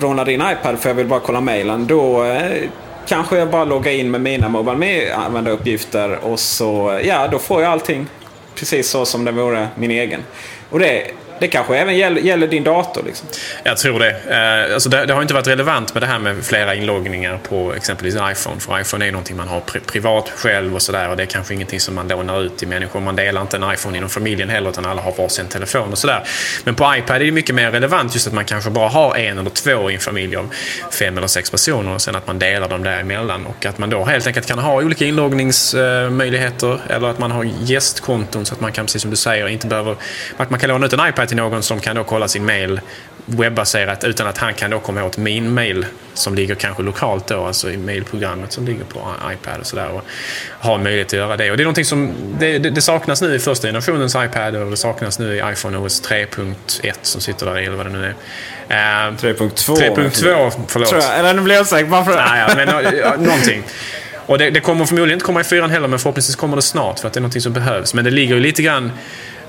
rånar 0.00 0.24
din 0.24 0.42
iPad 0.42 0.78
för 0.78 0.90
jag 0.90 0.94
vill 0.94 1.06
bara 1.06 1.20
kolla 1.20 1.40
mejlen. 1.40 1.86
Då 1.86 2.24
eh, 2.24 2.68
kanske 3.06 3.38
jag 3.38 3.50
bara 3.50 3.64
loggar 3.64 3.92
in 3.92 4.10
med 4.10 4.20
mina 4.20 4.48
Mobile 4.48 4.76
Me-användaruppgifter 4.76 6.18
och 6.22 6.40
så, 6.40 7.00
ja 7.04 7.28
då 7.28 7.38
får 7.38 7.62
jag 7.62 7.72
allting 7.72 8.06
precis 8.54 8.90
så 8.90 9.04
som 9.04 9.24
det 9.24 9.32
vore 9.32 9.68
min 9.74 9.90
egen. 9.90 10.20
Och 10.70 10.78
det, 10.78 11.10
det 11.40 11.48
kanske 11.48 11.76
även 11.76 11.96
gäller, 11.96 12.20
gäller 12.20 12.46
din 12.46 12.64
dator 12.64 13.02
liksom. 13.06 13.28
Jag 13.62 13.76
tror 13.76 13.98
det. 13.98 14.10
Eh, 14.10 14.74
alltså 14.74 14.88
det. 14.88 15.06
Det 15.06 15.14
har 15.14 15.22
inte 15.22 15.34
varit 15.34 15.46
relevant 15.46 15.94
med 15.94 16.02
det 16.02 16.06
här 16.06 16.18
med 16.18 16.44
flera 16.44 16.74
inloggningar 16.74 17.38
på 17.48 17.74
exempelvis 17.74 18.14
iPhone. 18.14 18.60
För 18.60 18.80
iPhone 18.80 19.06
är 19.06 19.12
någonting 19.12 19.36
man 19.36 19.48
har 19.48 19.60
pri 19.60 19.80
privat 19.80 20.32
själv 20.36 20.74
och 20.74 20.82
sådär. 20.82 21.08
Och 21.08 21.16
det 21.16 21.22
är 21.22 21.26
kanske 21.26 21.54
ingenting 21.54 21.80
som 21.80 21.94
man 21.94 22.08
lånar 22.08 22.42
ut 22.42 22.58
till 22.58 22.68
människor. 22.68 23.00
Man 23.00 23.16
delar 23.16 23.40
inte 23.40 23.56
en 23.56 23.72
iPhone 23.72 23.98
inom 23.98 24.10
familjen 24.10 24.50
heller 24.50 24.70
utan 24.70 24.86
alla 24.86 25.02
har 25.02 25.12
varsin 25.12 25.46
telefon 25.46 25.92
och 25.92 25.98
sådär. 25.98 26.24
Men 26.64 26.74
på 26.74 26.94
iPad 26.96 27.16
är 27.16 27.24
det 27.24 27.32
mycket 27.32 27.54
mer 27.54 27.70
relevant 27.70 28.14
just 28.14 28.26
att 28.26 28.32
man 28.32 28.44
kanske 28.44 28.70
bara 28.70 28.88
har 28.88 29.16
en 29.16 29.38
eller 29.38 29.50
två 29.50 29.90
i 29.90 29.94
en 29.94 30.00
familj 30.00 30.36
av 30.36 30.50
fem 30.90 31.18
eller 31.18 31.26
sex 31.26 31.50
personer 31.50 31.94
och 31.94 32.02
sen 32.02 32.16
att 32.16 32.26
man 32.26 32.38
delar 32.38 32.68
dem 32.68 32.82
däremellan. 32.82 33.46
Och 33.46 33.66
att 33.66 33.78
man 33.78 33.90
då 33.90 34.04
helt 34.04 34.26
enkelt 34.26 34.46
kan 34.46 34.58
ha 34.58 34.82
olika 34.82 35.04
inloggningsmöjligheter 35.04 36.80
eller 36.88 37.08
att 37.08 37.18
man 37.18 37.30
har 37.30 37.44
gästkonton 37.60 38.46
så 38.46 38.54
att 38.54 38.60
man 38.60 38.72
kan, 38.72 38.86
precis 38.86 39.02
som 39.02 39.10
du 39.10 39.16
säger, 39.16 39.48
inte 39.48 39.66
behöver... 39.66 39.96
Att 40.36 40.50
man 40.50 40.60
kan 40.60 40.68
låna 40.68 40.86
ut 40.86 40.92
en 40.92 41.08
iPad 41.08 41.25
till 41.26 41.36
någon 41.36 41.62
som 41.62 41.80
kan 41.80 41.96
då 41.96 42.04
kolla 42.04 42.28
sin 42.28 42.44
mail 42.44 42.80
webbaserat 43.26 44.04
utan 44.04 44.26
att 44.26 44.38
han 44.38 44.54
kan 44.54 44.70
då 44.70 44.78
komma 44.78 45.04
åt 45.04 45.16
min 45.16 45.54
mail 45.54 45.86
som 46.14 46.34
ligger 46.34 46.54
kanske 46.54 46.82
lokalt 46.82 47.26
då, 47.26 47.44
alltså 47.44 47.70
i 47.70 47.76
mailprogrammet 47.76 48.52
som 48.52 48.66
ligger 48.66 48.84
på 48.84 49.00
iPad 49.32 49.60
och 49.60 49.66
sådär. 49.66 49.90
Och 49.90 50.02
ha 50.60 50.78
möjlighet 50.78 51.06
att 51.06 51.12
göra 51.12 51.36
det. 51.36 51.50
Och 51.50 51.56
det 51.56 51.62
är 51.62 51.64
någonting 51.64 51.84
som 51.84 52.14
det, 52.38 52.58
det, 52.58 52.70
det 52.70 52.80
saknas 52.80 53.22
nu 53.22 53.34
i 53.34 53.38
första 53.38 53.68
generationens 53.68 54.14
iPad 54.14 54.56
och 54.56 54.70
det 54.70 54.76
saknas 54.76 55.18
nu 55.18 55.36
i 55.36 55.42
iPhone 55.52 55.78
OS 55.78 56.02
3.1 56.02 56.92
som 57.02 57.20
sitter 57.20 57.46
där 57.46 57.58
i, 57.58 57.64
eller 57.64 57.76
vad 57.76 57.86
det 57.86 57.92
nu 57.92 58.04
är. 58.68 59.08
Eh, 59.08 59.12
3.2. 59.12 59.76
3.2, 59.76 60.50
förlåt. 60.68 60.88
Tror 60.88 61.02
jag. 61.02 61.18
Eller 61.18 61.34
nu 61.34 61.42
blir 61.42 61.54
jag 61.54 61.62
osäker. 61.62 61.86
Varför? 61.86 62.16
Nej, 62.16 62.44
ja, 62.48 62.54
men, 62.56 63.24
någonting. 63.24 63.62
Och 64.26 64.38
det, 64.38 64.50
det 64.50 64.60
kommer 64.60 64.86
förmodligen 64.86 65.16
inte 65.16 65.26
komma 65.26 65.40
i 65.40 65.44
fyran 65.44 65.70
heller, 65.70 65.88
men 65.88 65.98
förhoppningsvis 65.98 66.36
kommer 66.36 66.56
det 66.56 66.62
snart 66.62 66.98
för 66.98 67.06
att 67.06 67.14
det 67.14 67.18
är 67.18 67.22
någonting 67.22 67.42
som 67.42 67.52
behövs. 67.52 67.94
Men 67.94 68.04
det 68.04 68.10
ligger 68.10 68.34
ju 68.34 68.40
lite 68.40 68.62
grann... 68.62 68.92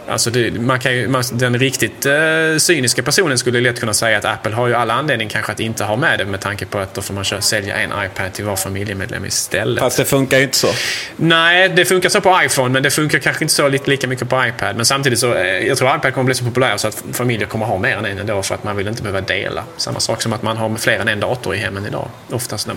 Alltså 0.09 0.29
det, 0.29 0.51
man 0.51 0.79
kan 0.79 0.93
ju, 0.93 1.07
man, 1.07 1.23
den 1.31 1.59
riktigt 1.59 2.05
eh, 2.05 2.13
cyniska 2.57 3.03
personen 3.03 3.37
skulle 3.37 3.61
lätt 3.61 3.79
kunna 3.79 3.93
säga 3.93 4.17
att 4.17 4.25
Apple 4.25 4.55
har 4.55 4.67
ju 4.67 4.73
alla 4.73 4.93
anledning 4.93 5.29
kanske 5.29 5.51
att 5.51 5.59
inte 5.59 5.83
ha 5.83 5.95
med 5.95 6.19
det 6.19 6.25
med 6.25 6.39
tanke 6.41 6.65
på 6.65 6.77
att 6.77 6.93
då 6.93 7.01
får 7.01 7.13
man 7.13 7.23
köra, 7.23 7.41
sälja 7.41 7.75
en 7.75 7.91
iPad 8.05 8.33
till 8.33 8.45
var 8.45 8.55
familjemedlem 8.55 9.25
istället. 9.25 9.79
Fast 9.79 9.97
det 9.97 10.05
funkar 10.05 10.37
ju 10.37 10.43
inte 10.43 10.57
så. 10.57 10.67
Nej, 11.15 11.69
det 11.69 11.85
funkar 11.85 12.09
så 12.09 12.21
på 12.21 12.39
iPhone, 12.43 12.69
men 12.69 12.83
det 12.83 12.91
funkar 12.91 13.19
kanske 13.19 13.43
inte 13.43 13.53
så 13.53 13.67
lite, 13.67 13.89
lika 13.89 14.07
mycket 14.07 14.29
på 14.29 14.45
iPad. 14.45 14.75
Men 14.75 14.85
samtidigt 14.85 15.19
så, 15.19 15.33
eh, 15.33 15.67
jag 15.67 15.77
tror 15.77 15.95
iPad 15.95 16.13
kommer 16.13 16.25
bli 16.25 16.35
så 16.35 16.45
populär 16.45 16.77
så 16.77 16.87
att 16.87 17.03
familjer 17.13 17.47
kommer 17.47 17.65
ha 17.65 17.77
mer 17.77 17.97
än 17.97 18.05
en 18.05 18.17
ändå 18.19 18.43
för 18.43 18.55
att 18.55 18.63
man 18.63 18.75
vill 18.75 18.87
inte 18.87 19.01
behöva 19.01 19.21
dela. 19.21 19.63
Samma 19.77 19.99
sak 19.99 20.21
som 20.21 20.33
att 20.33 20.41
man 20.41 20.57
har 20.57 20.75
fler 20.75 20.99
än 20.99 21.07
en 21.07 21.19
dator 21.19 21.55
i 21.55 21.57
hemmen 21.57 21.85
idag. 21.85 22.09
Oftast. 22.31 22.67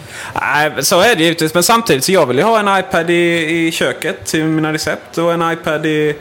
Nej, 0.41 0.70
så 0.81 1.01
är 1.01 1.16
det 1.16 1.22
givetvis. 1.22 1.55
Men 1.55 1.62
samtidigt 1.62 2.05
så 2.05 2.12
jag 2.12 2.26
vill 2.26 2.39
ju 2.39 2.43
ha 2.43 2.59
en 2.59 2.78
iPad 2.78 3.11
i, 3.11 3.66
i 3.66 3.72
köket 3.72 4.26
till 4.26 4.45
mina 4.45 4.72
recept 4.72 5.18
och 5.18 5.33
en 5.33 5.53
iPad 5.53 5.87
i, 5.87 6.14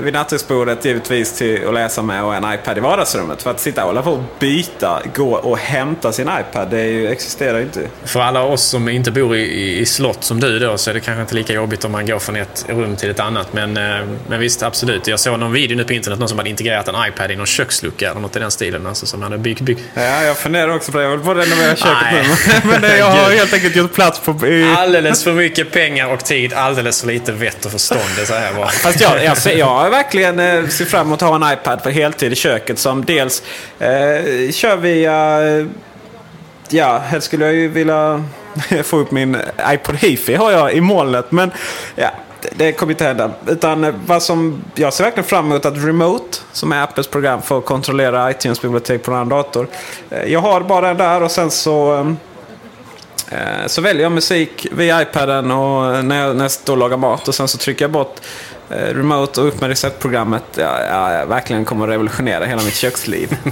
vid 0.00 0.12
nattduksbordet 0.12 0.84
givetvis 0.84 1.32
till 1.32 1.68
att 1.68 1.74
läsa 1.74 2.02
med 2.02 2.24
och 2.24 2.34
en 2.34 2.54
iPad 2.54 2.78
i 2.78 2.80
vardagsrummet. 2.80 3.42
För 3.42 3.50
att 3.50 3.60
sitta 3.60 3.82
och 3.82 3.86
hålla 3.86 4.02
på 4.02 4.10
och 4.10 4.22
byta, 4.38 5.02
gå 5.14 5.34
och 5.34 5.58
hämta 5.58 6.12
sin 6.12 6.30
iPad, 6.40 6.70
det 6.70 6.86
ju, 6.86 7.08
existerar 7.08 7.58
ju 7.58 7.64
inte. 7.64 7.80
För 8.04 8.20
alla 8.20 8.42
oss 8.42 8.62
som 8.62 8.88
inte 8.88 9.10
bor 9.10 9.36
i, 9.36 9.78
i, 9.78 9.86
slott 9.86 10.24
som 10.24 10.40
du 10.40 10.58
då 10.58 10.78
så 10.78 10.90
är 10.90 10.94
det 10.94 11.00
kanske 11.00 11.20
inte 11.20 11.34
lika 11.34 11.52
jobbigt 11.52 11.84
om 11.84 11.92
man 11.92 12.06
går 12.06 12.18
från 12.18 12.36
ett 12.36 12.64
rum 12.68 12.96
till 12.96 13.10
ett 13.10 13.20
annat. 13.20 13.52
Men, 13.52 13.76
eh, 13.76 14.06
men 14.28 14.40
visst, 14.40 14.62
absolut. 14.62 15.06
Jag 15.06 15.20
såg 15.20 15.38
någon 15.38 15.52
video 15.52 15.76
nu 15.76 15.84
på 15.84 15.92
internet, 15.92 16.18
någon 16.18 16.28
som 16.28 16.38
hade 16.38 16.50
integrerat 16.50 16.88
en 16.88 16.94
iPad 17.08 17.30
i 17.30 17.36
någon 17.36 17.46
kökslucka 17.46 18.10
eller 18.10 18.20
något 18.20 18.36
i 18.36 18.38
den 18.38 18.50
stilen. 18.50 18.86
Alltså 18.86 19.06
som 19.06 19.22
hade 19.22 19.38
byggt... 19.38 19.60
byggt. 19.60 19.80
Ja, 19.94 20.22
jag 20.22 20.38
funderar 20.38 20.76
också 20.76 20.92
på 20.92 20.98
det. 20.98 21.04
Jag 21.04 21.10
vill 21.10 21.20
på 21.20 21.34
renovera 21.34 21.76
köket 21.76 22.12
nu. 22.12 22.54
Men 22.70 22.80
det, 22.80 22.98
jag 22.98 23.06
har 23.06 23.30
helt 23.30 23.54
enkelt 23.54 23.76
gjort 23.76 23.94
plats 23.94 24.20
på... 24.20 24.30
Alldeles 24.76 25.24
för 25.24 25.32
mycket 25.32 25.72
pengar 25.72 26.12
och 26.12 26.24
tid, 26.24 26.52
alldeles 26.52 27.00
för 27.00 27.06
lite 27.06 27.32
vett 27.32 27.64
och 27.64 27.72
förstånd. 27.72 28.00
Det 28.16 28.26
så 28.26 28.34
här 28.34 28.54
bara. 28.54 28.68
Fast 28.68 29.00
jag, 29.00 29.24
jag, 29.24 29.38
ser, 29.38 29.58
jag 29.84 29.90
verkligen 29.90 30.38
eh, 30.38 30.68
ser 30.68 30.84
fram 30.84 31.06
emot 31.06 31.22
att 31.22 31.28
ha 31.28 31.48
en 31.48 31.58
iPad 31.58 31.82
för 31.82 31.90
heltid 31.90 32.32
i 32.32 32.36
köket 32.36 32.78
som 32.78 33.04
dels 33.04 33.42
eh, 33.78 34.50
kör 34.50 34.76
via... 34.76 35.46
Eh, 35.48 35.66
ja, 36.68 36.98
helst 36.98 37.26
skulle 37.26 37.44
jag 37.44 37.54
ju 37.54 37.68
vilja 37.68 38.24
få 38.84 38.96
upp 38.96 39.10
min 39.10 39.36
iPod 39.72 39.96
Hifi 39.96 40.34
har 40.34 40.50
jag 40.50 40.72
i 40.72 40.80
molnet. 40.80 41.32
Men 41.32 41.50
ja, 41.96 42.10
det, 42.42 42.50
det 42.56 42.72
kommer 42.72 42.92
inte 42.92 43.04
hända. 43.04 43.30
Utan 43.46 43.84
eh, 43.84 43.94
vad 44.06 44.22
som 44.22 44.64
jag 44.74 44.92
ser 44.92 45.04
verkligen 45.04 45.28
fram 45.28 45.46
emot 45.46 45.64
att 45.66 45.76
Remote, 45.76 46.38
som 46.52 46.72
är 46.72 46.82
Apples 46.82 47.06
program 47.06 47.42
för 47.42 47.58
att 47.58 47.64
kontrollera 47.64 48.30
iTunes-bibliotek 48.30 49.02
på 49.02 49.10
en 49.10 49.16
annan 49.16 49.28
dator. 49.28 49.66
Eh, 50.10 50.32
jag 50.32 50.40
har 50.40 50.60
bara 50.60 50.86
den 50.88 50.96
där 50.96 51.22
och 51.22 51.30
sen 51.30 51.50
så... 51.50 51.94
Eh, 51.94 52.06
eh, 53.38 53.66
Så 53.66 53.80
väljer 53.80 54.02
jag 54.02 54.12
musik 54.12 54.66
via 54.72 55.02
iPaden 55.02 55.50
och 55.50 56.04
när 56.04 56.26
jag, 56.26 56.36
när 56.36 56.44
jag 56.44 56.50
står 56.50 56.72
och 56.72 56.78
lagar 56.78 56.96
mat 56.96 57.28
och 57.28 57.34
sen 57.34 57.48
så 57.48 57.58
trycker 57.58 57.84
jag 57.84 57.92
bort 57.92 58.20
remote 58.74 59.40
och 59.40 59.48
upp 59.48 59.60
med 59.60 59.68
receptprogrammet. 59.70 60.44
Ja, 60.56 60.80
ja, 60.90 61.24
verkligen 61.26 61.64
kommer 61.64 61.84
att 61.84 61.90
revolutionera 61.90 62.44
hela 62.44 62.62
mitt 62.62 62.76
köksliv. 62.76 63.36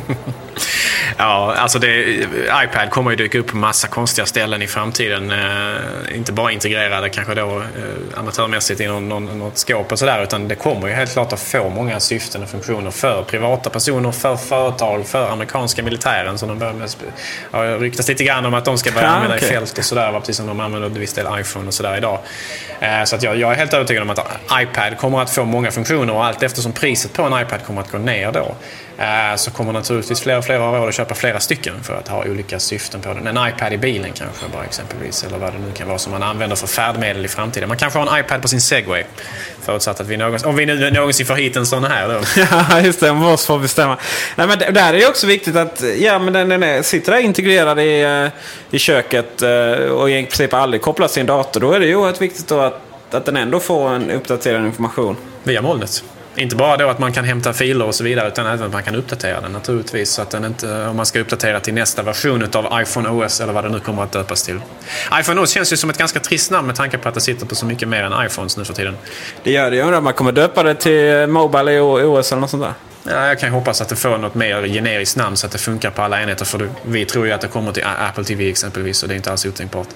Ja, 1.18 1.54
alltså 1.56 1.78
det, 1.78 2.04
iPad 2.64 2.90
kommer 2.90 3.10
ju 3.10 3.16
dyka 3.16 3.38
upp 3.38 3.46
på 3.46 3.56
massa 3.56 3.88
konstiga 3.88 4.26
ställen 4.26 4.62
i 4.62 4.66
framtiden. 4.66 5.30
Eh, 5.30 6.16
inte 6.16 6.32
bara 6.32 6.52
integrerade 6.52 7.08
kanske 7.08 7.34
då 7.34 7.58
eh, 7.58 8.18
amatörmässigt 8.18 8.80
i 8.80 8.86
någon, 8.86 9.08
någon, 9.08 9.38
något 9.38 9.58
skåp 9.58 9.92
och 9.92 9.98
sådär. 9.98 10.22
Utan 10.22 10.48
det 10.48 10.54
kommer 10.54 10.88
ju 10.88 10.94
helt 10.94 11.12
klart 11.12 11.32
att 11.32 11.40
få 11.40 11.68
många 11.70 12.00
syften 12.00 12.42
och 12.42 12.48
funktioner 12.48 12.90
för 12.90 13.22
privata 13.22 13.70
personer, 13.70 14.12
för 14.12 14.36
företag, 14.36 15.06
för 15.06 15.30
amerikanska 15.30 15.82
militären. 15.82 16.38
Så 16.38 16.46
de 16.46 16.58
börjar 16.58 16.72
med, 16.72 16.90
ja, 17.50 17.58
ryktas 17.62 18.08
lite 18.08 18.24
grann 18.24 18.46
om 18.46 18.54
att 18.54 18.64
de 18.64 18.78
ska 18.78 18.92
börja 18.92 19.06
Ja, 19.06 19.12
använda 19.12 19.36
okej. 19.36 19.48
i 19.48 19.52
fält 19.52 19.78
och 19.78 19.84
sådär. 19.84 20.12
Precis 20.20 20.36
som 20.36 20.46
de 20.46 20.60
använder 20.60 20.90
till 20.90 21.00
viss 21.00 21.12
del 21.14 21.26
iPhone 21.40 21.66
och 21.66 21.74
sådär 21.74 21.96
idag. 21.96 22.18
Eh, 22.80 23.04
så 23.04 23.16
att 23.16 23.22
jag, 23.22 23.36
jag 23.36 23.52
är 23.52 23.56
helt 23.56 23.74
övertygad 23.74 24.02
om 24.02 24.10
att 24.10 24.18
iPad 24.62 24.98
kommer 24.98 25.11
kommer 25.12 25.22
att 25.22 25.30
få 25.30 25.44
många 25.44 25.70
funktioner 25.70 26.14
och 26.14 26.24
allt 26.24 26.42
eftersom 26.42 26.72
priset 26.72 27.12
på 27.12 27.22
en 27.22 27.42
iPad 27.42 27.64
kommer 27.66 27.80
att 27.80 27.90
gå 27.90 27.98
ner 27.98 28.32
då. 28.32 28.54
Eh, 28.98 29.36
så 29.36 29.50
kommer 29.50 29.72
naturligtvis 29.72 30.20
fler 30.20 30.38
och 30.38 30.44
fler 30.44 30.58
ha 30.58 30.78
råd 30.78 30.88
att 30.88 30.94
köpa 30.94 31.14
flera 31.14 31.40
stycken 31.40 31.74
för 31.82 31.94
att 31.94 32.08
ha 32.08 32.24
olika 32.24 32.58
syften 32.58 33.00
på 33.00 33.08
den. 33.14 33.26
En 33.26 33.48
iPad 33.48 33.72
i 33.72 33.78
bilen 33.78 34.10
kanske 34.14 34.44
bara 34.52 34.64
exempelvis. 34.64 35.24
Eller 35.24 35.38
vad 35.38 35.52
det 35.52 35.58
nu 35.58 35.72
kan 35.74 35.88
vara 35.88 35.98
som 35.98 36.12
man 36.12 36.22
använder 36.22 36.56
för 36.56 36.66
färdmedel 36.66 37.24
i 37.24 37.28
framtiden. 37.28 37.68
Man 37.68 37.78
kanske 37.78 37.98
har 37.98 38.16
en 38.16 38.20
iPad 38.24 38.42
på 38.42 38.48
sin 38.48 38.60
Segway. 38.60 39.02
Förutsatt 39.62 40.00
att 40.00 40.06
vi 40.06 40.16
någonsin, 40.16 40.48
om 40.48 40.56
vi 40.56 40.66
nu 40.66 40.90
någonsin 40.90 41.26
får 41.26 41.34
hit 41.34 41.56
en 41.56 41.66
sån 41.66 41.84
här 41.84 42.08
då. 42.08 42.20
ja, 42.70 42.80
just 42.80 43.00
det. 43.00 43.10
Om 43.10 43.24
oss 43.24 43.46
får 43.46 43.58
bestämma. 43.58 43.96
Nej, 44.36 44.46
men 44.46 44.58
det- 44.58 44.70
där 44.70 44.94
är 44.94 44.98
det 44.98 45.06
också 45.06 45.26
viktigt 45.26 45.56
att 45.56 45.82
ja, 45.98 46.18
men 46.18 46.32
den, 46.32 46.48
den 46.48 46.62
är, 46.62 46.82
sitter 46.82 47.12
där 47.12 47.18
integrerad 47.18 47.80
i, 47.80 48.02
eh, 48.02 48.26
i 48.70 48.78
köket 48.78 49.42
eh, 49.42 49.50
och 49.72 50.10
i 50.10 50.22
princip 50.22 50.54
aldrig 50.54 50.82
kopplas 50.82 51.12
till 51.12 51.20
en 51.20 51.26
dator. 51.26 51.60
Då 51.60 51.72
är 51.72 51.80
det 51.80 51.86
ju 51.86 51.96
oerhört 51.96 52.20
viktigt 52.20 52.48
då 52.48 52.60
att 52.60 52.80
att, 53.14 53.18
att 53.18 53.26
den 53.26 53.36
ändå 53.36 53.60
får 53.60 53.90
en 53.90 54.10
uppdaterad 54.10 54.66
information? 54.66 55.16
Via 55.42 55.62
molnet. 55.62 56.04
Inte 56.36 56.56
bara 56.56 56.76
då 56.76 56.88
att 56.88 56.98
man 56.98 57.12
kan 57.12 57.24
hämta 57.24 57.52
filer 57.52 57.86
och 57.86 57.94
så 57.94 58.04
vidare 58.04 58.28
utan 58.28 58.46
även 58.46 58.66
att 58.66 58.72
man 58.72 58.82
kan 58.82 58.94
uppdatera 58.94 59.40
den 59.40 59.52
naturligtvis. 59.52 60.10
Så 60.10 60.22
att 60.22 60.30
den 60.30 60.44
inte, 60.44 60.86
om 60.86 60.96
man 60.96 61.06
ska 61.06 61.20
uppdatera 61.20 61.60
till 61.60 61.74
nästa 61.74 62.02
version 62.02 62.46
av 62.52 62.80
iPhone 62.82 63.08
OS 63.08 63.40
eller 63.40 63.52
vad 63.52 63.64
det 63.64 63.70
nu 63.70 63.80
kommer 63.80 64.02
att 64.02 64.12
döpas 64.12 64.42
till. 64.42 64.60
iPhone 65.20 65.40
OS 65.40 65.50
känns 65.50 65.72
ju 65.72 65.76
som 65.76 65.90
ett 65.90 65.98
ganska 65.98 66.20
trist 66.20 66.50
namn 66.50 66.66
med 66.66 66.76
tanke 66.76 66.98
på 66.98 67.08
att 67.08 67.14
det 67.14 67.20
sitter 67.20 67.46
på 67.46 67.54
så 67.54 67.66
mycket 67.66 67.88
mer 67.88 68.02
än 68.02 68.26
iPhones 68.26 68.56
nu 68.56 68.64
för 68.64 68.74
tiden. 68.74 68.96
Det 69.42 69.52
gör 69.52 69.70
det. 69.70 69.76
Jag 69.76 69.84
undrar 69.84 69.98
om 69.98 70.04
man 70.04 70.12
kommer 70.12 70.32
döpa 70.32 70.62
det 70.62 70.74
till 70.74 71.26
Mobile 71.26 71.80
OS 71.80 72.32
eller 72.32 72.40
något 72.40 72.50
sånt 72.50 72.62
där? 72.62 72.91
Ja, 73.04 73.26
jag 73.26 73.38
kan 73.38 73.50
hoppas 73.50 73.80
att 73.80 73.88
det 73.88 73.96
får 73.96 74.18
något 74.18 74.34
mer 74.34 74.66
generiskt 74.66 75.16
namn 75.16 75.36
så 75.36 75.46
att 75.46 75.52
det 75.52 75.58
funkar 75.58 75.90
på 75.90 76.02
alla 76.02 76.22
enheter. 76.22 76.44
För 76.44 76.70
vi 76.82 77.04
tror 77.04 77.26
ju 77.26 77.32
att 77.32 77.40
det 77.40 77.48
kommer 77.48 77.72
till 77.72 77.84
Apple 77.84 78.24
TV 78.24 78.48
exempelvis 78.48 79.02
och 79.02 79.08
det 79.08 79.14
är 79.14 79.16
inte 79.16 79.30
alls 79.30 79.46
otänkbart. 79.46 79.88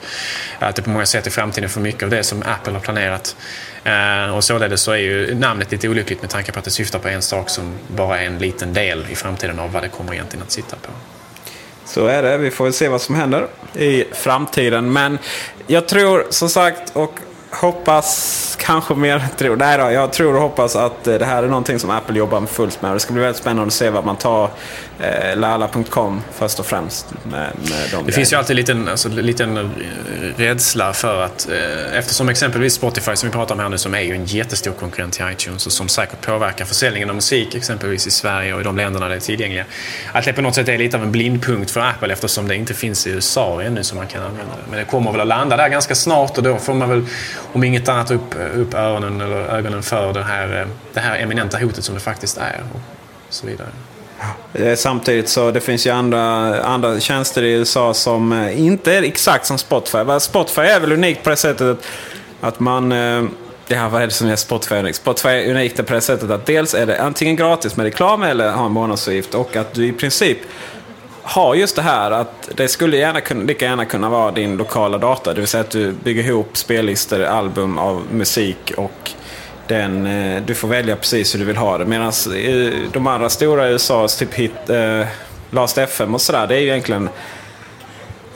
Att 0.59 0.77
det 0.77 0.83
på 0.83 0.91
många 0.91 1.07
sätt 1.07 1.27
i 1.27 1.31
framtiden 1.31 1.71
får 1.71 1.81
mycket 1.81 2.03
av 2.03 2.11
det 2.11 2.23
som 2.23 2.43
Apple 2.43 2.73
har 2.73 2.81
planerat. 2.81 3.37
Eh, 3.85 4.37
och 4.37 4.45
således 4.45 4.81
så 4.81 4.93
är 4.93 4.97
ju 4.97 5.35
namnet 5.35 5.73
lite 5.73 5.89
olyckligt 5.89 6.23
med 6.23 6.31
tanke 6.31 6.53
på 6.53 6.59
att 6.59 6.65
det 6.65 6.71
syftar 6.71 6.99
på 6.99 7.09
en 7.09 7.23
sak 7.23 7.51
som 7.51 7.75
bara 7.89 8.21
är 8.21 8.27
en 8.27 8.39
liten 8.39 8.73
del 8.73 9.07
i 9.11 9.15
framtiden 9.15 9.59
av 9.59 9.73
vad 9.73 9.83
det 9.83 9.89
kommer 9.89 10.15
egentligen 10.15 10.43
att 10.43 10.53
sitta 10.53 10.77
på. 10.77 10.91
Så 11.85 12.07
är 12.07 12.23
det. 12.23 12.39
Vi 12.39 12.51
får 12.51 12.65
väl 12.65 12.73
se 12.73 12.89
vad 12.89 13.01
som 13.01 13.15
händer 13.15 13.47
i 13.75 14.05
framtiden. 14.13 14.93
Men 14.93 15.19
jag 15.67 15.89
tror 15.89 16.27
som 16.31 16.49
sagt 16.49 16.91
och 16.97 17.19
hoppas 17.61 18.57
kanske 18.61 18.95
mer 18.95 19.25
tror. 19.37 19.57
Nej 19.57 19.79
då, 19.79 19.91
jag 19.91 20.13
tror 20.13 20.35
och 20.35 20.43
hoppas 20.43 20.77
att 20.77 21.07
eh, 21.07 21.15
det 21.15 21.25
här 21.25 21.43
är 21.43 21.49
någonting 21.49 21.79
som 21.79 21.91
Apple 21.91 22.19
jobbar 22.19 22.41
med 22.41 22.51
fullt 22.51 22.83
med. 22.83 22.93
Det 22.93 23.01
ska 23.01 23.13
bli 23.13 23.23
väldigt 23.23 23.43
spännande 23.43 23.67
att 23.67 23.73
se 23.73 23.91
vad 23.91 24.05
man 24.05 24.17
tar 24.17 24.51
eh, 24.99 25.37
lala.com 25.37 26.23
först 26.33 26.61
och 26.61 26.67
främst. 26.67 27.07
Med, 27.23 27.33
med 27.33 27.51
de 27.55 27.67
det 27.67 27.89
grejerna. 27.91 28.13
finns 28.13 28.33
ju 28.33 28.37
alltid 28.37 28.51
en 28.51 28.57
liten, 28.57 28.89
alltså, 28.89 29.09
liten 29.09 29.71
rädsla 30.37 30.93
för 30.93 31.23
att 31.23 31.49
eh, 31.49 31.99
eftersom 31.99 32.29
exempelvis 32.29 32.75
Spotify 32.75 33.17
som 33.17 33.29
vi 33.29 33.33
pratar 33.33 33.55
om 33.55 33.61
här 33.61 33.69
nu 33.69 33.79
som 33.79 33.95
är 33.95 34.01
ju 34.01 34.15
en 34.15 34.25
jättestor 34.25 34.73
konkurrent 34.73 35.13
till 35.13 35.25
iTunes 35.33 35.67
och 35.67 35.73
som 35.73 35.89
säkert 35.89 36.21
påverkar 36.21 36.65
försäljningen 36.65 37.09
av 37.09 37.15
musik 37.15 37.55
exempelvis 37.55 38.07
i 38.07 38.11
Sverige 38.11 38.55
och 38.55 38.61
i 38.61 38.65
de 38.65 38.77
länderna 38.77 39.07
där 39.07 39.11
det 39.11 39.17
är 39.17 39.21
tillgängliga. 39.21 39.65
Att 40.13 40.25
det 40.25 40.33
på 40.33 40.43
något 40.43 40.55
sätt 40.55 40.69
är 40.69 40.79
lite 40.79 40.97
av 40.97 41.03
en 41.03 41.13
blindpunkt 41.13 41.71
för 41.71 41.81
Apple 41.81 42.13
eftersom 42.13 42.49
det 42.49 42.55
inte 42.55 42.75
finns 42.75 43.07
i 43.07 43.11
USA 43.11 43.63
ännu 43.63 43.85
som 43.85 43.99
man 43.99 44.07
kan 44.07 44.23
använda 44.23 44.53
det. 44.53 44.71
Men 44.71 44.79
det 44.79 44.85
kommer 44.85 45.13
väl 45.13 45.21
att 45.21 45.27
landa 45.27 45.57
där 45.57 45.69
ganska 45.69 45.95
snart 45.95 46.37
och 46.37 46.43
då 46.43 46.57
får 46.57 46.75
man 46.75 46.89
väl 46.89 47.07
om 47.53 47.65
inget 47.65 47.89
annat 47.89 48.11
upp, 48.11 48.35
upp 48.55 48.75
öronen 48.75 49.21
eller 49.21 49.37
ögonen 49.37 49.83
för 49.83 50.13
det 50.13 50.23
här, 50.23 50.61
eh, 50.61 50.67
det 50.93 51.01
här 51.01 51.19
eminenta 51.19 51.59
hotet 51.59 51.85
som 51.85 51.95
det 51.95 52.01
faktiskt 52.01 52.39
är. 52.39 52.61
Och 52.73 52.81
så 53.31 53.47
vidare. 53.47 53.69
Eh, 54.53 54.77
samtidigt 54.77 55.29
så 55.29 55.51
det 55.51 55.61
finns 55.61 55.87
ju 55.87 55.91
andra, 55.91 56.21
andra 56.63 57.01
tjänster 57.01 57.43
i 57.43 57.53
USA 57.53 57.95
som 57.95 58.33
eh, 58.33 58.61
inte 58.67 58.95
är 58.95 59.03
exakt 59.03 59.47
som 59.47 59.59
Spotify. 59.59 59.99
Spotify 60.21 60.61
är 60.61 60.81
väl 60.81 60.93
unikt 60.93 61.23
på 61.23 61.31
det 61.31 61.37
sättet 61.37 61.67
att, 61.67 61.87
att 62.41 62.61
man... 62.61 62.93
Eh, 62.93 63.25
ja, 63.69 63.89
vad 63.89 64.03
är 64.03 64.07
det 64.07 64.13
som 64.13 64.29
är 64.29 64.37
Spotify 64.37 64.75
unikt? 64.75 64.97
Spotify 64.97 65.29
är 65.29 65.51
unikt 65.51 65.87
på 65.87 65.95
det 65.95 66.01
sättet 66.01 66.31
att 66.31 66.47
dels 66.47 66.75
är 66.75 66.87
det 66.87 67.03
antingen 67.03 67.37
gratis 67.37 67.77
med 67.77 67.85
reklam 67.85 68.23
eller 68.23 68.51
har 68.51 68.67
en 68.67 68.73
månadsavgift. 68.73 69.35
Och 69.35 69.57
att 69.57 69.75
du 69.75 69.87
i 69.87 69.93
princip 69.93 70.39
har 71.23 71.55
just 71.55 71.77
det 71.77 71.83
här 71.83 72.11
att 72.11 72.49
det 72.57 72.69
skulle 72.69 72.97
gärna 72.97 73.21
kunna, 73.21 73.45
lika 73.45 73.65
gärna 73.65 73.85
kunna 73.85 74.09
vara 74.09 74.31
din 74.31 74.57
lokala 74.57 74.99
data. 74.99 75.35
Det 75.35 75.41
vill 75.41 75.49
säga 75.49 75.61
att 75.61 75.71
du 75.71 75.93
bygger 75.93 76.23
ihop 76.23 76.57
spellistor, 76.57 77.23
album 77.23 77.79
av 77.79 78.03
musik 78.11 78.73
och 78.77 79.13
den, 79.69 80.07
eh, 80.07 80.43
du 80.47 80.55
får 80.55 80.69
välja 80.69 80.97
precis 80.97 81.35
hur 81.35 81.39
du 81.39 81.45
vill 81.45 81.57
ha 81.57 81.79
det. 81.79 81.85
Medan 81.85 82.13
eh, 82.37 82.73
de 82.93 83.07
andra 83.07 83.29
stora 83.29 83.69
i 83.69 83.73
USA, 83.73 84.09
typ 84.09 84.35
Hit, 84.35 84.71
eh, 84.71 85.07
Last 85.51 85.79
FM 85.79 86.15
och 86.15 86.21
sådär, 86.21 86.47
det 86.47 86.55
är 86.55 86.61
ju 86.61 86.67
egentligen 86.67 87.09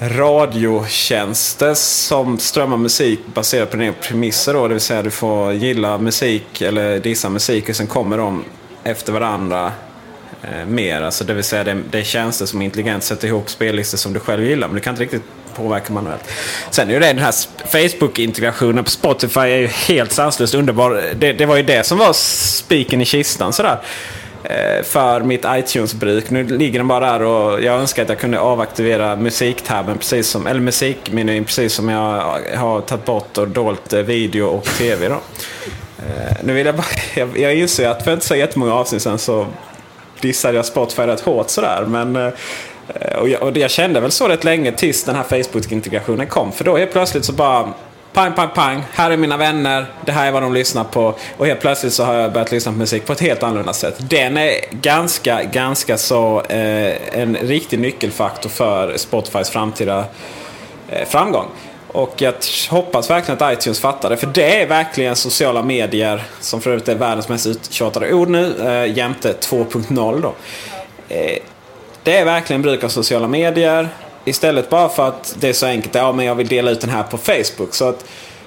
radiotjänster 0.00 1.74
som 1.74 2.38
strömmar 2.38 2.76
musik 2.76 3.20
baserat 3.34 3.70
på 3.70 3.76
dina 3.76 3.92
premisser. 3.92 4.54
Då, 4.54 4.68
det 4.68 4.74
vill 4.74 4.80
säga 4.80 5.02
du 5.02 5.10
får 5.10 5.52
gilla 5.52 5.98
musik 5.98 6.60
eller 6.60 7.00
dissa 7.00 7.28
musik 7.28 7.68
och 7.68 7.76
sen 7.76 7.86
kommer 7.86 8.18
de 8.18 8.44
efter 8.84 9.12
varandra 9.12 9.72
eh, 10.42 10.66
mer. 10.66 11.02
Alltså, 11.02 11.24
det 11.24 11.34
vill 11.34 11.44
säga 11.44 11.64
det, 11.64 11.78
det 11.90 11.98
är 11.98 12.02
tjänster 12.02 12.46
som 12.46 12.62
intelligent 12.62 13.04
sätter 13.04 13.28
ihop 13.28 13.50
spellistor 13.50 13.98
som 13.98 14.12
du 14.12 14.20
själv 14.20 14.44
gillar. 14.44 14.68
Men 14.68 14.74
du 14.74 14.80
kan 14.80 14.92
inte 14.92 15.02
riktigt 15.02 15.22
påverka 15.54 15.92
manuellt. 15.92 16.24
Sen 16.70 16.88
är 16.88 16.92
ju 16.92 17.00
det 17.00 17.06
den 17.06 17.18
här 17.18 17.34
Facebook-integrationen 17.66 18.84
på 18.84 18.90
Spotify 18.90 19.40
är 19.40 19.58
ju 19.58 19.66
helt 19.66 20.12
sanslöst 20.12 20.54
underbar. 20.54 21.02
Det, 21.14 21.32
det 21.32 21.46
var 21.46 21.56
ju 21.56 21.62
det 21.62 21.86
som 21.86 21.98
var 21.98 22.12
spiken 22.12 23.00
i 23.00 23.04
kistan 23.04 23.52
sådär. 23.52 23.78
Eh, 24.44 24.82
för 24.82 25.20
mitt 25.20 25.44
iTunes-bruk. 25.48 26.30
Nu 26.30 26.44
ligger 26.44 26.78
den 26.78 26.88
bara 26.88 27.12
där 27.12 27.22
och 27.22 27.62
jag 27.62 27.80
önskar 27.80 28.02
att 28.02 28.08
jag 28.08 28.18
kunde 28.18 28.40
avaktivera 28.40 29.16
musiktabben 29.16 29.98
precis 29.98 30.28
som, 30.28 30.46
eller 30.46 30.60
musikmenyn 30.60 31.44
precis 31.44 31.72
som 31.72 31.88
jag 31.88 32.38
har 32.56 32.80
tagit 32.80 33.04
bort 33.04 33.38
och 33.38 33.48
dolt 33.48 33.92
eh, 33.92 34.00
video 34.00 34.46
och 34.46 34.64
tv. 34.64 35.08
Då. 35.08 35.14
Eh, 35.98 36.36
nu 36.42 36.52
vill 36.52 36.66
jag 36.66 36.76
bara, 36.76 36.86
jag, 37.14 37.38
jag 37.38 37.54
inser 37.54 37.88
att 37.88 38.04
för 38.04 38.12
inte 38.12 38.26
så 38.26 38.36
jättemånga 38.36 38.74
avsnitt 38.74 39.02
sen 39.02 39.18
så 39.18 39.46
dissade 40.20 40.56
jag 40.56 40.66
Spotify 40.66 41.02
rätt 41.02 41.20
hårt 41.20 41.50
sådär. 41.50 41.84
Men, 41.88 42.16
eh, 42.16 42.32
Eh, 42.94 43.18
och, 43.18 43.28
jag, 43.28 43.42
och 43.42 43.56
jag 43.56 43.70
kände 43.70 44.00
väl 44.00 44.10
så 44.10 44.28
rätt 44.28 44.44
länge 44.44 44.72
tills 44.72 45.04
den 45.04 45.16
här 45.16 45.22
Facebook-integrationen 45.22 46.26
kom. 46.26 46.52
För 46.52 46.64
då 46.64 46.76
helt 46.76 46.92
plötsligt 46.92 47.24
så 47.24 47.32
bara 47.32 47.72
pang, 48.12 48.32
pang, 48.34 48.48
pang. 48.54 48.82
Här 48.92 49.10
är 49.10 49.16
mina 49.16 49.36
vänner. 49.36 49.86
Det 50.04 50.12
här 50.12 50.26
är 50.26 50.32
vad 50.32 50.42
de 50.42 50.54
lyssnar 50.54 50.84
på. 50.84 51.14
Och 51.36 51.46
helt 51.46 51.60
plötsligt 51.60 51.92
så 51.92 52.04
har 52.04 52.14
jag 52.14 52.32
börjat 52.32 52.52
lyssna 52.52 52.72
på 52.72 52.78
musik 52.78 53.06
på 53.06 53.12
ett 53.12 53.20
helt 53.20 53.42
annorlunda 53.42 53.72
sätt. 53.72 53.94
Den 53.98 54.36
är 54.36 54.52
ganska, 54.70 55.42
ganska 55.42 55.98
så 55.98 56.40
eh, 56.40 57.20
en 57.20 57.36
riktig 57.36 57.78
nyckelfaktor 57.78 58.50
för 58.50 58.96
Spotifys 58.96 59.50
framtida 59.50 60.04
eh, 60.88 61.08
framgång. 61.08 61.46
Och 61.92 62.14
jag 62.16 62.34
hoppas 62.70 63.10
verkligen 63.10 63.42
att 63.42 63.52
iTunes 63.52 63.80
fattar 63.80 64.10
det. 64.10 64.16
För 64.16 64.26
det 64.26 64.62
är 64.62 64.66
verkligen 64.66 65.16
sociala 65.16 65.62
medier, 65.62 66.22
som 66.40 66.60
för 66.60 66.70
övrigt 66.70 66.88
är 66.88 66.94
världens 66.94 67.28
mest 67.28 67.46
uttjatade 67.46 68.12
ord 68.12 68.28
nu, 68.28 68.54
eh, 68.68 68.96
jämte 68.96 69.32
2.0 69.40 70.22
då. 70.22 70.34
Eh, 71.08 71.38
det 72.02 72.16
är 72.16 72.24
verkligen 72.24 72.62
bruk 72.62 72.84
av 72.84 72.88
sociala 72.88 73.28
medier. 73.28 73.88
Istället 74.24 74.70
bara 74.70 74.88
för 74.88 75.08
att 75.08 75.36
det 75.40 75.48
är 75.48 75.52
så 75.52 75.66
enkelt. 75.66 75.94
Ja, 75.94 76.12
men 76.12 76.26
jag 76.26 76.34
vill 76.34 76.48
dela 76.48 76.70
ut 76.70 76.80
den 76.80 76.90
här 76.90 77.02
på 77.02 77.18
Facebook. 77.18 77.74
Så 77.74 77.88
att 77.88 78.04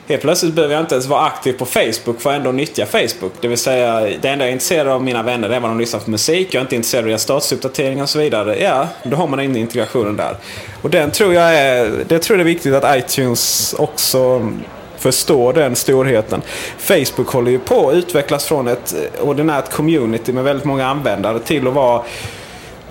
helt 0.07 0.21
plötsligt 0.21 0.53
behöver 0.53 0.73
jag 0.75 0.83
inte 0.83 0.95
ens 0.95 1.07
vara 1.07 1.21
aktiv 1.21 1.53
på 1.53 1.65
Facebook 1.65 2.21
för 2.21 2.29
att 2.29 2.35
ändå 2.35 2.51
nyttja 2.51 2.85
Facebook. 2.85 3.33
Det 3.41 3.47
vill 3.47 3.57
säga, 3.57 3.99
det 3.99 4.29
enda 4.29 4.45
jag 4.45 4.49
är 4.49 4.51
intresserad 4.51 4.87
av 4.87 5.03
mina 5.03 5.23
vänner 5.23 5.49
det 5.49 5.55
är 5.55 5.59
vad 5.59 5.71
de 5.71 5.79
lyssnar 5.79 5.99
på 5.99 6.11
musik. 6.11 6.47
Jag 6.51 6.59
är 6.59 6.61
inte 6.61 6.75
intresserad 6.75 7.03
av 7.03 7.07
deras 7.07 7.21
statusuppdateringar 7.21 8.03
och 8.03 8.09
så 8.09 8.19
vidare. 8.19 8.59
Ja, 8.59 8.87
då 9.03 9.17
har 9.17 9.27
man 9.27 9.39
in 9.39 9.55
integrationen 9.55 10.17
där. 10.17 10.37
Och 10.81 10.89
den 10.89 11.11
tror 11.11 11.33
jag 11.33 11.55
är, 11.55 11.91
det 12.07 12.19
tror 12.19 12.39
jag 12.39 12.47
är 12.47 12.53
viktigt 12.53 12.73
att 12.73 12.97
iTunes 12.97 13.75
också 13.77 14.51
förstår 14.97 15.53
den 15.53 15.75
storheten. 15.75 16.41
Facebook 16.77 17.27
håller 17.27 17.51
ju 17.51 17.59
på 17.59 17.89
att 17.89 17.95
utvecklas 17.95 18.45
från 18.45 18.67
ett 18.67 18.95
ordinärt 19.21 19.71
community 19.71 20.33
med 20.33 20.43
väldigt 20.43 20.65
många 20.65 20.87
användare 20.87 21.39
till 21.39 21.67
att 21.67 21.73
vara 21.73 22.03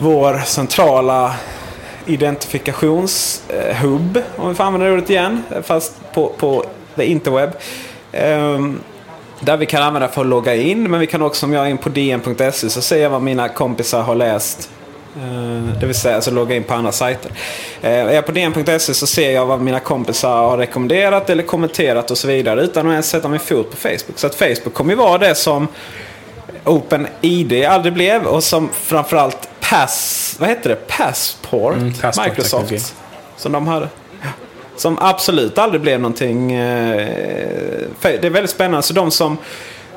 vår 0.02 0.38
centrala 0.44 1.34
identifikationshub, 2.06 4.22
om 4.36 4.48
vi 4.48 4.54
får 4.54 4.64
använda 4.64 4.86
det 4.86 4.92
ordet 4.92 5.10
igen, 5.10 5.42
fast 5.62 5.92
på, 6.14 6.28
på 6.28 6.64
the 6.96 7.04
interweb. 7.04 7.50
Um, 8.12 8.80
där 9.40 9.56
vi 9.56 9.66
kan 9.66 9.82
använda 9.82 10.08
för 10.08 10.20
att 10.20 10.26
logga 10.26 10.54
in, 10.54 10.90
men 10.90 11.00
vi 11.00 11.06
kan 11.06 11.22
också, 11.22 11.46
om 11.46 11.52
jag 11.52 11.66
är 11.66 11.70
in 11.70 11.78
på 11.78 11.88
dn.se 11.88 12.70
så 12.70 12.82
ser 12.82 13.02
jag 13.02 13.10
vad 13.10 13.22
mina 13.22 13.48
kompisar 13.48 14.02
har 14.02 14.14
läst. 14.14 14.70
Uh, 15.16 15.78
Det 15.80 15.86
vill 15.86 15.94
säga 15.94 16.14
alltså 16.14 16.30
logga 16.30 16.56
in 16.56 16.64
på 16.64 16.74
andra 16.74 16.92
sajter. 16.92 17.30
Uh, 17.30 17.36
Är 17.90 18.12
jag 18.12 18.26
på 18.26 18.32
dn.se 18.32 18.94
så 18.94 19.06
ser 19.06 19.30
jag 19.30 19.46
vad 19.46 19.60
mina 19.60 19.80
kompisar 19.80 20.36
har 20.36 20.58
rekommenderat 20.58 21.30
eller 21.30 21.42
kommenterat 21.42 22.10
och 22.10 22.18
så 22.18 22.28
vidare 22.28 22.62
utan 22.62 22.86
att 22.86 22.92
ens 22.92 23.08
sätta 23.08 23.28
min 23.28 23.40
fot 23.40 23.70
på 23.70 23.76
Facebook. 23.76 24.16
Så 24.16 24.26
att 24.26 24.34
Facebook 24.34 24.74
kommer 24.74 24.92
ju 24.92 24.96
vara 24.96 25.18
det 25.18 25.34
som 25.34 25.68
OpenID 26.64 27.64
aldrig 27.64 27.94
blev 27.94 28.26
och 28.26 28.44
som 28.44 28.68
framförallt 28.72 29.48
Pass, 29.72 30.36
vad 30.38 30.48
heter 30.48 30.68
det? 30.70 30.76
Passport, 30.76 31.74
Mm, 31.74 31.92
Passport 31.94 32.26
Microsoft. 32.26 32.68
teknologi. 32.68 32.84
Som 33.36 33.52
de 33.52 33.66
hade. 33.66 33.88
Som 34.76 34.98
absolut 35.00 35.58
aldrig 35.58 35.80
blev 35.80 36.00
någonting. 36.00 36.52
Eh, 36.52 36.96
det 38.02 38.24
är 38.24 38.30
väldigt 38.30 38.50
spännande. 38.50 38.82
Så 38.82 38.92
de 38.94 39.10
som 39.10 39.38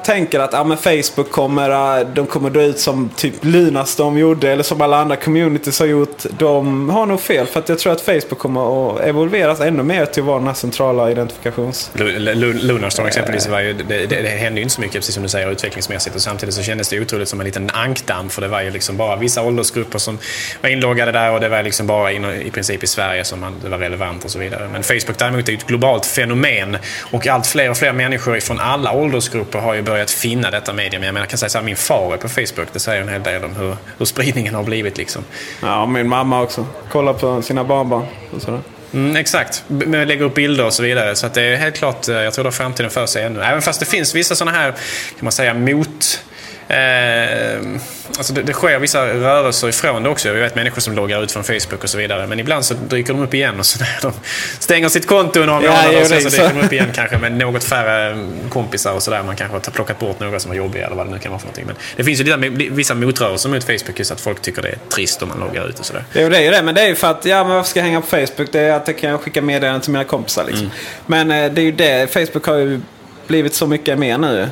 tänker 0.05 0.39
att 0.39 0.53
ja, 0.53 0.63
men 0.63 0.77
Facebook 0.77 1.31
kommer, 1.31 1.99
äh, 1.99 2.07
de 2.07 2.25
kommer 2.25 2.49
dö 2.49 2.61
ut 2.61 2.79
som 2.79 3.09
typ 3.15 3.33
Lunarstorm 3.41 4.17
gjorde 4.17 4.51
eller 4.51 4.63
som 4.63 4.81
alla 4.81 4.97
andra 4.97 5.15
communities 5.15 5.79
har 5.79 5.85
gjort. 5.85 6.23
De 6.37 6.89
har 6.89 7.05
nog 7.05 7.21
fel. 7.21 7.47
För 7.47 7.59
att 7.59 7.69
jag 7.69 7.79
tror 7.79 7.93
att 7.93 8.01
Facebook 8.01 8.39
kommer 8.39 8.95
att 8.95 9.01
evolveras 9.01 9.59
ännu 9.59 9.83
mer 9.83 10.05
till 10.05 10.23
att 10.23 10.27
vara 10.27 10.37
den 10.37 10.47
här 10.47 10.53
centrala 10.53 11.11
identifikations... 11.11 11.91
Lunarstorm 11.95 13.07
exempelvis 13.07 13.47
var 13.47 13.59
ju, 13.59 13.73
det, 13.73 14.05
det, 14.05 14.21
det 14.21 14.29
hände 14.29 14.59
ju 14.59 14.63
inte 14.63 14.75
så 14.75 14.81
mycket 14.81 14.95
precis 14.95 15.13
som 15.13 15.23
du 15.23 15.29
säger 15.29 15.51
utvecklingsmässigt 15.51 16.15
och 16.15 16.21
samtidigt 16.21 16.55
så 16.55 16.63
kändes 16.63 16.89
det 16.89 17.01
otroligt 17.01 17.29
som 17.29 17.39
en 17.39 17.45
liten 17.45 17.69
ankdamm 17.73 18.29
för 18.29 18.41
det 18.41 18.47
var 18.47 18.61
ju 18.61 18.71
liksom 18.71 18.97
bara 18.97 19.15
vissa 19.15 19.41
åldersgrupper 19.41 19.99
som 19.99 20.17
var 20.61 20.69
inloggade 20.69 21.11
där 21.11 21.31
och 21.31 21.39
det 21.39 21.49
var 21.49 21.63
liksom 21.63 21.87
bara 21.87 22.11
in, 22.11 22.25
i 22.25 22.51
princip 22.51 22.83
i 22.83 22.87
Sverige 22.87 23.23
som 23.23 23.39
man, 23.39 23.53
det 23.63 23.69
var 23.69 23.77
relevant 23.77 24.25
och 24.25 24.31
så 24.31 24.39
vidare. 24.39 24.69
Men 24.71 24.83
Facebook 24.83 25.17
däremot 25.17 25.47
är 25.47 25.51
ju 25.51 25.57
ett 25.57 25.67
globalt 25.67 26.05
fenomen 26.05 26.77
och 27.11 27.27
allt 27.27 27.47
fler 27.47 27.69
och 27.69 27.77
fler 27.77 27.93
människor 27.93 28.39
från 28.39 28.59
alla 28.59 28.91
åldersgrupper 28.91 29.59
har 29.59 29.73
ju 29.73 29.81
börjat 29.81 29.94
finna 30.11 30.51
detta 30.51 30.73
medium. 30.73 31.03
Jag 31.03 31.13
menar, 31.13 31.23
jag 31.23 31.29
kan 31.29 31.39
säga 31.39 31.49
så 31.49 31.57
här, 31.57 31.65
min 31.65 31.75
far 31.75 32.13
är 32.13 32.17
på 32.17 32.29
Facebook. 32.29 32.67
Det 32.73 32.79
säger 32.79 33.01
en 33.01 33.09
hel 33.09 33.23
del 33.23 33.43
om 33.43 33.55
hur, 33.55 33.75
hur 33.97 34.05
spridningen 34.05 34.55
har 34.55 34.63
blivit 34.63 34.97
liksom. 34.97 35.23
Ja, 35.61 35.85
min 35.85 36.09
mamma 36.09 36.41
också. 36.41 36.65
Kolla 36.91 37.13
på 37.13 37.41
sina 37.41 37.63
barnbarn. 37.63 38.05
Och 38.35 38.41
sådär. 38.41 38.61
Mm, 38.93 39.15
exakt, 39.15 39.63
lägga 39.85 40.25
upp 40.25 40.33
bilder 40.33 40.65
och 40.65 40.73
så 40.73 40.83
vidare. 40.83 41.15
Så 41.15 41.25
att 41.25 41.33
det 41.33 41.41
är 41.41 41.55
helt 41.55 41.75
klart, 41.75 42.07
eh, 42.07 42.15
jag 42.15 42.33
tror 42.33 42.43
det 42.43 42.47
har 42.47 42.51
framtiden 42.51 42.91
för 42.91 43.05
sig 43.05 43.23
ännu. 43.23 43.41
Även 43.41 43.61
fast 43.61 43.79
det 43.79 43.85
finns 43.85 44.15
vissa 44.15 44.35
sådana 44.35 44.57
här, 44.57 44.71
kan 44.71 45.19
man 45.19 45.31
säga, 45.31 45.53
mot... 45.53 46.23
Eh, 46.67 47.79
alltså 48.17 48.33
det, 48.33 48.41
det 48.41 48.53
sker 48.53 48.79
vissa 48.79 49.05
rörelser 49.07 49.69
ifrån 49.69 50.03
det 50.03 50.09
också. 50.09 50.27
Jag 50.27 50.35
vet 50.35 50.55
människor 50.55 50.81
som 50.81 50.95
loggar 50.95 51.23
ut 51.23 51.31
från 51.31 51.43
Facebook 51.43 51.83
och 51.83 51.89
så 51.89 51.97
vidare. 51.97 52.27
Men 52.27 52.39
ibland 52.39 52.65
så 52.65 52.73
dyker 52.73 53.13
de 53.13 53.21
upp 53.21 53.33
igen 53.33 53.59
och 53.59 53.65
så 53.65 53.79
där. 53.79 53.99
De 54.01 54.11
stänger 54.59 54.89
sitt 54.89 55.07
konto 55.07 55.39
några 55.39 55.59
månader 55.59 56.01
och 56.01 56.07
sen 56.07 56.21
så 56.21 56.27
är 56.27 56.31
dyker 56.31 56.49
så. 56.49 56.59
de 56.59 56.65
upp 56.65 56.73
igen 56.73 56.89
kanske 56.95 57.17
med 57.17 57.31
något 57.31 57.63
färre 57.63 58.17
kompisar 58.49 58.93
och 58.93 59.03
sådär. 59.03 59.23
Man 59.23 59.35
kanske 59.35 59.55
har 59.55 59.71
plockat 59.71 59.99
bort 59.99 60.19
några 60.19 60.39
som 60.39 60.49
var 60.49 60.55
jobbiga 60.55 60.85
eller 60.85 60.95
vad 60.95 61.07
det 61.07 61.11
nu 61.11 61.19
kan 61.19 61.31
vara 61.31 61.39
för 61.39 61.47
någonting. 61.47 61.65
Men 61.65 61.75
det 61.95 62.03
finns 62.03 62.19
ju 62.19 62.49
vissa 62.71 62.95
motrörelser 62.95 63.49
mot 63.49 63.63
Facebook 63.63 63.99
just 63.99 64.11
att 64.11 64.21
folk 64.21 64.41
tycker 64.41 64.61
det 64.61 64.69
är 64.69 64.77
trist 64.89 65.21
om 65.21 65.29
man 65.29 65.39
loggar 65.39 65.69
ut 65.69 65.79
och 65.79 65.85
sådär. 65.85 66.03
Jo, 66.13 66.29
det 66.29 66.37
är 66.37 66.41
ju 66.41 66.51
det. 66.51 66.61
Men 66.63 66.75
det 66.75 66.81
är 66.81 66.87
ju 66.87 66.95
för 66.95 67.11
att, 67.11 67.25
ja 67.25 67.43
men 67.43 67.55
varför 67.55 67.69
ska 67.69 67.79
jag 67.79 67.85
hänga 67.85 68.01
på 68.01 68.07
Facebook? 68.07 68.51
Det 68.51 68.59
är 68.59 68.73
att 68.73 68.87
jag 68.87 68.97
kan 68.97 69.19
skicka 69.19 69.41
meddelanden 69.41 69.81
till 69.81 69.91
mina 69.91 70.03
kompisar 70.03 70.45
liksom. 70.45 70.71
Men 71.05 71.31
eh, 71.31 71.51
det 71.51 71.61
är 71.61 71.65
ju 71.65 71.71
det. 71.71 72.13
Facebook 72.13 72.45
har 72.45 72.55
ju 72.55 72.81
blivit 73.27 73.53
så 73.53 73.67
mycket 73.67 73.99
mer 73.99 74.17
nu. 74.17 74.49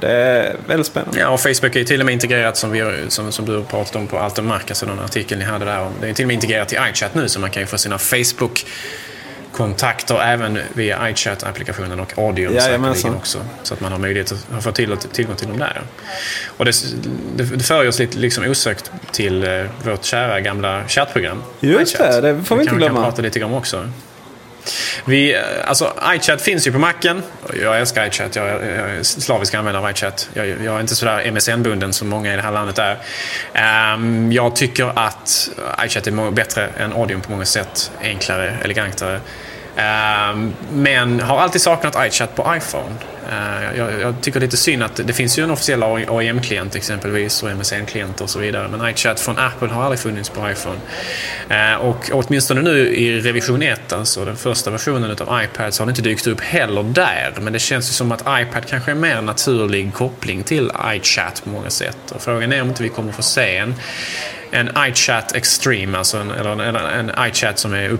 Det 0.00 0.10
är 0.12 0.56
väldigt 0.66 0.86
spännande. 0.86 1.20
Ja, 1.20 1.28
och 1.28 1.40
Facebook 1.40 1.74
är 1.76 1.78
ju 1.78 1.84
till 1.84 2.00
och 2.00 2.06
med 2.06 2.12
integrerat 2.12 2.56
som, 2.56 2.70
vi, 2.70 2.92
som, 3.08 3.32
som 3.32 3.46
du 3.46 3.64
pratat 3.64 3.96
om 3.96 4.06
på 4.06 4.18
Allt 4.18 4.38
om 4.38 4.46
Mark, 4.46 4.70
alltså 4.70 4.86
den 4.86 5.00
artikeln 5.00 5.38
ni 5.38 5.44
hade 5.46 5.64
där. 5.64 5.80
om- 5.80 5.92
Det 6.00 6.08
är 6.08 6.12
till 6.14 6.24
och 6.24 6.26
med 6.26 6.34
integrerat 6.34 6.68
till 6.68 6.78
iChat 6.92 7.14
nu 7.14 7.28
så 7.28 7.40
man 7.40 7.50
kan 7.50 7.62
ju 7.62 7.66
få 7.66 7.78
sina 7.78 7.98
Facebook-kontakter 7.98 10.22
även 10.22 10.58
via 10.72 11.08
iChat-applikationen 11.10 12.00
och 12.00 12.18
audio 12.18 12.52
Jajamensan. 12.52 12.94
säkerligen 12.94 13.18
också. 13.18 13.38
Så 13.62 13.74
att 13.74 13.80
man 13.80 13.92
har 13.92 13.98
möjlighet 13.98 14.32
att 14.56 14.64
få 14.64 14.72
till, 14.72 14.96
tillgång 14.96 15.36
till 15.36 15.48
dem 15.48 15.58
där. 15.58 15.82
Och 16.46 16.64
det, 16.64 16.72
det, 17.36 17.42
det 17.56 17.64
för 17.64 17.88
oss 17.88 17.98
lite 17.98 18.18
liksom 18.18 18.44
osökt 18.44 18.90
till 19.12 19.44
eh, 19.44 19.64
vårt 19.82 20.04
kära 20.04 20.40
gamla 20.40 20.88
chattprogram. 20.88 21.42
Just 21.60 21.94
iChat. 21.94 22.12
det, 22.12 22.20
det 22.32 22.44
får 22.44 22.56
vi 22.56 22.62
inte 22.62 22.74
glömma. 22.74 22.94
kan 22.94 23.04
prata 23.10 23.22
lite 23.22 23.44
om 23.44 23.54
också. 23.54 23.88
Vi, 25.04 25.36
alltså, 25.64 25.92
iChat 26.14 26.42
finns 26.42 26.66
ju 26.66 26.72
på 26.72 26.78
macken. 26.78 27.22
Jag 27.62 27.80
älskar 27.80 28.06
iChat. 28.06 28.36
Jag, 28.36 28.48
jag 28.48 28.60
är 28.60 29.02
slavisk 29.02 29.54
användare 29.54 29.84
av 29.84 29.90
iChat. 29.90 30.28
Jag, 30.34 30.46
jag 30.48 30.76
är 30.76 30.80
inte 30.80 30.94
sådär 30.94 31.30
MSN-bunden 31.30 31.92
som 31.92 32.08
många 32.08 32.32
i 32.32 32.36
det 32.36 32.42
här 32.42 32.52
landet 32.52 32.78
är. 32.78 32.98
Um, 33.94 34.32
jag 34.32 34.56
tycker 34.56 34.98
att 34.98 35.48
iChat 35.84 36.06
är 36.06 36.30
bättre 36.30 36.68
än 36.78 36.92
Audion 36.92 37.20
på 37.20 37.30
många 37.30 37.44
sätt. 37.44 37.90
Enklare, 38.02 38.56
elegantare. 38.64 39.20
Um, 39.76 40.54
men 40.72 41.20
har 41.20 41.38
alltid 41.38 41.60
saknat 41.60 41.96
iChat 42.06 42.36
på 42.36 42.56
iPhone. 42.56 42.94
Eh, 43.30 43.78
jag, 43.78 44.00
jag 44.00 44.14
tycker 44.20 44.40
det 44.40 44.44
är 44.44 44.46
lite 44.46 44.56
synd 44.56 44.82
att 44.82 45.00
det 45.04 45.12
finns 45.12 45.38
ju 45.38 45.42
en 45.42 45.50
officiell 45.50 45.82
AIM-klient 45.82 46.76
exempelvis 46.76 47.42
och 47.42 47.50
MSN-klienter 47.50 48.24
och 48.24 48.30
så 48.30 48.38
vidare. 48.38 48.68
Men 48.68 48.88
iChat 48.90 49.20
från 49.20 49.38
Apple 49.38 49.68
har 49.68 49.82
aldrig 49.82 49.98
funnits 50.00 50.28
på 50.28 50.50
iPhone. 50.50 50.78
Eh, 51.48 51.74
och 51.74 52.10
åtminstone 52.12 52.62
nu 52.62 52.94
i 52.94 53.20
revision 53.20 53.62
1, 53.62 53.92
alltså 53.92 54.24
den 54.24 54.36
första 54.36 54.70
versionen 54.70 55.10
av 55.10 55.42
iPad, 55.44 55.74
så 55.74 55.82
har 55.82 55.86
det 55.86 55.90
inte 55.90 56.02
dykt 56.02 56.26
upp 56.26 56.40
heller 56.40 56.82
där. 56.82 57.34
Men 57.40 57.52
det 57.52 57.58
känns 57.58 57.88
ju 57.88 57.92
som 57.92 58.12
att 58.12 58.20
iPad 58.20 58.66
kanske 58.66 58.90
är 58.90 58.94
en 58.94 59.00
mer 59.00 59.20
naturlig 59.20 59.94
koppling 59.94 60.42
till 60.42 60.70
iChat 60.86 61.44
på 61.44 61.50
många 61.50 61.70
sätt. 61.70 62.10
Och 62.10 62.22
frågan 62.22 62.52
är 62.52 62.62
om 62.62 62.68
inte 62.68 62.82
vi 62.82 62.88
kommer 62.88 63.12
få 63.12 63.22
se 63.22 63.56
en 63.56 63.74
en 64.54 64.70
iChat 64.78 65.34
Extreme, 65.34 65.98
alltså 65.98 66.18
en, 66.18 66.30
eller 66.30 66.62
en, 66.62 66.76
en, 67.10 67.28
iChat 67.28 67.58
som 67.58 67.74
är 67.74 67.98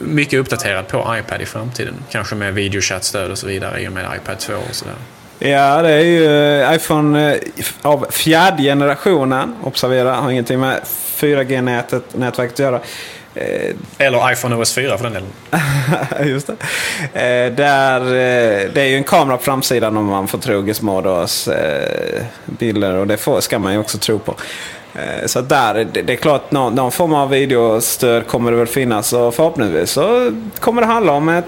mycket 0.00 0.40
uppdaterad 0.40 0.88
på 0.88 1.16
iPad 1.18 1.40
i 1.40 1.46
framtiden. 1.46 1.94
Kanske 2.10 2.34
med 2.34 2.54
videochatstöd 2.54 3.30
och 3.30 3.38
så 3.38 3.46
vidare 3.46 3.80
i 3.80 3.88
och 3.88 3.92
med 3.92 4.04
iPad 4.16 4.38
2 4.38 4.54
och 4.54 4.74
sådär. 4.74 4.94
Ja, 5.42 5.82
det 5.82 5.92
är 5.92 6.04
ju 6.04 6.60
eh, 6.62 6.74
iPhone 6.74 7.34
eh, 7.34 7.40
av 7.82 8.06
fjärde 8.10 8.62
generationen. 8.62 9.56
Observera, 9.62 10.14
har 10.14 10.30
ingenting 10.30 10.60
med 10.60 10.80
4G-nätet, 11.16 12.02
nätverket 12.12 12.52
att 12.52 12.58
göra. 12.58 12.80
Eh, 13.34 13.74
Eller 13.98 14.32
iPhone 14.32 14.56
OS 14.56 14.74
4 14.74 14.98
för 14.98 15.10
den 15.10 15.12
delen. 15.12 15.30
Just 16.30 16.46
det. 16.46 16.56
Där, 17.56 18.00
det 18.74 18.80
är 18.80 18.86
ju 18.86 18.96
en 18.96 19.04
kamera 19.04 19.36
på 19.36 19.42
framsidan 19.42 19.96
om 19.96 20.06
man 20.06 20.28
får 20.28 20.38
tro 20.38 20.66
Gizmodos 20.66 21.48
bilder. 22.44 22.94
Och 22.94 23.06
det 23.06 23.18
ska 23.40 23.58
man 23.58 23.72
ju 23.72 23.78
också 23.78 23.98
tro 23.98 24.18
på. 24.18 24.34
Eh, 24.94 25.26
så 25.26 25.40
där, 25.40 25.86
det, 25.92 26.12
är 26.12 26.16
klart 26.16 26.50
någon, 26.50 26.74
någon 26.74 26.92
form 26.92 27.14
av 27.14 27.30
videostöd 27.30 28.26
kommer 28.26 28.50
det 28.50 28.56
väl 28.56 28.66
finnas. 28.66 29.12
Och 29.12 29.34
förhoppningsvis 29.34 29.90
så 29.90 30.32
kommer 30.60 30.82
det 30.82 30.86
handla 30.86 31.12
om 31.12 31.28
ett 31.28 31.44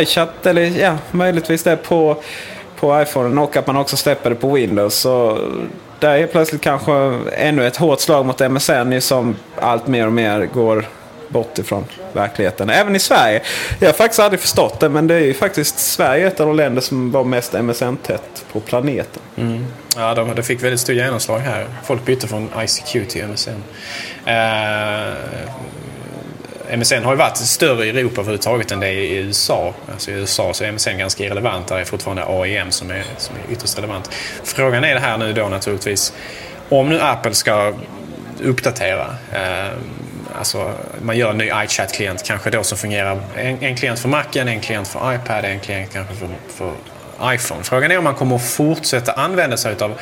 iChat 0.00 0.46
eller 0.46 0.62
ja, 0.62 0.96
möjligtvis 1.10 1.62
det 1.62 1.76
på, 1.76 2.16
på 2.80 3.02
iPhone. 3.02 3.40
Och 3.40 3.56
att 3.56 3.66
man 3.66 3.76
också 3.76 3.96
släpper 3.96 4.30
det 4.30 4.36
på 4.36 4.52
Windows. 4.52 4.94
Så 4.94 5.38
där 5.98 6.18
är 6.18 6.26
plötsligt 6.26 6.60
kanske 6.60 6.92
ännu 7.32 7.66
ett 7.66 7.76
hårt 7.76 8.00
slag 8.00 8.26
mot 8.26 8.50
MSN 8.50 9.00
som 9.00 9.36
allt 9.56 9.86
mer 9.86 10.06
och 10.06 10.12
mer 10.12 10.46
går 10.54 10.84
bort 11.28 11.58
ifrån 11.58 11.84
verkligheten. 12.12 12.70
Även 12.70 12.96
i 12.96 12.98
Sverige. 12.98 13.42
Jag 13.78 13.88
har 13.88 13.92
faktiskt 13.92 14.20
aldrig 14.20 14.40
förstått 14.40 14.80
det 14.80 14.88
men 14.88 15.06
det 15.06 15.14
är 15.14 15.20
ju 15.20 15.34
faktiskt 15.34 15.78
Sverige 15.78 16.26
ett 16.26 16.40
av 16.40 16.46
de 16.46 16.56
länder 16.56 16.82
som 16.82 17.10
var 17.10 17.24
mest 17.24 17.52
MSN-tätt 17.52 18.44
på 18.52 18.60
planeten. 18.60 19.22
Mm. 19.36 19.66
Ja, 19.96 20.14
de, 20.14 20.34
det 20.34 20.42
fick 20.42 20.62
väldigt 20.62 20.80
stort 20.80 20.96
genomslag 20.96 21.38
här. 21.38 21.66
Folk 21.84 22.04
bytte 22.04 22.28
från 22.28 22.50
ICQ 22.58 23.08
till 23.08 23.26
MSN. 23.26 23.50
Uh... 24.26 24.32
Eh, 24.32 25.12
MSN 26.76 27.04
har 27.04 27.12
ju 27.12 27.18
varit 27.18 27.36
större 27.36 27.86
i 27.86 27.88
Europa 27.88 28.20
överhuvudtaget 28.20 28.72
än 28.72 28.80
det 28.80 28.86
är 28.86 28.92
i 28.92 29.16
USA. 29.16 29.74
Alltså 29.92 30.10
I 30.10 30.14
USA 30.14 30.54
så 30.54 30.64
är 30.64 30.72
MSN 30.72 30.98
ganska 30.98 31.24
irrelevant. 31.24 31.66
Där 31.66 31.78
är 31.78 31.84
fortfarande 31.84 32.24
AIM 32.26 32.70
som 32.70 32.90
är, 32.90 33.04
som 33.16 33.36
är 33.36 33.52
ytterst 33.52 33.78
relevant. 33.78 34.10
Frågan 34.44 34.84
är 34.84 34.94
det 34.94 35.00
här 35.00 35.18
nu 35.18 35.32
då 35.32 35.48
naturligtvis. 35.48 36.12
Om 36.68 36.88
nu 36.88 37.00
Apple 37.00 37.34
ska 37.34 37.74
uppdatera 38.42 39.06
eh, 39.32 39.72
Alltså, 40.38 40.72
man 41.02 41.16
gör 41.16 41.30
en 41.30 41.38
ny 41.38 41.50
iChat-klient 41.50 42.22
kanske 42.22 42.50
då 42.50 42.62
som 42.62 42.78
fungerar. 42.78 43.20
En, 43.36 43.62
en 43.62 43.76
klient 43.76 43.98
för 43.98 44.08
Macen, 44.08 44.48
en 44.48 44.60
klient 44.60 44.88
för 44.88 45.14
iPad, 45.14 45.44
en 45.44 45.60
klient 45.60 45.92
kanske 45.92 46.14
för, 46.14 46.28
för 46.48 46.72
iPhone. 47.34 47.62
Frågan 47.64 47.90
är 47.90 47.98
om 47.98 48.04
man 48.04 48.14
kommer 48.14 48.36
att 48.36 48.50
fortsätta 48.50 49.12
använda 49.12 49.56
sig 49.56 49.76
av 49.80 49.98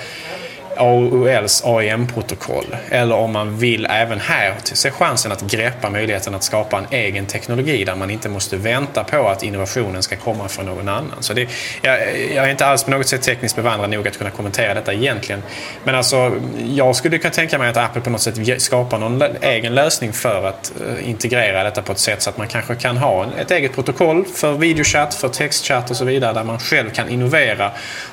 AOLs 0.79 1.63
AIM-protokoll. 1.65 2.77
Eller 2.91 3.15
om 3.15 3.33
man 3.33 3.59
vill 3.59 3.87
även 3.91 4.21
här 4.21 4.55
se 4.63 4.91
chansen 4.91 5.33
att 5.33 5.43
greppa 5.43 5.91
möjligheten 5.91 6.35
att 6.35 6.43
skapa 6.43 6.79
en 6.79 6.87
egen 6.91 7.27
teknologi 7.27 7.85
där 7.85 7.97
man 7.97 8.11
inte 8.11 8.29
måste 8.29 8.57
vänta 8.57 9.05
på 9.05 9.29
att 9.29 9.43
innovationen 9.43 10.03
ska 10.03 10.17
komma 10.17 10.49
från 10.49 10.67
någon 10.67 10.89
annan. 10.89 11.17
Så 11.21 11.33
det, 11.33 11.49
jag, 11.83 11.99
jag 12.35 12.45
är 12.45 12.51
inte 12.51 12.67
alls 12.67 12.85
på 12.85 12.91
något 12.91 13.07
sätt 13.07 13.23
tekniskt 13.23 13.57
bevandrad 13.57 13.91
nog 13.91 14.09
att 14.09 14.19
kunna 14.19 14.31
kommentera 14.31 14.75
detta 14.75 14.93
egentligen. 14.93 15.43
Men 15.85 15.95
alltså, 15.95 16.41
jag 16.67 16.97
skulle 16.97 17.19
kunna 17.19 17.35
tänka 17.35 17.59
mig 17.59 17.71
att 17.71 17.77
Apple 17.77 18.01
på 18.01 18.11
något 18.11 18.21
sätt 18.21 18.63
skapar 18.63 18.99
någon 18.99 19.23
egen 19.41 19.75
lösning 19.75 20.13
för 20.13 20.45
att 20.45 20.73
eh, 20.81 21.09
integrera 21.09 21.65
detta 21.65 21.83
på 21.83 21.93
ett 21.93 21.99
sätt 21.99 22.23
så 22.23 22.31
att 22.31 22.39
man 22.39 22.49
kanske 22.49 22.75
kan 22.75 22.97
ha 22.97 23.27
ett 23.39 23.51
eget 23.51 23.75
protokoll 23.75 24.25
för 24.25 24.53
videochatt, 24.53 25.15
för 25.15 25.29
textchatt 25.29 25.91
och 25.91 25.97
så 25.97 26.05
vidare 26.05 26.33
där 26.33 26.45
man 26.45 26.59
själv 26.59 26.91
kan 26.91 27.09
innovera 27.09 27.71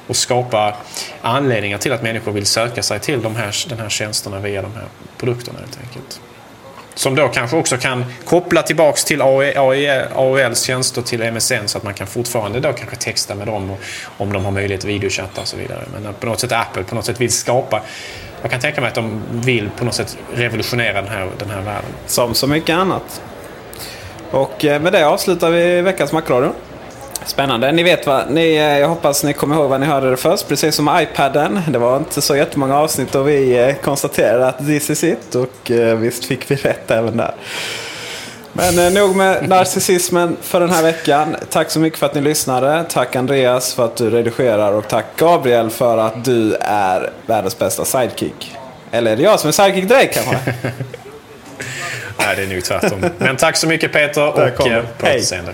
och 0.08 0.16
skapa 0.16 0.76
anledningar 1.22 1.78
till 1.78 1.94
att 1.94 2.04
människor 2.04 2.32
vill 2.32 2.46
söka 2.54 2.84
sig 2.84 3.00
till 3.00 3.22
de 3.22 3.36
här, 3.36 3.70
den 3.70 3.80
här 3.80 3.90
tjänsterna 3.90 4.40
via 4.40 4.62
de 4.62 4.74
här 4.74 4.86
produkterna 5.18 5.60
helt 5.60 5.80
enkelt. 5.84 6.22
Som 6.96 7.16
då 7.16 7.28
kanske 7.28 7.58
också 7.58 7.78
kan 7.78 8.06
koppla 8.26 8.62
tillbaks 8.62 9.06
till 9.06 9.22
AOLs 9.22 10.62
tjänster 10.62 11.02
till 11.02 11.32
MSN 11.32 11.68
så 11.68 11.78
att 11.78 11.84
man 11.84 11.94
kan 11.94 12.08
fortfarande 12.08 12.60
då 12.60 12.74
kanske 12.74 12.96
texta 12.96 13.36
med 13.36 13.48
dem 13.48 13.72
och, 13.72 13.80
om 14.18 14.34
de 14.34 14.46
har 14.46 14.52
möjlighet 14.52 14.82
att 14.82 14.90
videochatta 14.90 15.42
och 15.42 15.48
så 15.48 15.58
vidare. 15.58 15.84
Men 15.94 16.06
att 16.06 16.20
på 16.20 16.26
något 16.26 16.40
sätt 16.40 16.52
Apple 16.52 16.84
på 16.84 16.96
något 16.96 17.06
sätt 17.06 17.22
vill 17.22 17.32
skapa 17.32 17.82
jag 18.44 18.52
kan 18.52 18.60
tänka 18.60 18.82
mig 18.82 18.88
att 18.88 18.96
de 18.96 19.22
vill 19.32 19.70
på 19.70 19.86
något 19.86 19.94
sätt 19.94 20.18
revolutionera 20.34 21.02
den 21.02 21.12
här, 21.12 21.30
den 21.38 21.50
här 21.50 21.62
världen. 21.62 21.90
Som 22.06 22.34
så 22.34 22.48
mycket 22.48 22.76
annat. 22.76 23.22
Och 24.32 24.66
eh, 24.66 24.82
med 24.82 24.94
det 24.94 25.08
avslutar 25.08 25.50
vi 25.50 25.82
veckans 25.82 26.12
Macradio. 26.12 26.54
Spännande. 27.26 27.72
Ni 27.72 27.84
vet 27.84 28.08
vad, 28.08 28.32
ni, 28.32 28.56
eh, 28.56 28.80
jag 28.80 28.88
hoppas 28.88 29.24
ni 29.24 29.34
kommer 29.34 29.56
ihåg 29.56 29.70
vad 29.70 29.80
ni 29.80 29.86
hörde 29.86 30.10
det 30.10 30.18
först. 30.18 30.48
Precis 30.48 30.76
som 30.76 31.00
iPaden. 31.02 31.62
Det 31.68 31.78
var 31.78 31.98
inte 31.98 32.22
så 32.22 32.36
jättemånga 32.36 32.78
avsnitt 32.78 33.16
och 33.16 33.28
vi 33.30 33.58
eh, 33.60 33.76
konstaterade 33.76 34.48
att 34.48 34.58
this 34.58 34.90
is 34.90 35.04
it. 35.04 35.36
Och 35.36 35.72
eh, 35.72 35.98
visst 35.98 36.26
fick 36.26 36.52
vi 36.52 36.56
rätt 36.56 36.92
även 36.92 37.18
där. 37.18 37.34
Men 38.54 38.80
eh, 38.80 38.94
nog 38.94 39.16
med 39.16 39.50
narcissismen 39.50 40.38
för 40.42 40.60
den 40.60 40.70
här 40.70 40.84
veckan. 40.84 41.36
Tack 41.50 41.70
så 41.70 41.80
mycket 41.80 42.00
för 42.00 42.06
att 42.06 42.16
ni 42.16 42.22
lyssnade. 42.22 42.86
Tack 42.90 43.16
Andreas 43.16 43.74
för 43.74 43.86
att 43.86 43.96
du 43.96 44.10
redigerar 44.10 44.72
och 44.72 44.88
tack 44.88 45.06
Gabriel 45.18 45.70
för 45.70 45.98
att 45.98 46.26
du 46.26 46.56
är 46.62 47.10
världens 47.26 47.60
bästa 47.60 47.86
sidekick. 47.86 48.56
Eller 48.92 49.12
är 49.12 49.16
det 49.16 49.24
jag 49.24 49.40
som 49.40 49.48
är 49.48 49.52
sidekick 49.52 49.90
dig 49.90 50.12
kanske? 50.14 50.38
Nej, 52.18 52.36
det 52.36 52.44
är 52.44 52.48
nog 52.48 52.64
tvärtom. 52.64 53.06
Men 53.18 53.38
tack 53.38 53.58
så 53.58 53.68
mycket 53.68 53.94
Peter 53.94 54.28
och 54.28 54.36
på 54.36 54.64
återseende. 55.04 55.54